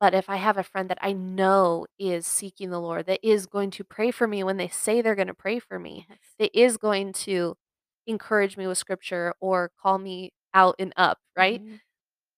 But 0.00 0.14
if 0.14 0.28
I 0.30 0.36
have 0.36 0.56
a 0.56 0.62
friend 0.62 0.88
that 0.90 0.98
I 1.02 1.12
know 1.12 1.86
is 1.98 2.26
seeking 2.26 2.70
the 2.70 2.80
Lord, 2.80 3.06
that 3.06 3.20
is 3.22 3.46
going 3.46 3.70
to 3.72 3.84
pray 3.84 4.10
for 4.12 4.26
me 4.28 4.44
when 4.44 4.56
they 4.56 4.68
say 4.68 5.00
they're 5.02 5.14
gonna 5.16 5.34
pray 5.34 5.58
for 5.58 5.78
me, 5.78 6.06
Yes. 6.08 6.18
that 6.38 6.58
is 6.58 6.76
going 6.76 7.12
to 7.14 7.56
encourage 8.06 8.56
me 8.56 8.66
with 8.66 8.78
scripture 8.78 9.34
or 9.40 9.70
call 9.80 9.98
me 9.98 10.32
out 10.54 10.76
and 10.78 10.92
up, 10.96 11.18
right? 11.36 11.62
Mhm. 11.62 11.80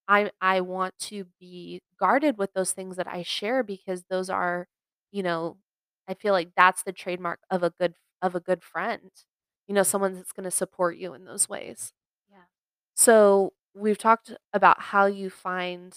I 0.09 0.31
I 0.41 0.61
want 0.63 0.99
to 1.01 1.27
be 1.41 1.83
guarded 1.99 2.39
with 2.39 2.53
those 2.55 2.73
things 2.73 2.97
that 2.97 3.09
I 3.09 3.23
share 3.23 3.63
because 3.63 4.05
those 4.11 4.31
are, 4.31 4.69
you 5.13 5.23
know, 5.23 5.59
I 6.09 6.15
feel 6.15 6.33
like 6.35 6.51
that's 6.57 6.83
the 6.85 6.93
trademark 6.93 7.41
of 7.51 7.63
a 7.63 7.71
good 7.71 7.95
of 8.23 8.35
a 8.35 8.41
good 8.41 8.63
friend. 8.65 9.11
You 9.69 9.75
know, 9.75 9.83
someone 9.85 10.15
that's 10.15 10.33
gonna 10.33 10.51
support 10.51 10.97
you 10.97 11.15
in 11.15 11.25
those 11.25 11.49
ways. 11.49 11.93
Yeah. 12.31 12.45
So, 12.97 13.53
we've 13.75 13.99
talked 13.99 14.33
about 14.53 14.81
how 14.81 15.07
you 15.07 15.31
find 15.31 15.97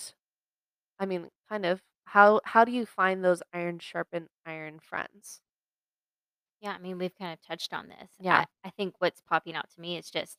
I 1.04 1.06
mean, 1.06 1.30
kind 1.50 1.66
of 1.66 1.82
how 2.06 2.42
how 2.46 2.66
do 2.66 2.72
you 2.72 2.86
find 2.86 3.24
those 3.24 3.44
iron 3.54 3.80
sharpen 3.80 4.30
iron 4.46 4.80
friends? 4.80 5.42
Yeah, 6.62 6.72
I 6.72 6.78
mean, 6.80 6.98
we've 6.98 7.16
kind 7.18 7.34
of 7.34 7.42
touched 7.46 7.74
on 7.74 7.88
this. 7.88 8.12
Yeah. 8.20 8.40
I 8.40 8.46
I 8.64 8.70
think 8.72 8.96
what's 9.00 9.22
popping 9.22 9.56
out 9.56 9.70
to 9.72 9.82
me 9.82 9.98
is 9.98 10.10
just 10.10 10.38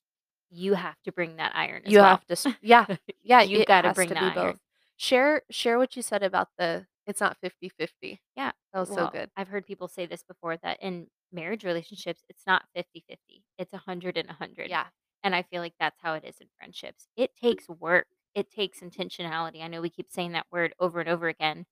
you 0.51 0.75
have 0.75 1.01
to 1.05 1.13
bring 1.13 1.37
that 1.37 1.53
iron 1.55 1.83
as 1.87 1.93
You 1.93 1.99
well. 2.01 2.09
have 2.11 2.25
to 2.27 2.33
s 2.33 2.47
yeah, 2.63 2.87
yeah, 3.23 3.43
You've 3.43 3.63
it 3.63 3.67
gotta 3.67 3.89
has 3.89 3.95
bring 3.95 4.09
to 4.09 4.15
be 4.15 4.21
that 4.21 4.35
both. 4.35 4.45
iron. 4.45 4.61
Share 4.97 5.43
share 5.51 5.79
what 5.79 5.97
you 5.97 6.03
said 6.03 6.23
about 6.23 6.49
the 6.59 6.87
it's 7.07 7.21
not 7.21 7.37
fifty-fifty. 7.39 8.21
Yeah. 8.37 8.53
That 8.73 8.81
was 8.81 8.91
so 8.93 8.95
Well, 8.95 9.11
good. 9.13 9.31
I've 9.37 9.49
heard 9.49 9.67
people 9.67 9.89
say 9.89 10.07
this 10.07 10.23
before 10.23 10.57
that 10.59 10.79
in 10.83 11.09
marriage 11.33 11.65
relationships, 11.65 12.23
it's 12.29 12.47
not 12.47 12.65
fifty-fifty. 12.75 13.45
It's 13.59 13.73
100 13.73 14.17
and 14.17 14.29
100. 14.29 14.71
Yeah. 14.71 14.87
And 15.23 15.35
I 15.35 15.43
feel 15.43 15.61
like 15.63 15.75
that's 15.81 16.01
how 16.01 16.15
it 16.15 16.25
is 16.25 16.37
in 16.41 16.49
friendships. 16.59 17.09
It 17.17 17.35
takes 17.37 17.69
work. 17.69 18.07
It 18.35 18.51
takes 18.51 18.81
intentionality. 18.81 19.63
I 19.63 19.69
know 19.69 19.81
we 19.81 19.91
keep 19.91 20.11
saying 20.11 20.33
that 20.33 20.47
word 20.51 20.75
over 20.81 21.01
and 21.01 21.09
over 21.09 21.29
again. 21.29 21.67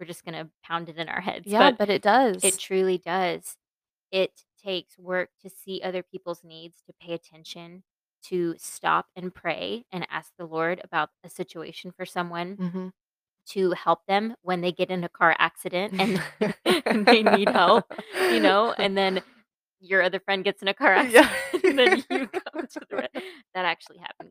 We're 0.00 0.06
just 0.06 0.24
going 0.24 0.34
to 0.34 0.50
pound 0.64 0.88
it 0.88 0.98
in 0.98 1.08
our 1.08 1.20
heads, 1.20 1.46
Yeah, 1.48 1.70
but 1.70 1.78
but 1.78 1.90
it 1.90 2.02
does. 2.02 2.42
it 2.44 2.58
truly 2.58 2.98
does. 2.98 3.56
It 4.12 4.44
takes 4.62 4.98
work 4.98 5.30
to 5.42 5.50
see 5.50 5.82
other 5.82 6.02
people's 6.02 6.44
needs, 6.44 6.82
to 6.86 6.92
pay 7.00 7.14
attention, 7.14 7.84
to 8.24 8.54
stop 8.58 9.06
and 9.16 9.34
pray 9.34 9.86
and 9.92 10.06
ask 10.10 10.32
the 10.38 10.46
Lord 10.46 10.80
about 10.84 11.10
a 11.24 11.30
situation 11.30 11.92
for 11.92 12.06
someone, 12.06 12.58
Mhm. 12.58 12.92
to 13.48 13.72
help 13.72 14.06
them 14.06 14.36
when 14.42 14.60
they 14.62 14.72
get 14.72 14.90
in 14.90 15.04
a 15.04 15.08
car 15.08 15.36
accident 15.38 15.94
and 15.98 16.22
they 17.08 17.22
need 17.22 17.50
help, 17.50 17.86
you 18.28 18.40
know, 18.40 18.74
and 18.78 18.96
then 18.96 19.22
your 19.80 20.02
other 20.02 20.20
friend 20.20 20.44
gets 20.44 20.62
in 20.62 20.68
a 20.68 20.74
car 20.74 20.92
accident 20.94 21.28
Yeah. 21.52 21.60
and 21.64 21.78
then 21.78 22.04
you 22.10 22.28
come 22.54 22.66
to 22.66 22.80
the 22.90 23.08
that 23.54 23.64
actually 23.64 23.98
happened. 23.98 24.30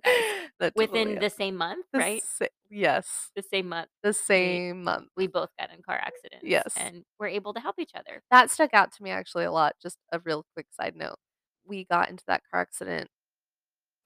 That 0.59 0.75
totally 0.75 0.97
Within 0.99 1.07
the 1.15 1.29
happened. 1.29 1.31
same 1.37 1.55
month, 1.57 1.85
The 1.93 1.99
right? 1.99 2.23
sa 2.23 2.45
yes, 2.69 3.31
The 3.35 3.41
same 3.43 3.69
month, 3.69 3.89
the 4.03 4.09
we 4.09 4.13
same 4.13 4.83
month. 4.83 5.07
we 5.17 5.27
both 5.27 5.49
got 5.59 5.71
in 5.73 5.81
car 5.81 5.95
accidents 6.01 6.43
Yes. 6.45 6.73
and 6.77 7.03
we're 7.19 7.27
able 7.27 7.53
to 7.53 7.59
help 7.59 7.75
each 7.79 7.91
other. 7.95 8.21
That 8.31 8.51
stuck 8.51 8.73
out 8.73 8.91
to 8.93 9.03
me 9.03 9.09
actually 9.11 9.45
a 9.45 9.51
lot, 9.51 9.75
just 9.81 9.97
a 10.11 10.19
real 10.19 10.45
quick 10.53 10.67
side 10.71 10.95
note. 10.95 11.15
We 11.65 11.85
got 11.85 12.09
into 12.09 12.23
that 12.27 12.43
car 12.51 12.61
accident 12.61 13.09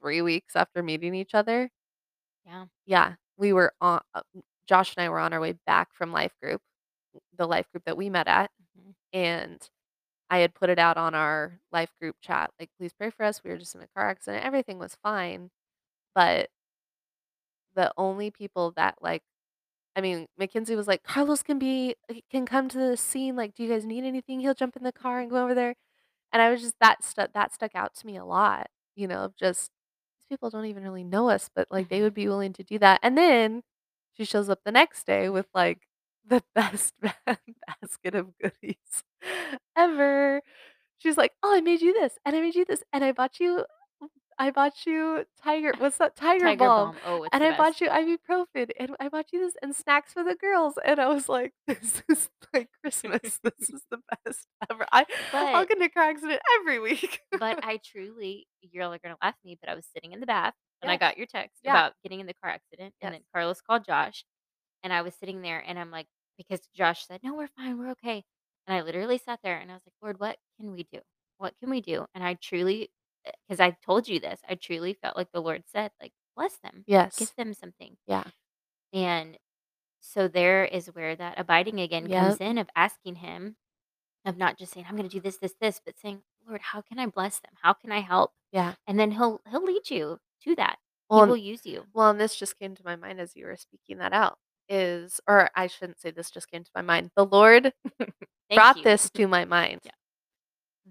3 0.02 0.22
weeks 0.22 0.56
after 0.56 0.84
meeting 0.84 1.16
each 1.16 1.34
other. 1.36 1.70
Yeah. 2.46 2.66
Yeah, 2.86 3.14
we 3.38 3.54
were 3.54 3.74
on 3.82 4.02
uh, 4.14 4.22
Josh 4.68 4.96
and 4.96 5.04
I 5.06 5.10
were 5.10 5.20
on 5.20 5.34
our 5.34 5.40
way 5.42 5.54
back 5.66 5.90
from 5.94 6.12
life 6.12 6.34
group, 6.42 6.62
the 7.38 7.48
life 7.48 7.68
group 7.72 7.84
that 7.86 7.98
we 7.98 8.10
met 8.10 8.28
at, 8.28 8.52
Mhm. 8.78 8.94
and 9.14 9.70
I 10.30 10.40
had 10.40 10.56
put 10.56 10.70
it 10.70 10.80
out 10.80 10.98
on 10.98 11.16
our 11.16 11.60
life 11.72 11.94
group 12.02 12.18
chat, 12.22 12.52
like, 12.60 12.70
"Please 12.80 12.94
pray 12.94 13.10
for 13.12 13.24
us, 13.26 13.44
we 13.44 13.52
were 13.52 13.58
just 13.58 13.76
in 13.76 13.82
a 13.82 13.88
car 13.90 14.10
accident." 14.10 14.46
Everything 14.46 14.80
was 14.80 14.96
fine, 15.04 15.52
but 16.16 16.50
the 17.76 17.92
only 17.98 18.32
people 18.32 18.72
that, 18.76 18.96
like 19.02 19.24
I 19.98 20.02
mean, 20.02 20.28
McKenzie 20.42 20.76
was 20.78 20.88
like, 20.88 21.04
"Carlos 21.04 21.44
can 21.44 21.60
be 21.60 21.96
he 22.10 22.24
can 22.32 22.46
come 22.48 22.70
to 22.70 22.78
the 22.80 22.98
scene, 22.98 23.36
like, 23.36 23.56
do 23.56 23.64
you 23.64 23.70
guys 23.70 23.86
need 23.86 24.06
anything? 24.06 24.40
He'll 24.42 24.54
jump 24.56 24.78
in 24.78 24.84
the 24.84 24.94
car 24.94 25.20
and 25.22 25.30
go 25.32 25.44
over 25.44 25.56
there." 25.56 25.76
And 26.34 26.42
I 26.42 26.52
was 26.52 26.62
just 26.62 26.76
that 26.82 27.04
stuck 27.04 27.34
that 27.34 27.54
stuck 27.54 27.76
out 27.76 27.96
to 27.98 28.08
me 28.08 28.18
a 28.18 28.26
lot, 28.26 28.68
you 28.96 29.08
know, 29.08 29.20
of 29.26 29.36
just 29.38 29.72
these 30.20 30.28
people 30.30 30.50
don't 30.52 30.66
even 30.68 30.84
really 30.84 31.04
know 31.06 31.30
us, 31.30 31.50
but, 31.56 31.68
like, 31.72 31.90
they 31.90 32.02
would 32.04 32.14
Mhm. 32.14 32.16
be 32.16 32.28
willing 32.30 32.54
to 32.56 32.64
do 32.66 32.80
that, 32.80 33.00
and 33.04 33.18
then 33.18 33.64
she 34.16 34.26
shows 34.26 34.50
up 34.50 34.62
the 34.66 34.72
next 34.74 35.06
day 35.08 35.30
with, 35.30 35.48
like, 35.56 35.88
the 36.26 36.44
best 36.56 36.96
basket 37.02 38.16
of 38.16 38.38
goodies 38.40 39.04
ever. 39.78 40.42
She's 41.00 41.18
like, 41.18 41.34
"Oh, 41.44 41.56
I 41.56 41.62
made 41.62 41.82
you 41.82 41.94
this, 41.94 42.18
and 42.26 42.36
I 42.36 42.42
made 42.42 42.56
you 42.56 42.66
this, 42.66 42.84
and 42.94 43.04
I 43.04 43.12
bought 43.14 43.40
you 43.40 43.66
I 44.40 44.52
bought 44.52 44.86
you 44.88 45.26
Tiger 45.44 45.74
what's 45.78 45.98
that? 46.00 46.16
Tiger 46.16 46.54
Tiger 46.54 46.70
Balm, 46.70 46.94
balm. 46.94 47.00
Oh, 47.02 47.24
it's 47.24 47.34
and 47.34 47.42
the 47.42 47.46
I 47.46 47.52
best. 47.56 47.72
bought 47.72 47.82
you 47.82 47.90
ibuprofen, 47.90 48.72
and 48.80 48.96
I 49.00 49.10
bought 49.10 49.34
you 49.34 49.40
this 49.42 49.56
and 49.62 49.76
snacks 49.76 50.14
for 50.14 50.24
the 50.24 50.36
girls," 50.36 50.78
and 50.86 51.00
I 51.00 51.08
was 51.10 51.30
like, 51.30 51.54
"This 51.68 52.04
is 52.10 52.30
like 52.54 52.70
Christmas. 52.82 53.40
This 53.44 53.70
is 53.74 53.84
the 53.92 54.00
best 54.26 54.48
ever." 54.72 54.86
I 54.92 55.06
I'll 55.54 55.66
But 55.66 55.68
get 55.68 55.78
in 55.78 55.84
a 55.84 55.90
car 55.90 56.06
accident 56.10 56.42
every 56.62 56.80
week. 56.80 57.22
but 57.40 57.58
I 57.62 57.80
truly 57.84 58.48
you're 58.62 58.84
all 58.84 58.98
gonna 58.98 59.18
laugh 59.22 59.36
at 59.36 59.46
me, 59.46 59.58
but 59.60 59.70
I 59.70 59.76
was 59.76 59.86
sitting 59.94 60.12
in 60.14 60.20
the 60.20 60.26
bath 60.26 60.54
when 60.82 60.90
I 60.90 60.98
got 60.98 61.18
your 61.18 61.28
text 61.28 61.62
Yeah. 61.64 61.68
about 61.68 61.94
getting 62.04 62.20
in 62.20 62.28
the 62.28 62.34
car 62.34 62.52
accident, 62.52 62.94
and 63.02 63.12
Yes. 63.12 63.14
then 63.14 63.22
Carlos 63.34 63.62
called 63.62 63.86
Josh, 63.86 64.26
and 64.84 64.94
I 64.94 65.04
was 65.04 65.16
sitting 65.16 65.42
there, 65.44 65.60
and 65.60 65.80
I'm 65.80 65.92
like 65.92 66.08
because 66.38 66.62
Josh 66.76 67.06
said, 67.08 67.22
"No, 67.24 67.36
we're 67.36 67.48
fine, 67.50 67.78
we're 67.80 67.92
okay." 67.92 68.26
And 68.68 68.76
I 68.78 68.82
literally 68.82 69.18
sat 69.18 69.40
there, 69.44 69.58
and 69.58 69.70
I 69.72 69.76
was 69.76 69.84
like, 69.86 69.94
"Lord, 70.02 70.20
what 70.20 70.38
can 70.60 70.72
we 70.72 70.84
do? 70.84 71.00
What 71.38 71.54
can 71.60 71.70
we 71.70 71.82
do?" 71.82 72.06
And 72.16 72.24
I 72.24 72.36
truly 72.36 72.90
eh, 73.26 73.32
because 73.48 73.60
I 73.60 73.72
told 73.86 74.08
you 74.08 74.20
this, 74.20 74.40
I 74.50 74.56
truly 74.56 74.94
felt 74.94 75.18
like 75.18 75.32
the 75.34 75.42
Lord 75.42 75.64
said, 75.68 75.92
like, 76.02 76.14
"Bless 76.36 76.58
them. 76.60 76.84
Yes. 76.88 77.18
Give 77.18 77.34
them 77.36 77.54
something." 77.54 77.98
Yeah. 78.08 78.24
And 78.94 79.38
so 80.02 80.28
there 80.28 80.66
is 80.66 80.88
where 80.88 81.16
that 81.16 81.40
abiding 81.40 81.80
again 81.80 82.08
comes 82.10 82.42
in 82.42 82.58
of 82.58 82.70
asking 82.76 83.16
him 83.16 83.58
of 84.26 84.38
not 84.38 84.58
just 84.58 84.74
saying, 84.74 84.86
"I'm 84.90 84.96
gonna 84.98 85.10
do 85.10 85.20
this, 85.22 85.38
this, 85.38 85.56
this," 85.60 85.82
but 85.86 86.00
saying, 86.00 86.24
"Lord, 86.48 86.62
how 86.62 86.82
can 86.82 87.00
I 87.00 87.08
bless 87.08 87.40
them? 87.40 87.54
How 87.62 87.74
can 87.74 87.92
I 87.92 88.00
help?" 88.02 88.34
Yeah. 88.52 88.76
And 88.88 89.00
then 89.00 89.12
he'll 89.12 89.42
he'll 89.50 89.64
lead 89.66 89.90
you 89.90 90.20
to 90.44 90.56
that. 90.56 90.80
he 91.10 91.16
will 91.30 91.38
use 91.38 91.66
you. 91.66 91.86
well, 91.94 92.10
and 92.12 92.20
this 92.20 92.36
just 92.36 92.58
came 92.60 92.76
to 92.76 92.84
my 92.86 92.96
mind 92.96 93.20
as 93.20 93.36
you 93.36 93.46
were 93.46 93.56
speaking 93.58 93.98
that 94.00 94.14
out, 94.14 94.40
is 94.70 95.20
or 95.28 95.50
I 95.56 95.68
shouldn't 95.68 96.00
say 96.02 96.12
this 96.12 96.32
just 96.32 96.50
came 96.50 96.64
to 96.64 96.72
my 96.76 96.82
mind. 96.82 97.12
The 97.16 97.26
Lord 97.26 97.74
brought 98.56 98.78
you. 98.78 98.84
this 98.84 99.10
to 99.12 99.28
my 99.28 99.46
mind 99.46 99.82
Yeah. 99.84 99.92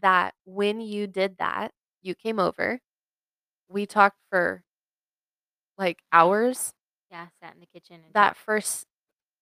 that 0.00 0.34
when 0.44 0.80
you 0.80 1.06
did 1.06 1.36
that, 1.38 1.72
you 2.02 2.14
came 2.14 2.38
over, 2.40 2.80
we 3.68 3.86
talked 3.86 4.18
for, 4.30 4.64
like, 5.78 6.02
hours. 6.12 6.72
Yeah, 7.10 7.28
sat 7.42 7.54
in 7.54 7.60
the 7.60 7.66
kitchen 7.66 8.00
and 8.06 8.14
That 8.14 8.36
talked. 8.36 8.36
first 8.36 8.86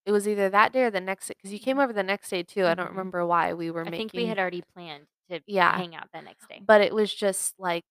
it 0.06 0.12
was 0.12 0.28
either 0.28 0.50
that 0.50 0.72
day 0.72 0.84
or 0.84 0.90
the 0.90 1.00
next 1.00 1.28
day 1.28 1.34
'cause 1.42 1.52
you 1.52 1.60
came 1.60 1.78
Mhm. 1.78 1.84
over 1.84 1.92
the 1.92 2.02
next 2.02 2.30
day 2.30 2.42
too, 2.42 2.66
I 2.66 2.74
don't 2.74 2.88
Mhm. 2.88 2.90
remember 2.90 3.26
why 3.26 3.54
we 3.54 3.70
were 3.70 3.84
making 3.86 3.94
I 3.94 3.96
think 3.96 4.14
we 4.14 4.26
had 4.26 4.38
already 4.38 4.62
planned 4.62 5.08
to 5.30 5.40
Yeah. 5.46 5.82
hang 5.82 5.94
out 5.94 6.08
the 6.12 6.22
next 6.22 6.48
day. 6.48 6.62
But 6.66 6.80
it 6.82 6.94
was 6.94 7.14
just, 7.14 7.54
like 7.58 7.84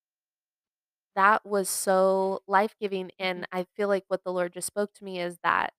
that 1.15 1.45
was 1.45 1.69
so 1.69 2.41
life-giving, 2.47 3.11
Mhm. 3.35 3.43
and 3.43 3.47
I 3.51 3.65
feel 3.75 3.87
like 3.87 4.05
what 4.07 4.23
the 4.23 4.31
Lord 4.31 4.53
just 4.53 4.67
spoke 4.67 4.93
to 4.95 5.03
me 5.03 5.19
is 5.19 5.37
that 5.43 5.73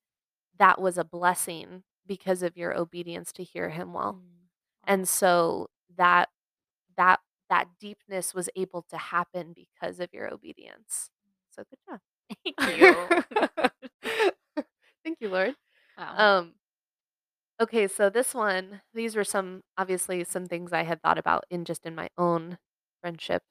that 0.61 0.81
was 0.83 0.99
a 0.99 1.05
blessing 1.05 1.85
because 2.07 2.43
of 2.45 2.57
your 2.59 2.77
obedience 2.79 3.33
to 3.35 3.45
hear 3.45 3.71
him 3.71 3.95
well. 3.95 4.15
Mm. 4.15 4.49
And 4.87 5.09
so 5.09 5.69
that 5.99 6.31
that 6.97 7.21
that 7.51 7.69
deepness 7.81 8.35
was 8.35 8.49
able 8.57 8.83
to 8.91 8.99
happen 8.99 9.55
because 9.55 10.01
of 10.01 10.11
your 10.15 10.33
obedience. 10.33 11.11
So 11.51 11.65
good 11.71 11.81
job. 11.91 12.01
Thank 12.45 12.81
you. 12.81 14.65
Thank 15.05 15.19
you, 15.21 15.29
Lord. 15.31 15.55
Wow. 15.99 16.15
Um 16.39 16.55
Okay, 17.61 17.89
so 17.89 18.09
this 18.11 18.35
one 18.35 18.81
these 18.95 19.15
were 19.17 19.25
some 19.25 19.63
obviously 19.77 20.25
some 20.25 20.47
things 20.47 20.73
I 20.73 20.83
had 20.83 21.03
thought 21.03 21.19
about 21.19 21.45
in 21.51 21.65
just 21.65 21.85
in 21.87 21.95
my 21.95 22.09
own 22.17 22.59
friendship 23.01 23.43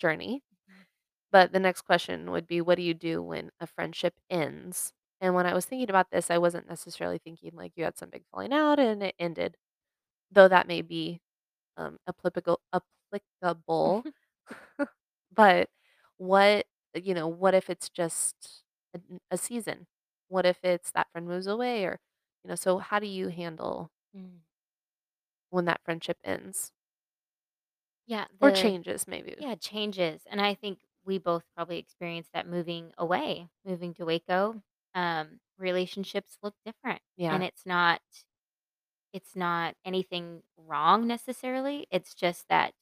journey. 0.00 0.42
Mhm. 0.70 0.86
But 1.32 1.52
the 1.52 1.60
next 1.60 1.82
question 1.82 2.30
would 2.32 2.46
be, 2.46 2.60
what 2.60 2.76
do 2.76 2.82
you 2.82 2.94
do 2.94 3.22
when 3.22 3.50
a 3.60 3.66
friendship 3.66 4.14
ends? 4.30 4.92
And 5.20 5.34
when 5.34 5.46
I 5.46 5.54
was 5.54 5.66
thinking 5.66 5.90
about 5.90 6.10
this, 6.10 6.30
I 6.30 6.38
wasn't 6.38 6.68
necessarily 6.68 7.18
thinking 7.18 7.52
like 7.54 7.72
you 7.76 7.84
had 7.84 7.98
some 7.98 8.10
big 8.10 8.24
falling 8.30 8.52
out 8.52 8.78
and 8.78 9.02
it 9.02 9.14
ended, 9.18 9.56
though 10.32 10.48
that 10.48 10.68
may 10.68 10.82
be, 10.82 11.22
um, 11.78 11.98
applipical 12.08 12.58
applicable. 12.74 14.06
But 15.32 15.70
what 16.16 16.66
you 16.94 17.14
know, 17.14 17.28
what 17.28 17.54
if 17.54 17.70
it's 17.70 17.88
just 17.88 18.64
a 19.30 19.38
season? 19.38 19.86
What 20.28 20.46
if 20.46 20.64
it's 20.64 20.90
that 20.92 21.10
friend 21.12 21.26
moves 21.28 21.46
away 21.46 21.84
or 21.84 22.00
you 22.44 22.48
know, 22.48 22.54
so 22.56 22.78
how 22.78 22.98
do 22.98 23.06
you 23.06 23.28
handle 23.28 23.90
Mm. 24.16 24.40
when 25.50 25.66
that 25.66 25.82
friendship 25.84 26.18
ends? 26.24 26.72
Yeah, 28.06 28.26
Or 28.42 28.50
the 28.50 28.50
changes 28.50 29.06
maybe. 29.06 29.36
yeah, 29.38 29.54
changes, 29.54 30.22
and 30.26 30.40
I 30.40 30.54
think 30.54 30.80
we 31.04 31.18
both 31.18 31.44
probably 31.54 31.78
experienced 31.78 32.32
that 32.32 32.46
moving 32.46 32.92
away, 32.98 33.48
moving 33.64 33.94
to 33.94 34.04
Waco. 34.04 34.62
Um, 34.94 35.38
relationships 35.58 36.36
look 36.42 36.54
different, 36.64 37.00
Yeah. 37.16 37.34
and 37.34 37.42
it's 37.44 37.64
not 37.64 38.00
it's 39.14 39.34
not 39.34 39.74
anything 39.84 40.42
wrong 40.56 41.06
necessarily, 41.06 41.86
it's 41.90 42.14
just 42.14 42.46
that 42.48 42.74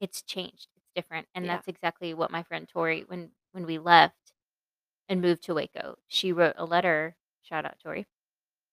it's 0.00 0.22
changed, 0.22 0.68
it's 0.76 0.90
different, 0.94 1.28
and 1.34 1.46
Yeah. 1.46 1.50
that's 1.50 1.68
exactly 1.68 2.14
what 2.14 2.30
my 2.30 2.42
friend 2.44 2.68
Tori 2.68 3.04
when 3.08 3.30
when 3.52 3.66
we 3.66 3.78
left 3.78 4.32
and 5.08 5.20
moved 5.22 5.44
to 5.44 5.54
Waco, 5.54 5.96
she 6.08 6.32
wrote 6.32 6.56
a 6.58 6.66
letter 6.66 7.16
shout 7.42 7.66
out 7.66 7.78
Tori. 7.82 8.06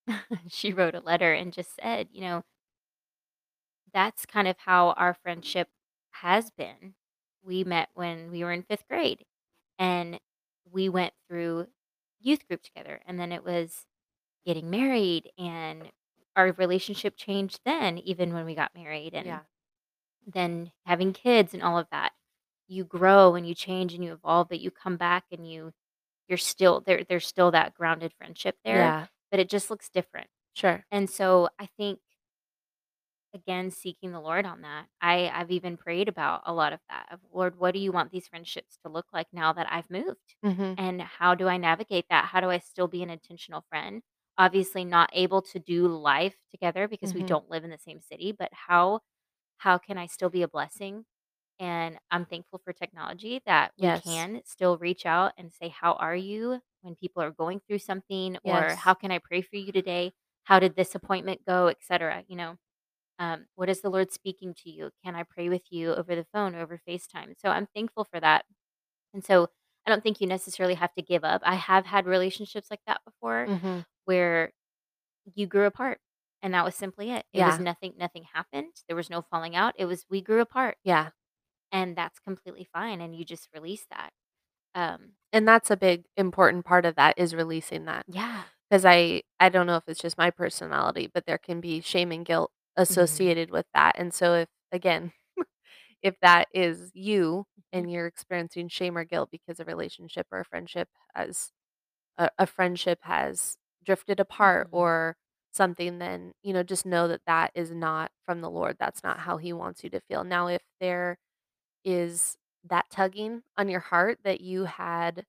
She 0.50 0.74
wrote 0.74 0.96
a 0.96 1.02
letter 1.02 1.34
and 1.34 1.54
just 1.54 1.76
said, 1.82 2.10
you 2.12 2.22
know 2.22 2.44
that's 3.94 4.26
kind 4.26 4.48
of 4.48 4.56
how 4.60 4.90
our 4.92 5.14
friendship 5.14 5.68
has 6.12 6.52
been. 6.52 6.94
We 7.44 7.64
met 7.64 7.90
when 7.94 8.32
we 8.32 8.44
were 8.44 8.52
in 8.52 8.64
5th 8.64 8.88
grade, 8.88 9.26
and 9.80 10.20
we 10.72 10.90
went 10.90 11.14
through 11.28 11.68
youth 12.22 12.48
group 12.48 12.64
together, 12.64 13.02
and 13.06 13.20
then 13.20 13.32
it 13.32 13.44
was 13.44 13.86
getting 14.46 14.70
married, 14.70 15.32
and 15.38 15.92
our 16.36 16.54
relationship 16.54 17.16
changed 17.18 17.62
then 17.66 17.98
even 18.00 18.34
when 18.34 18.46
we 18.46 18.56
got 18.56 18.76
married, 18.76 19.14
and 19.16 19.26
Yeah. 19.28 19.42
then 20.28 20.72
having 20.86 21.14
kids 21.14 21.54
and 21.54 21.64
all 21.64 21.78
of 21.78 21.88
that. 21.92 22.14
You 22.68 22.86
grow 22.86 23.36
and 23.36 23.48
you 23.48 23.56
change 23.56 23.94
and 23.94 24.04
you 24.04 24.14
evolve, 24.14 24.50
but 24.50 24.60
you 24.62 24.72
come 24.72 24.98
back 24.98 25.26
and 25.32 25.50
you 25.50 25.74
you're 26.30 26.38
still 26.40 26.82
there 26.82 27.04
there's 27.06 27.28
still 27.28 27.52
that 27.52 27.74
grounded 27.76 28.14
friendship 28.14 28.58
there, 28.66 28.96
Yeah. 28.96 29.08
but 29.32 29.40
it 29.42 29.50
just 29.50 29.70
looks 29.72 29.90
different. 29.90 30.30
Sure. 30.54 30.86
And 30.92 31.10
so 31.10 31.50
I 31.60 31.68
think 31.78 32.00
again, 33.34 33.72
seeking 33.72 34.12
the 34.12 34.20
Lord 34.22 34.46
on 34.46 34.62
that. 34.62 34.88
I 35.02 35.30
I've 35.30 35.52
even 35.52 35.78
prayed 35.78 36.08
about 36.10 36.44
a 36.46 36.54
lot 36.54 36.74
of 36.74 36.80
that 36.90 37.08
of, 37.12 37.20
"Lord, 37.32 37.58
what 37.58 37.74
do 37.74 37.80
you 37.80 37.92
want 37.92 38.12
these 38.12 38.28
friendships 38.28 38.78
to 38.84 38.90
look 38.90 39.08
like 39.14 39.28
now 39.34 39.54
that 39.54 39.72
I've 39.72 39.90
moved? 39.90 40.36
Mhm. 40.44 40.78
And 40.78 41.02
how 41.02 41.36
do 41.36 41.48
I 41.48 41.58
navigate 41.58 42.06
that? 42.10 42.26
How 42.26 42.42
do 42.42 42.50
I 42.50 42.60
still 42.60 42.88
be 42.88 43.04
an 43.04 43.10
intentional 43.10 43.62
friend?" 43.70 44.04
Obviously, 44.38 44.86
not 44.86 45.10
able 45.14 45.42
to 45.44 45.60
do 45.60 45.88
life 45.88 46.38
together 46.50 46.88
because 46.88 47.14
we 47.14 47.22
Mhm. 47.22 47.24
don't 47.24 47.50
live 47.50 47.64
in 47.64 47.70
the 47.70 47.78
same 47.78 48.02
city, 48.02 48.32
but 48.32 48.54
how 48.54 49.02
how 49.58 49.78
can 49.80 49.98
I 49.98 50.08
still 50.08 50.30
be 50.30 50.44
a 50.44 50.48
blessing? 50.50 51.06
And 51.60 52.00
I'm 52.12 52.26
thankful 52.26 52.60
for 52.60 52.74
technology 52.74 53.42
that 53.46 53.74
we 53.80 53.92
Yes. 53.92 54.28
can 54.32 54.42
still 54.46 54.78
reach 54.80 55.06
out 55.06 55.34
and 55.38 55.54
say, 55.54 55.70
"How 55.70 55.94
are 55.96 56.16
you?" 56.16 56.62
when 56.82 56.96
people 56.96 57.24
are 57.24 57.32
going 57.32 57.60
through 57.62 57.80
something, 57.80 58.38
or, 58.44 58.76
Yes. 58.76 58.78
"How 58.78 58.94
can 58.96 59.12
I 59.12 59.20
pray 59.20 59.42
for 59.42 59.56
you 59.58 59.72
today? 59.72 60.14
How 60.46 60.60
did 60.60 60.76
this 60.76 60.96
appointment 60.96 61.46
go?" 61.46 61.68
Etcetera, 61.68 62.26
you 62.28 62.36
know? 62.38 62.58
Um, 63.20 63.48
"What 63.56 63.70
is 63.70 63.82
the 63.82 63.90
Lord 63.90 64.12
speaking 64.12 64.54
to 64.64 64.70
you? 64.72 64.92
Can 65.04 65.16
I 65.16 65.24
pray 65.24 65.50
with 65.50 65.64
you 65.72 65.94
over 65.96 66.16
the 66.16 66.26
phone, 66.34 66.56
over 66.56 66.80
FaceTime?" 66.88 67.36
So 67.40 67.50
I'm 67.50 67.68
thankful 67.76 68.06
for 68.06 68.20
that. 68.20 68.46
And 69.14 69.24
so 69.26 69.50
I 69.88 69.92
don't 69.92 70.04
think 70.04 70.22
you 70.22 70.28
necessarily 70.28 70.76
have 70.76 70.94
to 70.96 71.02
give 71.04 71.24
up. 71.26 71.42
I 71.46 71.56
have 71.56 71.86
had 71.88 72.06
relationships 72.08 72.70
like 72.72 72.82
that 72.88 73.02
before 73.06 73.48
Mhm. 73.50 73.86
where 74.06 74.54
you 75.36 75.48
grew 75.48 75.66
apart, 75.66 76.00
and 76.42 76.54
that 76.54 76.66
was 76.66 76.76
simply 76.76 77.12
it. 77.12 77.26
It 77.34 77.46
was 77.46 77.58
Yeah. 77.58 77.64
nothing 77.64 77.96
nothing 77.98 78.24
happened. 78.34 78.74
There 78.88 78.96
was 78.96 79.10
no 79.10 79.22
falling 79.22 79.56
out. 79.56 79.76
It 79.78 79.86
was 79.86 80.06
we 80.10 80.22
grew 80.22 80.42
apart. 80.42 80.78
Yeah. 80.84 81.12
And 81.72 81.96
that's 81.98 82.20
completely 82.20 82.66
fine, 82.74 83.02
and 83.02 83.16
you 83.16 83.26
just 83.26 83.50
release 83.54 83.86
that. 83.92 84.14
Um 84.76 85.18
And 85.34 85.48
that's 85.48 85.72
a 85.72 85.78
big 85.78 86.08
important 86.18 86.66
part 86.66 86.86
of 86.86 86.96
that 86.96 87.18
is 87.18 87.36
releasing 87.36 87.86
that. 87.86 88.06
yeah. 88.10 88.46
because 88.70 88.86
I 88.86 89.24
I 89.40 89.50
don't 89.50 89.68
know 89.68 89.78
if 89.78 89.88
it's 89.88 90.02
just 90.02 90.18
my 90.18 90.32
personality, 90.32 91.08
but 91.08 91.26
there 91.26 91.38
can 91.40 91.62
be 91.62 91.82
shame 91.82 92.12
and 92.12 92.26
guilt 92.26 92.52
Mhm. 92.90 93.22
associated 93.22 93.52
with 93.52 93.66
that, 93.74 93.96
and 93.98 94.14
so 94.14 94.36
if 94.36 94.50
again, 94.72 95.14
if 96.04 96.16
that 96.22 96.48
is 96.54 96.92
you 96.96 97.46
Mhm. 97.74 97.84
and 97.84 97.92
you're 97.92 98.08
experiencing 98.08 98.70
shame 98.70 98.98
or 98.98 99.06
guilt 99.06 99.30
because 99.32 99.60
a 99.60 99.66
relationship 99.66 100.28
or 100.32 100.40
a 100.42 100.46
friendship 100.46 100.90
has 101.16 101.52
a 102.18 102.30
a 102.40 102.48
friendship 102.48 103.00
has 103.04 103.58
drifted 103.86 104.20
apart 104.20 104.68
Mhm. 104.68 104.72
or 104.72 105.18
something, 105.54 106.00
then, 106.00 106.34
you 106.44 106.54
know, 106.54 106.64
just 106.64 106.86
know 106.86 107.08
that 107.10 107.22
that 107.28 107.52
is 107.56 107.72
not 107.72 108.12
from 108.26 108.42
the 108.42 108.50
Lord. 108.50 108.78
That's 108.80 109.04
not 109.04 109.20
how 109.20 109.38
he 109.38 109.54
wants 109.54 109.84
you 109.84 109.90
to 109.92 110.02
feel. 110.02 110.24
Now 110.24 110.48
if 110.48 110.62
there 110.82 111.18
is 111.86 112.38
that 112.70 112.86
tugging 112.92 113.44
on 113.58 113.70
your 113.70 113.80
heart 113.82 114.20
that 114.24 114.42
you 114.42 114.66
had 114.66 115.26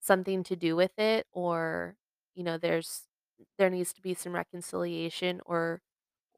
something 0.00 0.42
to 0.44 0.56
do 0.56 0.76
with 0.76 0.98
it 0.98 1.26
or, 1.32 1.96
you 2.34 2.42
know, 2.44 2.58
there's 2.58 3.02
there 3.58 3.70
needs 3.70 3.92
to 3.94 4.02
be 4.02 4.14
some 4.14 4.34
reconciliation 4.34 5.40
or 5.46 5.80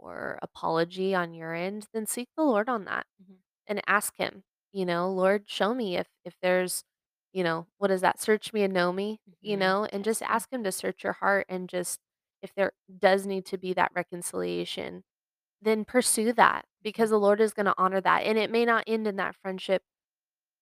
or 0.07 0.39
apology 0.43 1.15
on 1.15 1.35
your 1.35 1.55
end, 1.55 1.89
then 1.95 2.07
seek 2.07 2.29
the 2.37 2.45
Lord 2.45 2.69
on 2.69 2.85
that 2.87 3.07
Mhm. 3.21 3.39
and 3.69 3.83
ask 3.89 4.17
him, 4.17 4.45
you 4.73 4.87
know, 4.87 5.11
"Lord, 5.13 5.49
show 5.51 5.75
me 5.75 5.97
if 5.97 6.09
if 6.25 6.37
there's" 6.43 6.85
you 7.33 7.45
know, 7.45 7.69
what 7.79 7.91
is 7.93 8.01
that? 8.03 8.21
"Search 8.21 8.53
me 8.55 8.63
and 8.65 8.75
know 8.75 8.93
me," 8.93 9.21
you 9.43 9.57
Mhm. 9.57 9.61
know, 9.61 9.87
and 9.87 10.05
just 10.05 10.23
ask 10.23 10.53
him 10.53 10.65
to 10.65 10.73
search 10.73 11.05
your 11.05 11.15
heart 11.15 11.47
and 11.49 11.69
just 11.69 12.01
if 12.43 12.55
there 12.55 12.73
does 13.01 13.27
need 13.27 13.47
to 13.47 13.59
be 13.59 13.73
that 13.75 13.93
reconciliation, 13.95 15.05
then 15.63 15.85
pursue 15.87 16.33
that 16.35 16.67
Mhm. 16.67 16.83
because 16.83 17.11
the 17.11 17.21
Lord 17.21 17.41
is 17.41 17.55
gonna 17.55 17.75
honor 17.79 18.01
that, 18.03 18.25
and 18.25 18.39
it 18.39 18.51
may 18.51 18.65
not 18.67 18.85
end 18.89 19.07
in 19.09 19.17
that 19.17 19.37
friendship 19.37 19.83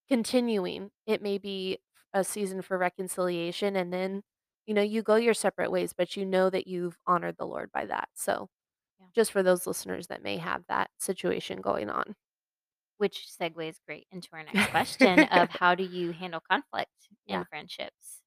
continuing. 0.08 0.90
It 1.06 1.22
may 1.22 1.38
be 1.38 1.78
a 2.14 2.24
season 2.24 2.62
for 2.62 2.78
reconciliation, 2.78 3.76
and 3.76 3.92
then, 3.92 4.22
you 4.66 4.74
know, 4.74 4.82
you 4.82 5.02
go 5.02 5.16
your 5.16 5.34
separate 5.34 5.70
ways, 5.72 5.92
but 5.94 6.16
you 6.16 6.26
know 6.26 6.50
that 6.50 6.66
you've 6.68 6.98
honored 7.06 7.36
the 7.38 7.46
Lord 7.46 7.72
by 7.72 7.86
that. 7.86 8.08
So. 8.14 8.48
Just 9.14 9.32
for 9.32 9.42
those 9.42 9.66
listeners 9.66 10.08
that 10.08 10.22
may 10.22 10.36
have 10.38 10.64
that 10.68 10.90
situation 10.98 11.60
going 11.60 11.88
on. 11.90 12.14
Which 12.98 13.26
segues 13.40 13.76
great 13.86 14.06
into 14.12 14.28
our 14.32 14.42
next 14.44 14.70
question 14.70 15.24
of 15.24 15.48
how 15.60 15.74
do 15.74 15.84
you 15.84 16.12
handle 16.12 16.40
conflict 16.48 16.90
in 17.26 17.34
Yeah. 17.40 17.44
friendships? 17.44 18.20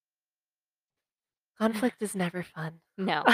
Conflict 1.58 2.02
is 2.02 2.16
never 2.16 2.44
fun. 2.44 2.82
No. 2.98 3.24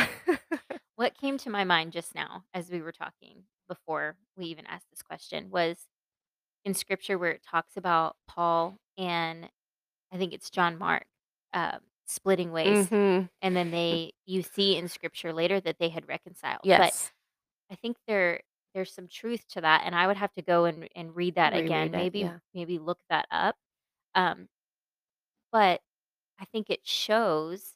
What 0.95 1.17
came 1.17 1.39
to 1.39 1.49
my 1.49 1.63
mind 1.63 1.91
just 1.91 2.13
now 2.13 2.43
as 2.53 2.69
we 2.69 2.79
were 2.79 2.91
talking 2.91 3.45
before 3.67 4.15
we 4.37 4.45
even 4.45 4.67
asked 4.67 4.85
this 4.91 5.01
question 5.01 5.49
was 5.49 5.87
in 6.65 6.75
scripture 6.75 7.17
where 7.17 7.31
it 7.31 7.41
talks 7.49 7.77
about 7.77 8.15
Paul 8.27 8.77
and 8.97 9.49
I 10.11 10.17
think 10.17 10.33
it's 10.33 10.51
John 10.51 10.77
Mark, 10.77 11.05
um, 11.53 11.79
splitting 12.05 12.51
ways, 12.51 12.87
Mhm. 12.89 13.27
and 13.41 13.55
then 13.55 13.71
they 13.71 14.13
you 14.25 14.43
see 14.43 14.77
in 14.77 14.87
scripture 14.87 15.33
later 15.33 15.59
that 15.61 15.79
they 15.79 15.89
had 15.89 16.07
reconciled, 16.07 16.61
but 16.63 16.67
Yes. 16.67 17.11
I 17.73 17.77
think 17.77 17.97
there 18.07 18.41
there's 18.75 18.93
some 18.93 19.09
truth 19.09 19.47
to 19.49 19.61
that, 19.61 19.83
and 19.85 19.95
I 19.95 20.07
would 20.07 20.17
have 20.17 20.33
to 20.35 20.43
go 20.43 20.65
and 20.65 20.89
and 20.95 21.15
read 21.15 21.35
that 21.35 21.53
Reread 21.53 21.55
again, 21.55 21.95
it, 21.95 22.09
maybe 22.13 22.13
yeah. 22.13 22.39
maybe 22.53 22.79
look 22.79 23.01
that 23.09 23.27
up, 23.31 23.57
um 24.15 24.49
but 25.51 25.81
I 26.39 26.45
think 26.45 26.69
it 26.69 26.87
shows 26.87 27.75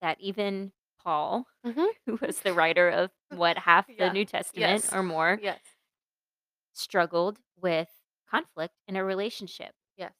that 0.00 0.20
even 0.20 0.72
Paul, 1.02 1.46
Mhm. 1.64 1.88
who 2.06 2.18
was 2.20 2.40
the 2.42 2.54
writer 2.54 2.88
of, 2.90 3.10
what, 3.30 3.58
half 3.58 3.86
the 3.98 4.10
Yeah. 4.10 4.10
New 4.10 4.24
Testament 4.24 4.84
Yes. 4.84 4.92
or 4.92 5.02
more 5.02 5.40
Yes. 5.40 5.60
struggled 6.74 7.40
with 7.56 7.88
conflict 8.28 8.74
in 8.86 8.96
a 8.96 9.04
relationship 9.04 9.74
Yes. 9.96 10.14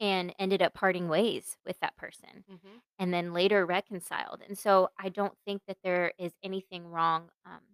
and 0.00 0.34
ended 0.38 0.62
up 0.62 0.74
parting 0.74 1.08
ways 1.08 1.56
with 1.64 1.78
that 1.80 1.96
person, 1.96 2.44
Mhm. 2.48 2.82
and 2.98 3.12
then 3.14 3.32
later 3.32 3.66
reconciled, 3.66 4.42
and 4.46 4.58
so 4.58 4.90
I 4.98 5.08
don't 5.10 5.38
think 5.46 5.62
that 5.66 5.78
there 5.84 6.12
is 6.18 6.34
anything 6.42 6.86
wrong, 6.88 7.30
um 7.44 7.73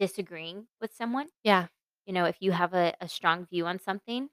disagreeing 0.00 0.68
with 0.80 0.94
someone. 0.94 1.28
Yeah. 1.44 1.66
You 2.06 2.12
know, 2.14 2.24
if 2.26 2.36
you 2.40 2.52
have 2.52 2.74
a 2.74 2.94
a 3.00 3.08
strong 3.08 3.46
view 3.46 3.66
on 3.66 3.78
something 3.80 4.28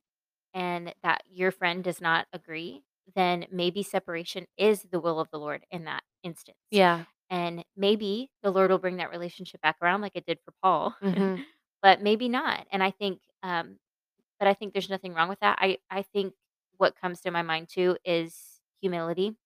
and 0.54 0.94
that 1.04 1.24
your 1.30 1.52
friend 1.52 1.84
does 1.84 2.02
not 2.02 2.28
agree, 2.34 2.84
then 3.16 3.46
maybe 3.52 3.84
separation 3.84 4.48
is 4.58 4.84
the 4.92 5.00
will 5.00 5.20
of 5.20 5.30
the 5.32 5.40
Lord 5.40 5.66
in 5.72 5.86
that 5.86 6.04
instance, 6.24 6.58
Yeah. 6.72 7.06
and 7.30 7.66
maybe 7.78 8.32
the 8.44 8.52
Lord 8.52 8.72
will 8.72 8.80
bring 8.80 8.98
that 8.98 9.12
relationship 9.12 9.62
back 9.62 9.78
around 9.82 10.02
like 10.02 10.14
it 10.16 10.26
did 10.26 10.40
for 10.46 10.54
Paul, 10.64 10.96
Mhm. 11.02 11.46
but 11.84 12.02
maybe 12.02 12.30
not, 12.30 12.68
and 12.72 12.84
I 12.84 12.92
think, 12.92 13.22
um 13.44 13.80
but 14.40 14.48
I 14.50 14.54
think 14.56 14.74
there's 14.74 14.90
nothing 14.90 15.14
wrong 15.16 15.30
with 15.30 15.40
that. 15.42 15.58
I 15.62 15.80
I 15.92 16.04
think 16.04 16.34
what 16.78 16.96
comes 16.98 17.22
to 17.22 17.32
my 17.32 17.44
mind 17.44 17.70
too 17.70 17.98
is 18.06 18.62
humility, 18.82 19.38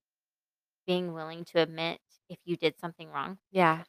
being 0.87 1.13
willing 1.13 1.45
to 1.45 1.59
admit 1.61 1.99
if 2.29 2.39
you 2.45 2.57
did 2.57 2.79
something 2.79 3.09
wrong. 3.09 3.39
Yeah. 3.51 3.83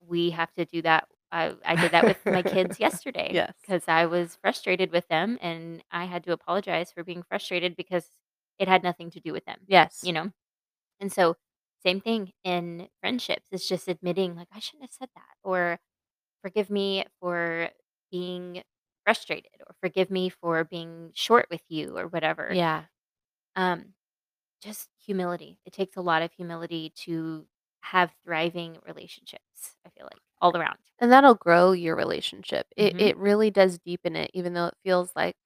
We 0.00 0.30
have 0.30 0.52
to 0.54 0.64
do 0.64 0.82
that. 0.82 1.08
I 1.34 1.56
I 1.66 1.76
did 1.76 1.92
that 1.92 2.06
with 2.06 2.20
my 2.30 2.42
kids 2.44 2.80
yesterday 2.80 3.38
Yes. 3.38 3.54
'cause 3.66 3.88
I 3.88 4.06
was 4.06 4.36
frustrated 4.36 4.92
with 4.92 5.08
them, 5.08 5.38
and 5.42 5.84
I 5.92 6.06
had 6.06 6.24
to 6.24 6.32
apologize 6.32 6.92
for 6.92 7.04
being 7.04 7.24
frustrated 7.24 7.76
because 7.76 8.10
it 8.58 8.68
had 8.68 8.84
nothing 8.84 9.10
to 9.12 9.20
do 9.20 9.32
with 9.34 9.44
them, 9.46 9.68
Yes. 9.68 10.02
you 10.02 10.12
know? 10.14 10.32
And 11.00 11.12
so, 11.12 11.36
same 11.84 12.00
thing 12.02 12.32
in 12.44 12.88
friendships, 13.00 13.46
it's 13.52 13.68
just 13.68 13.88
admitting, 13.88 14.36
like, 14.36 14.48
"I 14.52 14.60
shouldn't 14.60 14.84
have 14.84 14.92
said 14.92 15.10
that," 15.16 15.36
or 15.44 15.80
"Forgive 16.42 16.70
me 16.70 17.06
for 17.20 17.70
being 18.12 18.64
frustrated," 19.04 19.52
or 19.68 19.74
"Forgive 19.82 20.10
me 20.10 20.30
for 20.30 20.64
being 20.64 21.12
short 21.14 21.48
with 21.50 21.64
you," 21.70 21.98
or 21.98 22.08
whatever. 22.08 22.54
Yeah. 22.54 22.84
Um, 23.56 23.94
just 24.62 24.90
humility. 25.04 25.58
It 25.66 25.72
takes 25.74 25.96
a 25.96 26.02
lot 26.02 26.22
of 26.22 26.32
humility 26.32 26.90
to 27.06 27.48
have 27.82 28.14
thriving 28.24 28.78
relationships, 28.86 29.76
I 29.86 29.90
feel 29.90 30.06
like, 30.06 30.20
all 30.44 30.56
around. 30.56 30.78
And 31.00 31.12
that'll 31.12 31.36
grow 31.36 31.72
your 31.72 31.96
relationship. 31.96 32.68
It 32.76 32.94
Mhm. 32.94 32.98
it 32.98 33.18
really 33.18 33.50
does 33.52 33.80
deepen 33.80 34.16
it 34.16 34.30
even 34.34 34.54
though 34.54 34.68
it 34.68 34.76
feels 34.84 35.12
like 35.16 35.36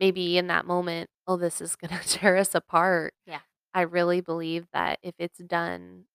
maybe 0.00 0.38
in 0.38 0.48
that 0.48 0.66
moment, 0.66 1.10
"Oh, 1.26 1.36
this 1.36 1.60
is 1.60 1.76
gonna 1.76 2.00
tear 2.04 2.36
us 2.36 2.54
apart." 2.54 3.14
Yeah. 3.26 3.40
I 3.74 3.82
really 3.82 4.20
believe 4.22 4.68
that 4.72 4.98
if 5.02 5.14
it's 5.18 5.38
done 5.40 6.06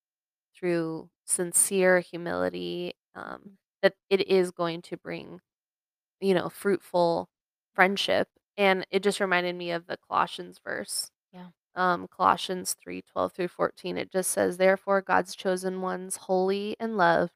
through 0.56 1.10
sincere 1.26 2.00
humility, 2.02 2.94
um, 3.16 3.42
Mm. 3.46 3.58
that 3.84 3.96
it 4.10 4.28
is 4.30 4.52
going 4.52 4.82
to 4.84 4.98
bring, 4.98 5.42
you 6.22 6.34
know, 6.34 6.50
fruitful 6.50 7.30
friendship, 7.74 8.28
and 8.58 8.86
it 8.92 9.04
just 9.04 9.20
reminded 9.20 9.56
me 9.56 9.72
of 9.72 9.88
the 9.88 9.98
Colossians 10.10 10.60
verse, 10.64 11.12
Yeah. 11.32 11.50
um, 11.76 12.08
Colossians 12.10 12.76
three 12.76 13.02
twelve 13.04 13.34
through 13.34 13.50
14. 13.50 13.98
it 13.98 14.12
just 14.12 14.32
says, 14.32 14.58
"Therefore, 14.58 15.02
God's 15.02 15.36
chosen 15.36 15.82
ones, 15.82 16.18
holy 16.18 16.76
and 16.80 16.98
loved, 16.98 17.34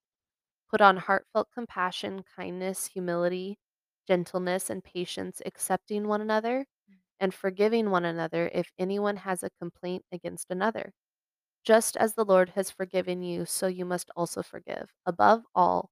put 0.73 0.81
on 0.81 0.97
heartfelt 0.97 1.49
compassion, 1.53 2.23
kindness, 2.37 2.87
humility, 2.87 3.59
gentleness, 4.07 4.69
and 4.71 4.83
patience, 4.83 5.41
accepting 5.45 6.07
one 6.09 6.21
another, 6.21 6.67
Mm. 6.91 6.99
and 7.21 7.35
forgiving 7.35 7.91
one 7.91 8.05
another 8.05 8.49
if 8.53 8.73
anyone 8.79 9.17
has 9.17 9.43
a 9.43 9.51
complaint 9.61 10.05
against 10.11 10.51
another. 10.51 10.93
Just 11.63 11.97
as 11.97 12.15
the 12.15 12.25
Lord 12.25 12.49
has 12.51 12.71
forgiven 12.71 13.23
you, 13.23 13.45
so 13.45 13.67
you 13.67 13.85
must 13.85 14.11
also 14.15 14.43
forgive. 14.43 14.93
Above 15.05 15.45
all, 15.55 15.91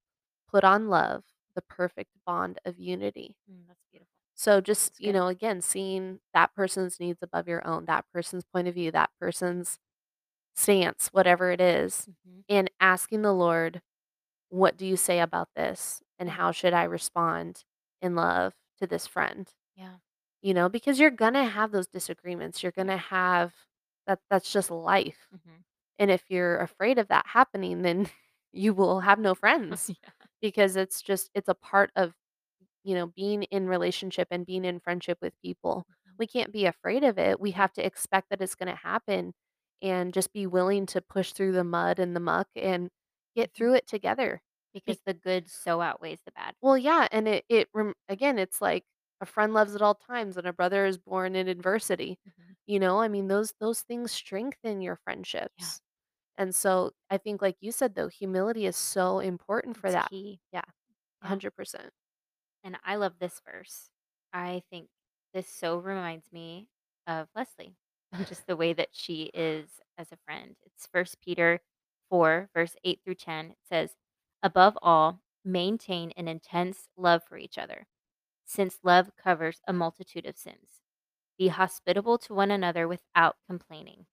put 0.49 0.63
on 0.63 0.89
love, 0.89 1.25
the 1.55 1.61
perfect 1.63 2.11
bond 2.25 2.59
of 2.65 2.79
unity." 2.79 3.36
Mm, 3.51 3.67
that's 3.67 3.84
beautiful. 3.91 4.11
So 4.36 4.61
just, 4.61 4.99
you 4.99 5.13
know, 5.13 5.27
again, 5.27 5.61
seeing 5.61 6.19
that 6.34 6.53
person's 6.55 6.99
needs 6.99 7.21
above 7.23 7.47
your 7.47 7.65
own, 7.67 7.86
that 7.86 8.05
person's 8.13 8.45
point 8.45 8.67
of 8.67 8.75
view, 8.75 8.91
that 8.91 9.11
person's 9.19 9.79
stance, 10.55 11.09
whatever 11.13 11.51
it 11.51 11.61
is, 11.61 12.07
Mhm. 12.07 12.43
and 12.49 12.71
asking 12.79 13.21
the 13.23 13.34
Lord, 13.34 13.82
"What 14.52 14.78
do 14.78 14.86
you 14.88 14.97
say 14.97 15.22
about 15.22 15.49
this, 15.56 16.04
and 16.20 16.30
how 16.32 16.52
should 16.54 16.74
I 16.74 16.86
respond 16.86 17.66
in 18.02 18.16
love 18.16 18.56
to 18.80 18.88
this 18.88 19.08
friend?" 19.08 19.54
Yeah. 19.76 19.97
You 20.41 20.54
know, 20.56 20.70
because 20.70 20.99
you're 20.99 21.12
gonna 21.12 21.45
have 21.45 21.72
those 21.72 21.88
disagreements, 21.88 22.64
you're 22.64 22.72
gonna 22.72 22.97
have 22.97 23.56
that 24.08 24.20
that's 24.30 24.52
just 24.52 24.72
life, 24.72 25.30
Mhm. 25.32 25.64
and 25.99 26.12
if 26.12 26.30
you're 26.32 26.60
afraid 26.60 26.99
of 26.99 27.10
that 27.10 27.28
happening, 27.28 27.82
then 27.84 28.10
you 28.54 28.74
will 28.74 29.02
have 29.02 29.20
no 29.20 29.36
friends 29.36 29.93
Yeah. 30.04 30.12
because 30.41 30.76
it's 30.78 31.02
just 31.02 31.32
it's 31.36 31.49
a 31.49 31.56
part 31.56 31.91
of, 31.95 32.16
you 32.84 32.95
know, 32.95 33.08
being 33.08 33.43
in 33.45 33.68
relationship 33.68 34.28
and 34.32 34.45
being 34.45 34.66
in 34.66 34.80
friendship 34.80 35.20
with 35.22 35.34
people. 35.43 35.86
Mhm. 35.88 36.20
We 36.20 36.28
can't 36.28 36.52
be 36.54 36.66
afraid 36.66 37.04
of 37.04 37.18
it, 37.20 37.39
we 37.39 37.52
have 37.52 37.74
to 37.74 37.86
expect 37.86 38.30
that 38.30 38.41
it's 38.41 38.56
gonna 38.56 38.76
happen 38.76 39.34
and 39.82 40.14
just 40.14 40.34
be 40.34 40.47
willing 40.47 40.86
to 40.88 41.02
push 41.02 41.34
through 41.34 41.54
the 41.54 41.64
mud 41.64 41.99
and 41.99 42.16
the 42.16 42.20
muck 42.22 42.47
and 42.56 42.89
get 43.36 43.53
through 43.53 43.75
it 43.75 43.88
together. 43.88 44.41
Be 44.86 44.95
Because 44.95 45.01
the 45.05 45.13
good 45.13 45.49
so 45.49 45.82
outweighs 45.82 46.21
the 46.25 46.32
bad. 46.32 46.55
Well, 46.61 46.77
yeah, 46.77 47.07
and 47.11 47.27
it 47.27 47.45
it 47.49 47.69
rem 47.73 47.93
again, 48.07 48.38
it's 48.38 48.61
like, 48.61 48.86
"A 49.19 49.25
friend 49.25 49.53
loves 49.53 49.73
at 49.75 49.82
all 49.82 49.95
times, 49.95 50.38
and 50.38 50.45
a 50.47 50.53
brother 50.53 50.86
is 50.86 50.97
born 50.97 51.36
in 51.36 51.47
adversity." 51.47 52.19
Mhm. 52.25 52.55
You 52.67 52.79
know, 52.79 52.99
I 53.01 53.07
mean, 53.07 53.27
those 53.27 53.53
those 53.59 53.82
things 53.82 54.11
strengthen 54.11 54.82
your 54.82 54.95
Yeah. 55.57 55.71
friendships, 55.75 55.82
and 56.38 56.55
so, 56.55 56.93
I 57.09 57.17
think 57.19 57.41
like 57.41 57.57
you 57.61 57.71
said, 57.73 57.95
though, 57.95 58.09
humility 58.09 58.65
is 58.67 58.77
so 58.77 59.19
important 59.19 59.77
for 59.77 59.91
It's 59.91 59.93
that. 59.93 60.11
key. 60.11 60.41
Yeah, 60.51 60.61
a 61.21 61.25
Yeah. 61.25 61.36
100%. 61.51 61.93
And 62.63 62.77
I 62.84 62.95
love 62.97 63.19
this 63.19 63.41
verse. 63.45 63.89
I 64.34 64.63
think 64.69 64.89
this 65.34 65.47
so 65.49 65.77
reminds 65.79 66.32
me 66.32 66.69
of 67.07 67.29
Leslie 67.36 67.77
just 68.25 68.45
the 68.47 68.55
way 68.57 68.73
that 68.73 68.89
she 68.93 69.23
is 69.34 69.79
as 69.97 70.11
a 70.11 70.17
friend. 70.25 70.55
It's 70.65 70.88
First 70.88 71.19
Peter 71.21 71.61
4, 72.12 72.49
verse 72.53 72.76
8 72.84 73.01
through 73.03 73.16
10, 73.16 73.51
It 73.51 73.57
says, 73.64 73.95
"Above 74.43 74.78
all, 74.84 75.22
maintain 75.43 76.12
an 76.12 76.28
intense 76.28 76.89
love 76.95 77.24
for 77.24 77.38
each 77.38 77.57
other, 77.57 77.88
since 78.45 78.84
love 78.84 79.16
covers 79.16 79.62
a 79.68 79.74
multitude 79.74 80.28
of 80.28 80.38
sins. 80.38 80.84
Be 81.39 81.47
hospitable 81.47 82.20
to 82.20 82.36
one 82.36 82.51
another 82.51 82.88
without 82.88 83.38
complaining." 83.47 84.05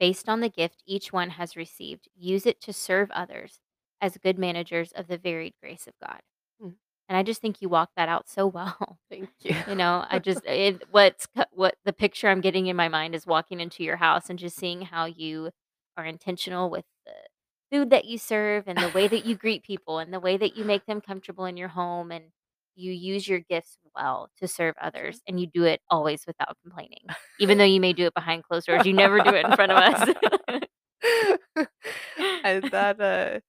Based 0.00 0.28
on 0.28 0.40
the 0.40 0.48
gift 0.48 0.82
each 0.86 1.12
one 1.12 1.30
has 1.30 1.56
received, 1.56 2.08
use 2.16 2.46
it 2.46 2.60
to 2.62 2.72
serve 2.72 3.10
others 3.12 3.60
as 4.00 4.16
good 4.18 4.38
managers 4.38 4.92
of 4.92 5.06
the 5.06 5.18
varied 5.18 5.54
grace 5.60 5.86
of 5.86 5.94
God. 6.00 6.20
Mm. 6.60 6.74
And 7.08 7.16
I 7.18 7.22
just 7.22 7.40
think 7.42 7.60
you 7.60 7.68
walk 7.68 7.90
that 7.96 8.08
out 8.08 8.28
so 8.28 8.46
well. 8.48 8.98
Thank 9.10 9.30
you. 9.42 9.54
You 9.68 9.74
know, 9.74 10.04
I 10.08 10.18
just 10.18 10.40
it 10.46 10.82
what's 10.90 11.28
what 11.52 11.76
the 11.84 11.92
picture 11.92 12.28
I'm 12.28 12.40
getting 12.40 12.66
in 12.66 12.76
my 12.76 12.88
mind 12.88 13.14
is 13.14 13.26
walking 13.26 13.60
into 13.60 13.84
your 13.84 13.96
house 13.96 14.30
and 14.30 14.38
just 14.38 14.56
seeing 14.56 14.82
how 14.82 15.04
you 15.04 15.50
are 15.96 16.04
intentional 16.04 16.70
with 16.70 16.84
the 17.06 17.12
food 17.70 17.90
that 17.90 18.04
you 18.04 18.18
serve 18.18 18.64
and 18.66 18.78
the 18.78 18.90
way 18.90 19.08
that 19.08 19.24
you 19.24 19.34
greet 19.36 19.62
people 19.64 19.98
and 19.98 20.12
the 20.12 20.20
way 20.20 20.36
that 20.36 20.56
you 20.56 20.64
make 20.64 20.84
them 20.86 21.00
comfortable 21.00 21.44
in 21.44 21.56
your 21.56 21.68
home, 21.68 22.10
and 22.10 22.24
you 22.74 22.92
use 22.92 23.28
your 23.28 23.40
gifts 23.40 23.76
well 23.94 24.28
to 24.38 24.48
serve 24.48 24.74
others, 24.80 25.20
and 25.26 25.40
you 25.40 25.46
do 25.46 25.64
it 25.64 25.80
always 25.90 26.24
without 26.26 26.56
complaining. 26.62 27.04
Even 27.38 27.58
though 27.58 27.64
you 27.64 27.80
may 27.80 27.92
do 27.92 28.06
it 28.06 28.14
behind 28.14 28.44
closed 28.44 28.66
doors, 28.66 28.86
you 28.86 28.92
never 28.92 29.20
do 29.20 29.30
it 29.30 29.44
in 29.44 29.52
front 29.54 29.72
of 29.72 29.78
us. 29.78 30.08
I 32.44 32.60
that, 32.70 33.00
uh 33.00 33.40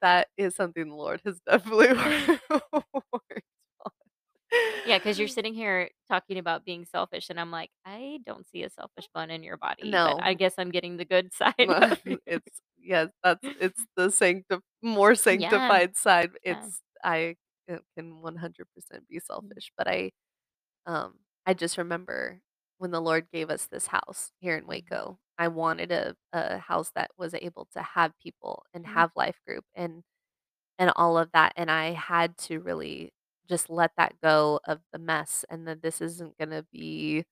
that 0.00 0.28
is 0.36 0.54
something 0.54 0.88
the 0.88 0.94
Lord 0.94 1.20
has 1.24 1.40
definitely 1.48 1.88
worked 3.12 3.42
Yeah, 4.84 4.98
'cause 5.00 5.18
you're 5.18 5.28
sitting 5.28 5.54
here 5.54 5.90
talking 6.08 6.38
about 6.38 6.64
being 6.64 6.84
selfish, 6.84 7.28
and 7.30 7.40
I'm 7.40 7.50
like, 7.50 7.70
"I 7.84 8.20
don't 8.24 8.46
see 8.46 8.62
a 8.62 8.70
selfish 8.70 9.08
bone 9.14 9.30
in 9.30 9.42
your 9.42 9.56
body, 9.56 9.98
but 10.02 10.16
No. 10.16 10.22
I 10.22 10.34
guess 10.34 10.54
I'm 10.58 10.70
getting 10.70 10.96
the 10.96 11.04
good 11.04 11.32
side 11.34 11.74
of 11.80 11.98
you." 12.04 12.20
It's 12.26 12.60
yes, 12.78 13.08
that's 13.22 13.48
it's 13.60 13.86
the 13.96 14.10
sancti 14.10 14.56
more 14.82 15.14
Yeah. 15.30 15.78
sanctified 15.78 15.96
side. 15.96 16.30
Yeah. 16.44 16.68
It's 16.68 16.82
I, 17.04 17.36
uh, 17.70 17.78
can 17.96 18.20
100% 18.22 19.08
be 19.08 19.18
Mm. 19.42 19.56
selfish, 19.58 19.70
but 19.76 19.88
I, 19.88 20.10
um 20.86 21.20
I 21.46 21.54
just 21.54 21.78
remember 21.78 22.40
when 22.78 22.90
the 22.92 23.00
Lord 23.02 23.28
gave 23.32 23.50
us 23.50 23.66
this 23.68 23.86
house 23.88 24.32
here 24.40 24.56
in 24.58 24.66
Mhm. 24.72 24.96
Waco, 24.96 25.18
I 25.38 25.48
wanted 25.48 25.92
a 25.92 26.16
a 26.34 26.58
house 26.58 26.92
that 26.96 27.10
was 27.18 27.34
able 27.34 27.66
to 27.74 27.82
have 27.82 28.12
people 28.22 28.64
and 28.74 28.86
Mhm. 28.86 28.88
have 28.88 29.12
life 29.16 29.40
group 29.46 29.64
and 29.74 30.02
and 30.78 30.92
all 30.96 31.18
of 31.18 31.30
that, 31.32 31.52
and 31.56 31.70
I 31.70 31.92
had 31.92 32.36
to 32.48 32.60
really 32.60 33.12
just 33.48 33.70
let 33.70 33.92
that 33.96 34.20
go 34.22 34.60
of 34.66 34.80
the 34.92 34.98
mess 34.98 35.44
and 35.50 35.66
that 35.68 35.82
this 35.82 36.00
isn't 36.00 36.38
gonna 36.38 36.64
be 36.72 37.24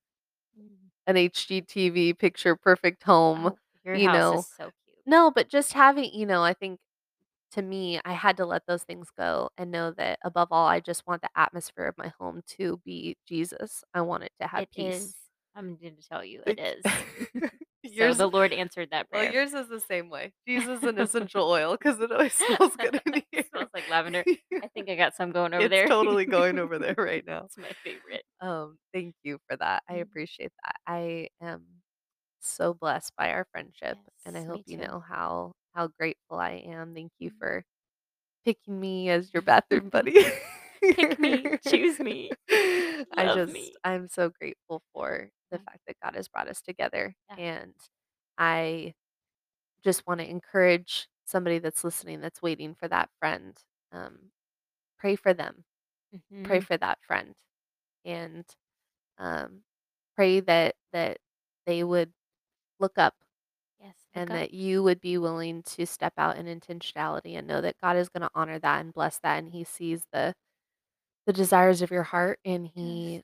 Mhm. 0.57 0.91
an 1.07 1.17
HGTV 1.17 2.15
picture 2.15 2.57
perfect 2.57 3.03
home, 3.05 3.53
Oh, 3.53 3.59
your 3.85 3.99
you 3.99 3.99
house 3.99 4.33
is 4.33 4.43
know? 4.43 4.47
so 4.57 4.71
cute. 4.85 4.99
No, 5.07 5.31
but 5.31 5.49
just 5.49 5.73
having 5.75 6.12
you 6.15 6.27
know, 6.27 6.43
I 6.45 6.55
think 6.55 6.81
to 7.53 7.62
me, 7.62 8.01
I 8.05 8.12
had 8.12 8.37
to 8.39 8.47
let 8.47 8.67
those 8.67 8.85
things 8.85 9.09
go 9.17 9.51
and 9.59 9.71
know 9.73 9.93
that 9.93 10.19
above 10.25 10.49
all, 10.53 10.67
I 10.69 10.81
just 10.81 11.07
want 11.07 11.23
the 11.23 11.31
atmosphere 11.37 11.87
of 11.87 11.99
my 11.99 12.12
home 12.21 12.43
to 12.59 12.81
be 12.85 13.17
Jesus. 13.29 13.85
I 13.95 14.03
want 14.03 14.25
it 14.25 14.33
to 14.41 14.49
have 14.49 14.65
It 14.65 14.69
is. 14.77 15.15
peace. 15.15 15.29
I'm 15.55 15.77
going 15.77 15.97
to 15.97 16.09
tell 16.09 16.25
you, 16.25 16.43
it 16.47 16.59
Like, 16.59 16.61
is. 17.85 17.99
So 17.99 18.14
the 18.14 18.28
Lord 18.28 18.53
answered 18.53 18.89
that 18.91 19.09
prayer. 19.11 19.24
well, 19.24 19.35
yours 19.35 19.55
is 19.55 19.68
the 19.68 19.80
same 19.80 20.11
way. 20.11 20.32
Jesus 20.47 20.82
and 20.82 20.99
essential 20.99 21.49
oil 21.51 21.76
'cause 21.76 22.01
it 22.01 22.11
always 22.12 22.35
smells 22.35 22.76
good 22.76 23.01
in 23.07 23.14
here. 23.14 23.22
It 23.32 23.49
smells 23.49 23.68
like 23.74 23.89
lavender. 23.89 24.24
I 24.62 24.68
think 24.68 24.89
I 24.89 24.97
got 24.97 25.14
some 25.14 25.30
going 25.32 25.55
over 25.55 25.64
It's 25.64 25.72
there. 25.72 25.85
It's 25.85 25.91
totally 25.93 26.24
going 26.24 26.59
over 26.59 26.78
there 26.78 26.95
right 26.97 27.24
now. 27.26 27.43
It's 27.45 27.59
my 27.59 27.72
favorite. 27.85 28.24
Um, 28.41 28.78
thank 28.93 29.14
you 29.22 29.39
for 29.49 29.57
that. 29.57 29.82
I 29.89 29.95
Mm. 29.95 30.03
appreciate 30.03 30.53
that. 30.64 30.76
I 30.87 31.28
am 31.41 31.64
so 32.41 32.74
blessed 32.74 33.12
by 33.16 33.32
our 33.32 33.47
friendship, 33.53 33.99
and 34.26 34.37
I 34.37 34.45
hope 34.45 34.62
you 34.66 34.76
know 34.78 35.01
how 35.07 35.53
how 35.74 35.89
grateful 35.89 36.39
I 36.39 36.62
am. 36.66 36.95
Thank 36.95 37.12
you 37.18 37.30
for 37.39 37.64
picking 38.45 38.78
me 38.80 39.11
as 39.11 39.32
your 39.35 39.43
bathroom 39.43 39.89
buddy. 39.91 40.24
Pick 40.91 41.18
me, 41.18 41.53
choose 41.62 41.99
me, 42.01 42.37
I 43.16 43.26
love 43.26 43.47
just 43.49 43.49
me. 43.49 43.78
I'm 43.85 44.09
so 44.09 44.30
grateful 44.30 44.82
for 44.93 45.30
the 45.51 45.59
fact 45.61 45.80
that 45.87 45.97
God 46.03 46.14
has 46.16 46.28
brought 46.28 46.49
us 46.49 46.61
together, 46.62 47.14
Yeah. 47.30 47.39
and 47.39 47.74
I 48.39 48.95
just 49.85 50.07
wanna 50.07 50.24
encourage 50.24 51.09
somebody 51.26 51.59
that's 51.59 51.85
listening 51.85 52.20
that's 52.20 52.43
waiting 52.43 52.74
for 52.74 52.89
that 52.89 53.11
friend, 53.20 53.57
um, 53.93 54.30
pray 54.99 55.16
for 55.16 55.35
them. 55.35 55.64
Pray 56.45 56.61
Mhm. 56.61 56.61
for 56.61 56.76
that 56.78 56.99
friend, 57.07 57.35
and, 58.05 58.47
um, 59.18 59.64
pray 60.16 60.41
that 60.41 60.76
that 60.93 61.18
they 61.66 61.85
would 61.85 62.12
look 62.80 62.99
up 62.99 63.14
Yes, 63.80 64.09
and 64.14 64.30
up. 64.30 64.35
that 64.35 64.53
you 64.55 64.82
would 64.82 65.01
be 65.01 65.18
willing 65.18 65.62
to 65.62 65.87
step 65.87 66.12
out 66.16 66.37
in 66.37 66.47
intentionality 66.47 67.37
and 67.37 67.47
know 67.47 67.61
that 67.61 67.76
God 67.82 67.97
is 67.97 68.09
gonna 68.09 68.30
honor 68.35 68.59
that 68.59 68.80
and 68.80 68.93
bless 68.93 69.18
that, 69.20 69.39
and 69.39 69.51
he 69.51 69.64
sees 69.64 70.07
the 70.12 70.35
the 71.27 71.33
desires 71.33 71.83
of 71.83 71.91
your 71.91 72.03
heart, 72.05 72.39
and 72.45 72.66
Yes. 72.66 72.72
he 72.75 73.22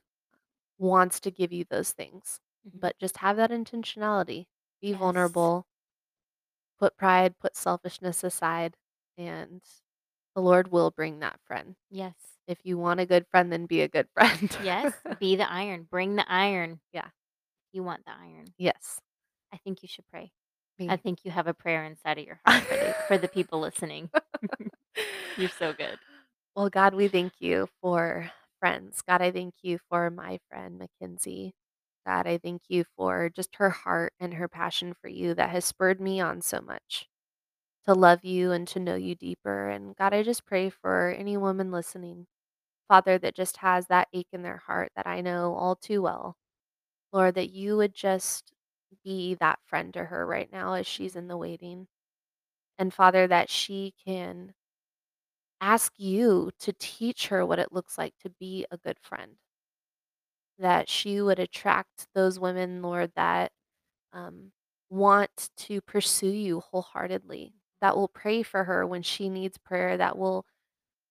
wants 0.77 1.19
to 1.21 1.31
give 1.31 1.51
you 1.53 1.65
those 1.69 1.91
things. 1.91 2.39
Mhm. 2.67 2.79
But 2.81 2.97
just 2.99 3.17
have 3.17 3.37
that 3.37 3.51
intentionality. 3.51 4.47
Be 4.81 4.89
Yes. 4.89 4.99
vulnerable. 4.99 5.65
Put 6.79 6.97
pride, 6.97 7.37
put 7.39 7.55
selfishness 7.55 8.23
aside, 8.23 8.75
and 9.17 9.61
the 10.35 10.41
Lord 10.41 10.69
will 10.71 10.91
bring 10.91 11.19
that 11.19 11.39
friend. 11.45 11.75
Yes. 11.89 12.15
If 12.47 12.59
you 12.65 12.77
want 12.77 12.99
a 12.99 13.05
good 13.05 13.27
friend, 13.27 13.51
then 13.51 13.65
be 13.67 13.81
a 13.81 13.87
good 13.87 14.09
friend. 14.13 14.55
Yes, 14.63 14.93
be 15.19 15.35
the 15.35 15.49
iron, 15.49 15.83
bring 15.83 16.15
the 16.15 16.25
iron. 16.31 16.81
Yeah. 16.91 17.09
You 17.71 17.83
want 17.83 18.05
the 18.05 18.11
iron. 18.11 18.53
Yes. 18.57 18.99
I 19.53 19.57
think 19.57 19.83
you 19.83 19.87
should 19.87 20.05
pray. 20.11 20.31
I 20.79 20.95
Me. 20.95 20.97
think 20.97 21.23
you 21.25 21.31
have 21.31 21.47
a 21.47 21.53
prayer 21.53 21.83
inside 21.83 22.17
of 22.17 22.25
your 22.25 22.39
heart 22.45 22.63
for 22.63 22.75
the 22.75 22.93
for 23.07 23.17
the 23.19 23.27
people 23.27 23.59
listening. 23.61 24.09
You're 25.37 25.49
so 25.49 25.73
good. 25.73 25.99
Well, 26.55 26.69
God, 26.69 26.93
we 26.93 27.07
thank 27.07 27.33
you 27.39 27.67
for 27.81 28.31
friends. 28.59 29.01
God, 29.01 29.21
I 29.21 29.31
thank 29.31 29.55
you 29.61 29.79
for 29.89 30.09
my 30.09 30.39
friend, 30.49 30.79
McKenzie. 30.81 31.51
God, 32.05 32.27
I 32.27 32.37
thank 32.37 32.63
you 32.69 32.85
for 32.97 33.29
just 33.29 33.55
her 33.57 33.69
heart 33.69 34.13
and 34.19 34.33
her 34.35 34.47
passion 34.47 34.93
for 35.01 35.07
you 35.07 35.33
that 35.35 35.49
has 35.51 35.65
spurred 35.65 36.01
me 36.01 36.19
on 36.19 36.41
so 36.41 36.59
much 36.61 37.07
to 37.85 37.93
love 37.93 38.25
you 38.25 38.51
and 38.51 38.67
to 38.69 38.79
know 38.79 38.95
you 38.95 39.15
deeper. 39.15 39.69
And 39.69 39.95
God, 39.97 40.13
I 40.13 40.23
just 40.23 40.45
pray 40.45 40.69
for 40.69 41.09
any 41.17 41.37
woman 41.37 41.71
listening, 41.71 42.27
Father, 42.89 43.17
that 43.19 43.35
just 43.35 43.57
has 43.59 43.87
that 43.87 44.09
ache 44.13 44.29
in 44.33 44.43
their 44.43 44.57
heart 44.57 44.91
that 44.95 45.07
I 45.07 45.21
know 45.21 45.55
all 45.55 45.75
too 45.77 46.01
well. 46.03 46.37
Lord, 47.13 47.35
that 47.35 47.51
you 47.51 47.77
would 47.77 47.93
just 47.95 48.53
be 49.03 49.35
that 49.35 49.59
friend 49.65 49.93
to 49.95 50.05
her 50.05 50.25
right 50.25 50.51
now 50.51 50.73
as 50.73 50.87
she's 50.87 51.15
in 51.15 51.27
the 51.27 51.37
waiting. 51.37 51.87
And 52.77 52.93
Father, 52.93 53.27
that 53.27 53.49
she 53.49 53.93
can 54.05 54.53
ask 55.61 55.93
you 55.97 56.51
to 56.59 56.73
teach 56.73 57.27
her 57.29 57.45
what 57.45 57.59
it 57.59 57.71
looks 57.73 57.97
like 57.97 58.15
to 58.21 58.29
be 58.39 58.65
a 58.71 58.77
good 58.77 58.99
friend. 59.01 59.37
That 60.59 60.89
she 60.89 61.21
would 61.21 61.39
attract 61.39 62.07
those 62.13 62.39
women, 62.39 62.81
Lord, 62.81 63.11
that, 63.15 63.51
um, 64.13 64.51
want 64.89 65.49
to 65.57 65.81
pursue 65.81 66.29
you 66.31 66.61
wholeheartedly, 66.61 67.53
that 67.81 67.95
will 67.97 68.07
pray 68.09 68.43
for 68.43 68.65
her 68.65 68.87
when 68.87 69.03
she 69.03 69.29
needs 69.29 69.57
prayer, 69.59 69.97
that 69.97 70.17
will 70.17 70.45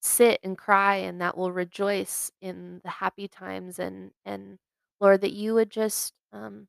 sit 0.03 0.41
and 0.45 0.59
cry, 0.59 0.97
and 0.97 1.21
that 1.23 1.37
will 1.39 1.53
rejoice 1.53 2.31
in 2.41 2.81
the 2.85 2.91
happy 2.91 3.29
times, 3.29 3.79
and 3.81 4.13
and 4.27 4.59
Lord, 5.01 5.23
that 5.23 5.33
you 5.35 5.55
would 5.55 5.71
just, 5.71 6.15
um, 6.33 6.69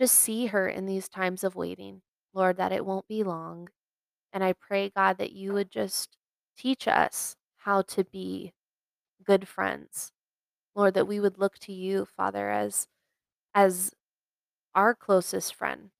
just 0.00 0.16
see 0.16 0.46
her 0.46 0.68
in 0.68 0.86
these 0.86 1.08
times 1.08 1.44
of 1.44 1.56
waiting, 1.56 2.02
Lord, 2.34 2.56
that 2.58 2.72
it 2.72 2.86
won't 2.86 3.08
be 3.08 3.24
long. 3.24 3.68
And 4.32 4.44
I 4.44 4.54
pray, 4.54 4.90
God, 4.90 5.18
that 5.18 5.32
you 5.32 5.52
would 5.54 5.70
just 5.70 6.16
teach 6.56 6.88
us 6.88 7.36
how 7.58 7.82
to 7.82 8.04
be 8.04 8.52
good 9.24 9.48
friends. 9.48 10.12
Lord, 10.74 10.94
that 10.94 11.06
we 11.08 11.20
would 11.20 11.38
look 11.38 11.58
to 11.60 11.72
you, 11.72 12.06
Father, 12.06 12.50
as 12.50 12.88
as 13.54 13.92
our 14.74 14.94
closest 14.94 15.54
friend. 15.54 15.90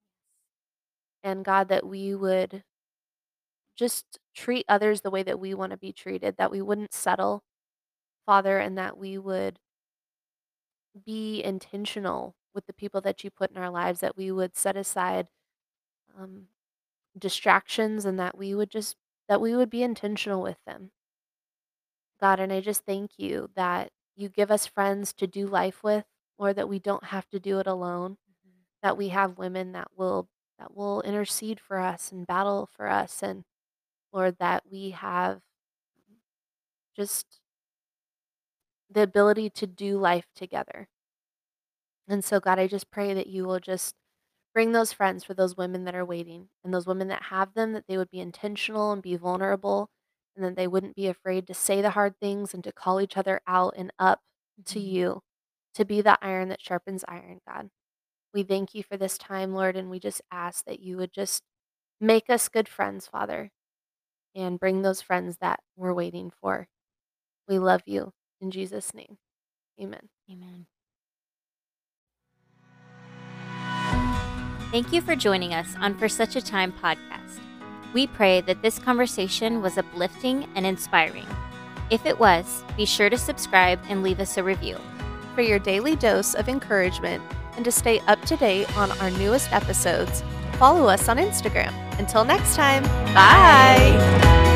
And 1.23 1.43
God, 1.45 1.69
that 1.69 1.85
we 1.85 2.13
would 2.13 2.63
just 3.75 4.19
treat 4.35 4.65
others 4.67 5.01
the 5.01 5.09
way 5.11 5.23
that 5.23 5.39
we 5.39 5.53
wanna 5.53 5.77
be 5.77 5.91
treated, 5.93 6.37
that 6.37 6.51
we 6.51 6.61
wouldn't 6.61 6.93
settle, 6.93 7.43
Father, 8.25 8.59
and 8.59 8.77
that 8.77 8.97
we 8.97 9.17
would 9.17 9.59
be 11.05 11.43
intentional 11.43 12.35
with 12.53 12.65
the 12.67 12.73
people 12.73 13.01
that 13.01 13.23
you 13.23 13.31
put 13.31 13.51
in 13.51 13.57
our 13.57 13.69
lives, 13.69 13.99
that 14.01 14.15
we 14.17 14.31
would 14.31 14.55
set 14.55 14.77
aside, 14.77 15.27
um, 16.17 16.47
distractions, 17.17 18.05
and 18.05 18.19
that 18.19 18.37
we 18.37 18.55
would 18.55 18.71
just 18.71 18.97
that 19.27 19.41
we 19.41 19.55
would 19.55 19.69
be 19.69 19.83
intentional 19.83 20.41
with 20.41 20.57
them. 20.65 20.91
God, 22.19 22.39
and 22.39 22.51
I 22.53 22.61
just 22.61 22.85
thank 22.85 23.11
you 23.19 23.49
that 23.55 23.91
you 24.15 24.29
give 24.29 24.51
us 24.51 24.65
friends 24.67 25.13
to 25.13 25.27
do 25.27 25.45
life 25.47 25.83
with, 25.83 26.05
or 26.37 26.53
that 26.53 26.69
we 26.69 26.79
don't 26.79 27.05
have 27.05 27.27
to 27.29 27.39
do 27.39 27.59
it 27.59 27.67
alone, 27.67 28.17
Mhm. 28.29 28.65
that 28.81 28.97
we 28.97 29.09
have 29.09 29.37
women 29.37 29.71
that 29.73 29.95
will 29.97 30.29
that 30.59 30.73
will 30.75 31.01
intercede 31.01 31.59
for 31.59 31.77
us 31.79 32.11
and 32.11 32.25
battle 32.27 32.67
for 32.67 32.87
us, 32.87 33.21
and 33.23 33.43
Lord, 34.13 34.37
that 34.39 34.65
we 34.67 34.91
have 34.91 35.43
just 36.95 37.41
the 38.89 39.01
ability 39.01 39.49
to 39.49 39.67
do 39.67 39.97
life 39.97 40.27
together. 40.35 40.87
And 42.07 42.23
so, 42.23 42.39
God, 42.39 42.59
I 42.59 42.67
just 42.67 42.91
pray 42.91 43.13
that 43.13 43.27
you 43.27 43.45
will 43.45 43.59
just 43.59 43.95
bring 44.53 44.71
those 44.71 44.93
friends 44.93 45.23
for 45.23 45.33
those 45.33 45.57
women 45.57 45.85
that 45.85 45.95
are 45.95 46.05
waiting, 46.05 46.49
and 46.63 46.73
those 46.73 46.87
women 46.87 47.07
that 47.09 47.23
have 47.23 47.53
them, 47.53 47.73
that 47.73 47.85
they 47.87 47.97
would 47.97 48.11
be 48.11 48.19
intentional 48.19 48.91
and 48.91 49.01
be 49.01 49.15
vulnerable, 49.15 49.89
and 50.35 50.45
that 50.45 50.55
they 50.55 50.67
wouldn't 50.67 50.95
be 50.95 51.07
afraid 51.07 51.47
to 51.47 51.53
say 51.53 51.81
the 51.81 51.91
hard 51.91 52.19
things 52.19 52.53
and 52.53 52.63
to 52.63 52.71
call 52.73 53.01
each 53.01 53.17
other 53.17 53.41
out 53.47 53.73
and 53.77 53.91
up 53.99 54.21
to 54.65 54.79
Mhm. 54.79 54.83
you, 54.85 55.23
to 55.75 55.85
be 55.85 56.01
the 56.01 56.17
iron 56.23 56.49
that 56.49 56.61
sharpens 56.61 57.03
iron, 57.07 57.41
God. 57.47 57.69
We 58.33 58.43
thank 58.43 58.73
you 58.75 58.83
for 58.83 58.97
this 58.97 59.17
time, 59.17 59.53
Lord, 59.55 59.75
and 59.77 59.89
we 59.89 59.99
just 59.99 60.21
ask 60.31 60.65
that 60.65 60.79
you 60.81 60.97
would 60.97 61.13
just 61.13 61.43
make 62.01 62.29
us 62.29 62.49
good 62.49 62.69
friends, 62.69 63.07
Father, 63.07 63.51
and 64.35 64.59
bring 64.59 64.81
those 64.81 65.01
friends 65.01 65.37
that 65.39 65.61
we're 65.75 65.93
waiting 65.93 66.31
for. 66.31 66.67
We 67.47 67.59
love 67.59 67.83
you. 67.87 68.13
In 68.41 68.51
Jesus' 68.51 68.93
name, 68.93 69.17
amen. 69.81 70.09
Amen. 70.29 70.67
Thank 74.73 74.91
you 74.91 75.01
for 75.01 75.15
joining 75.15 75.53
us 75.53 75.75
on 75.79 75.95
For 75.99 76.09
Such 76.09 76.35
a 76.35 76.41
Time 76.41 76.71
podcast. 76.71 77.39
We 77.93 78.07
pray 78.07 78.41
that 78.41 78.63
this 78.63 78.79
conversation 78.79 79.61
was 79.61 79.77
uplifting 79.77 80.49
and 80.55 80.65
inspiring. 80.65 81.27
If 81.91 82.07
it 82.07 82.17
was, 82.17 82.63
be 82.75 82.87
sure 82.87 83.07
to 83.07 83.17
subscribe 83.19 83.79
and 83.87 84.01
leave 84.01 84.19
us 84.19 84.35
a 84.35 84.43
review. 84.43 84.79
For 85.35 85.41
your 85.41 85.59
daily 85.59 85.95
dose 85.95 86.33
of 86.33 86.49
encouragement 86.49 87.21
and 87.55 87.63
to 87.65 87.71
stay 87.71 87.99
up 88.07 88.19
to 88.23 88.35
date 88.35 88.75
on 88.75 88.91
our 88.93 89.11
newest 89.11 89.53
episodes, 89.53 90.23
follow 90.53 90.87
us 90.87 91.07
on 91.07 91.17
Instagram. 91.17 91.71
Until 91.99 92.25
next 92.25 92.55
time, 92.55 92.81
bye. 93.13 94.52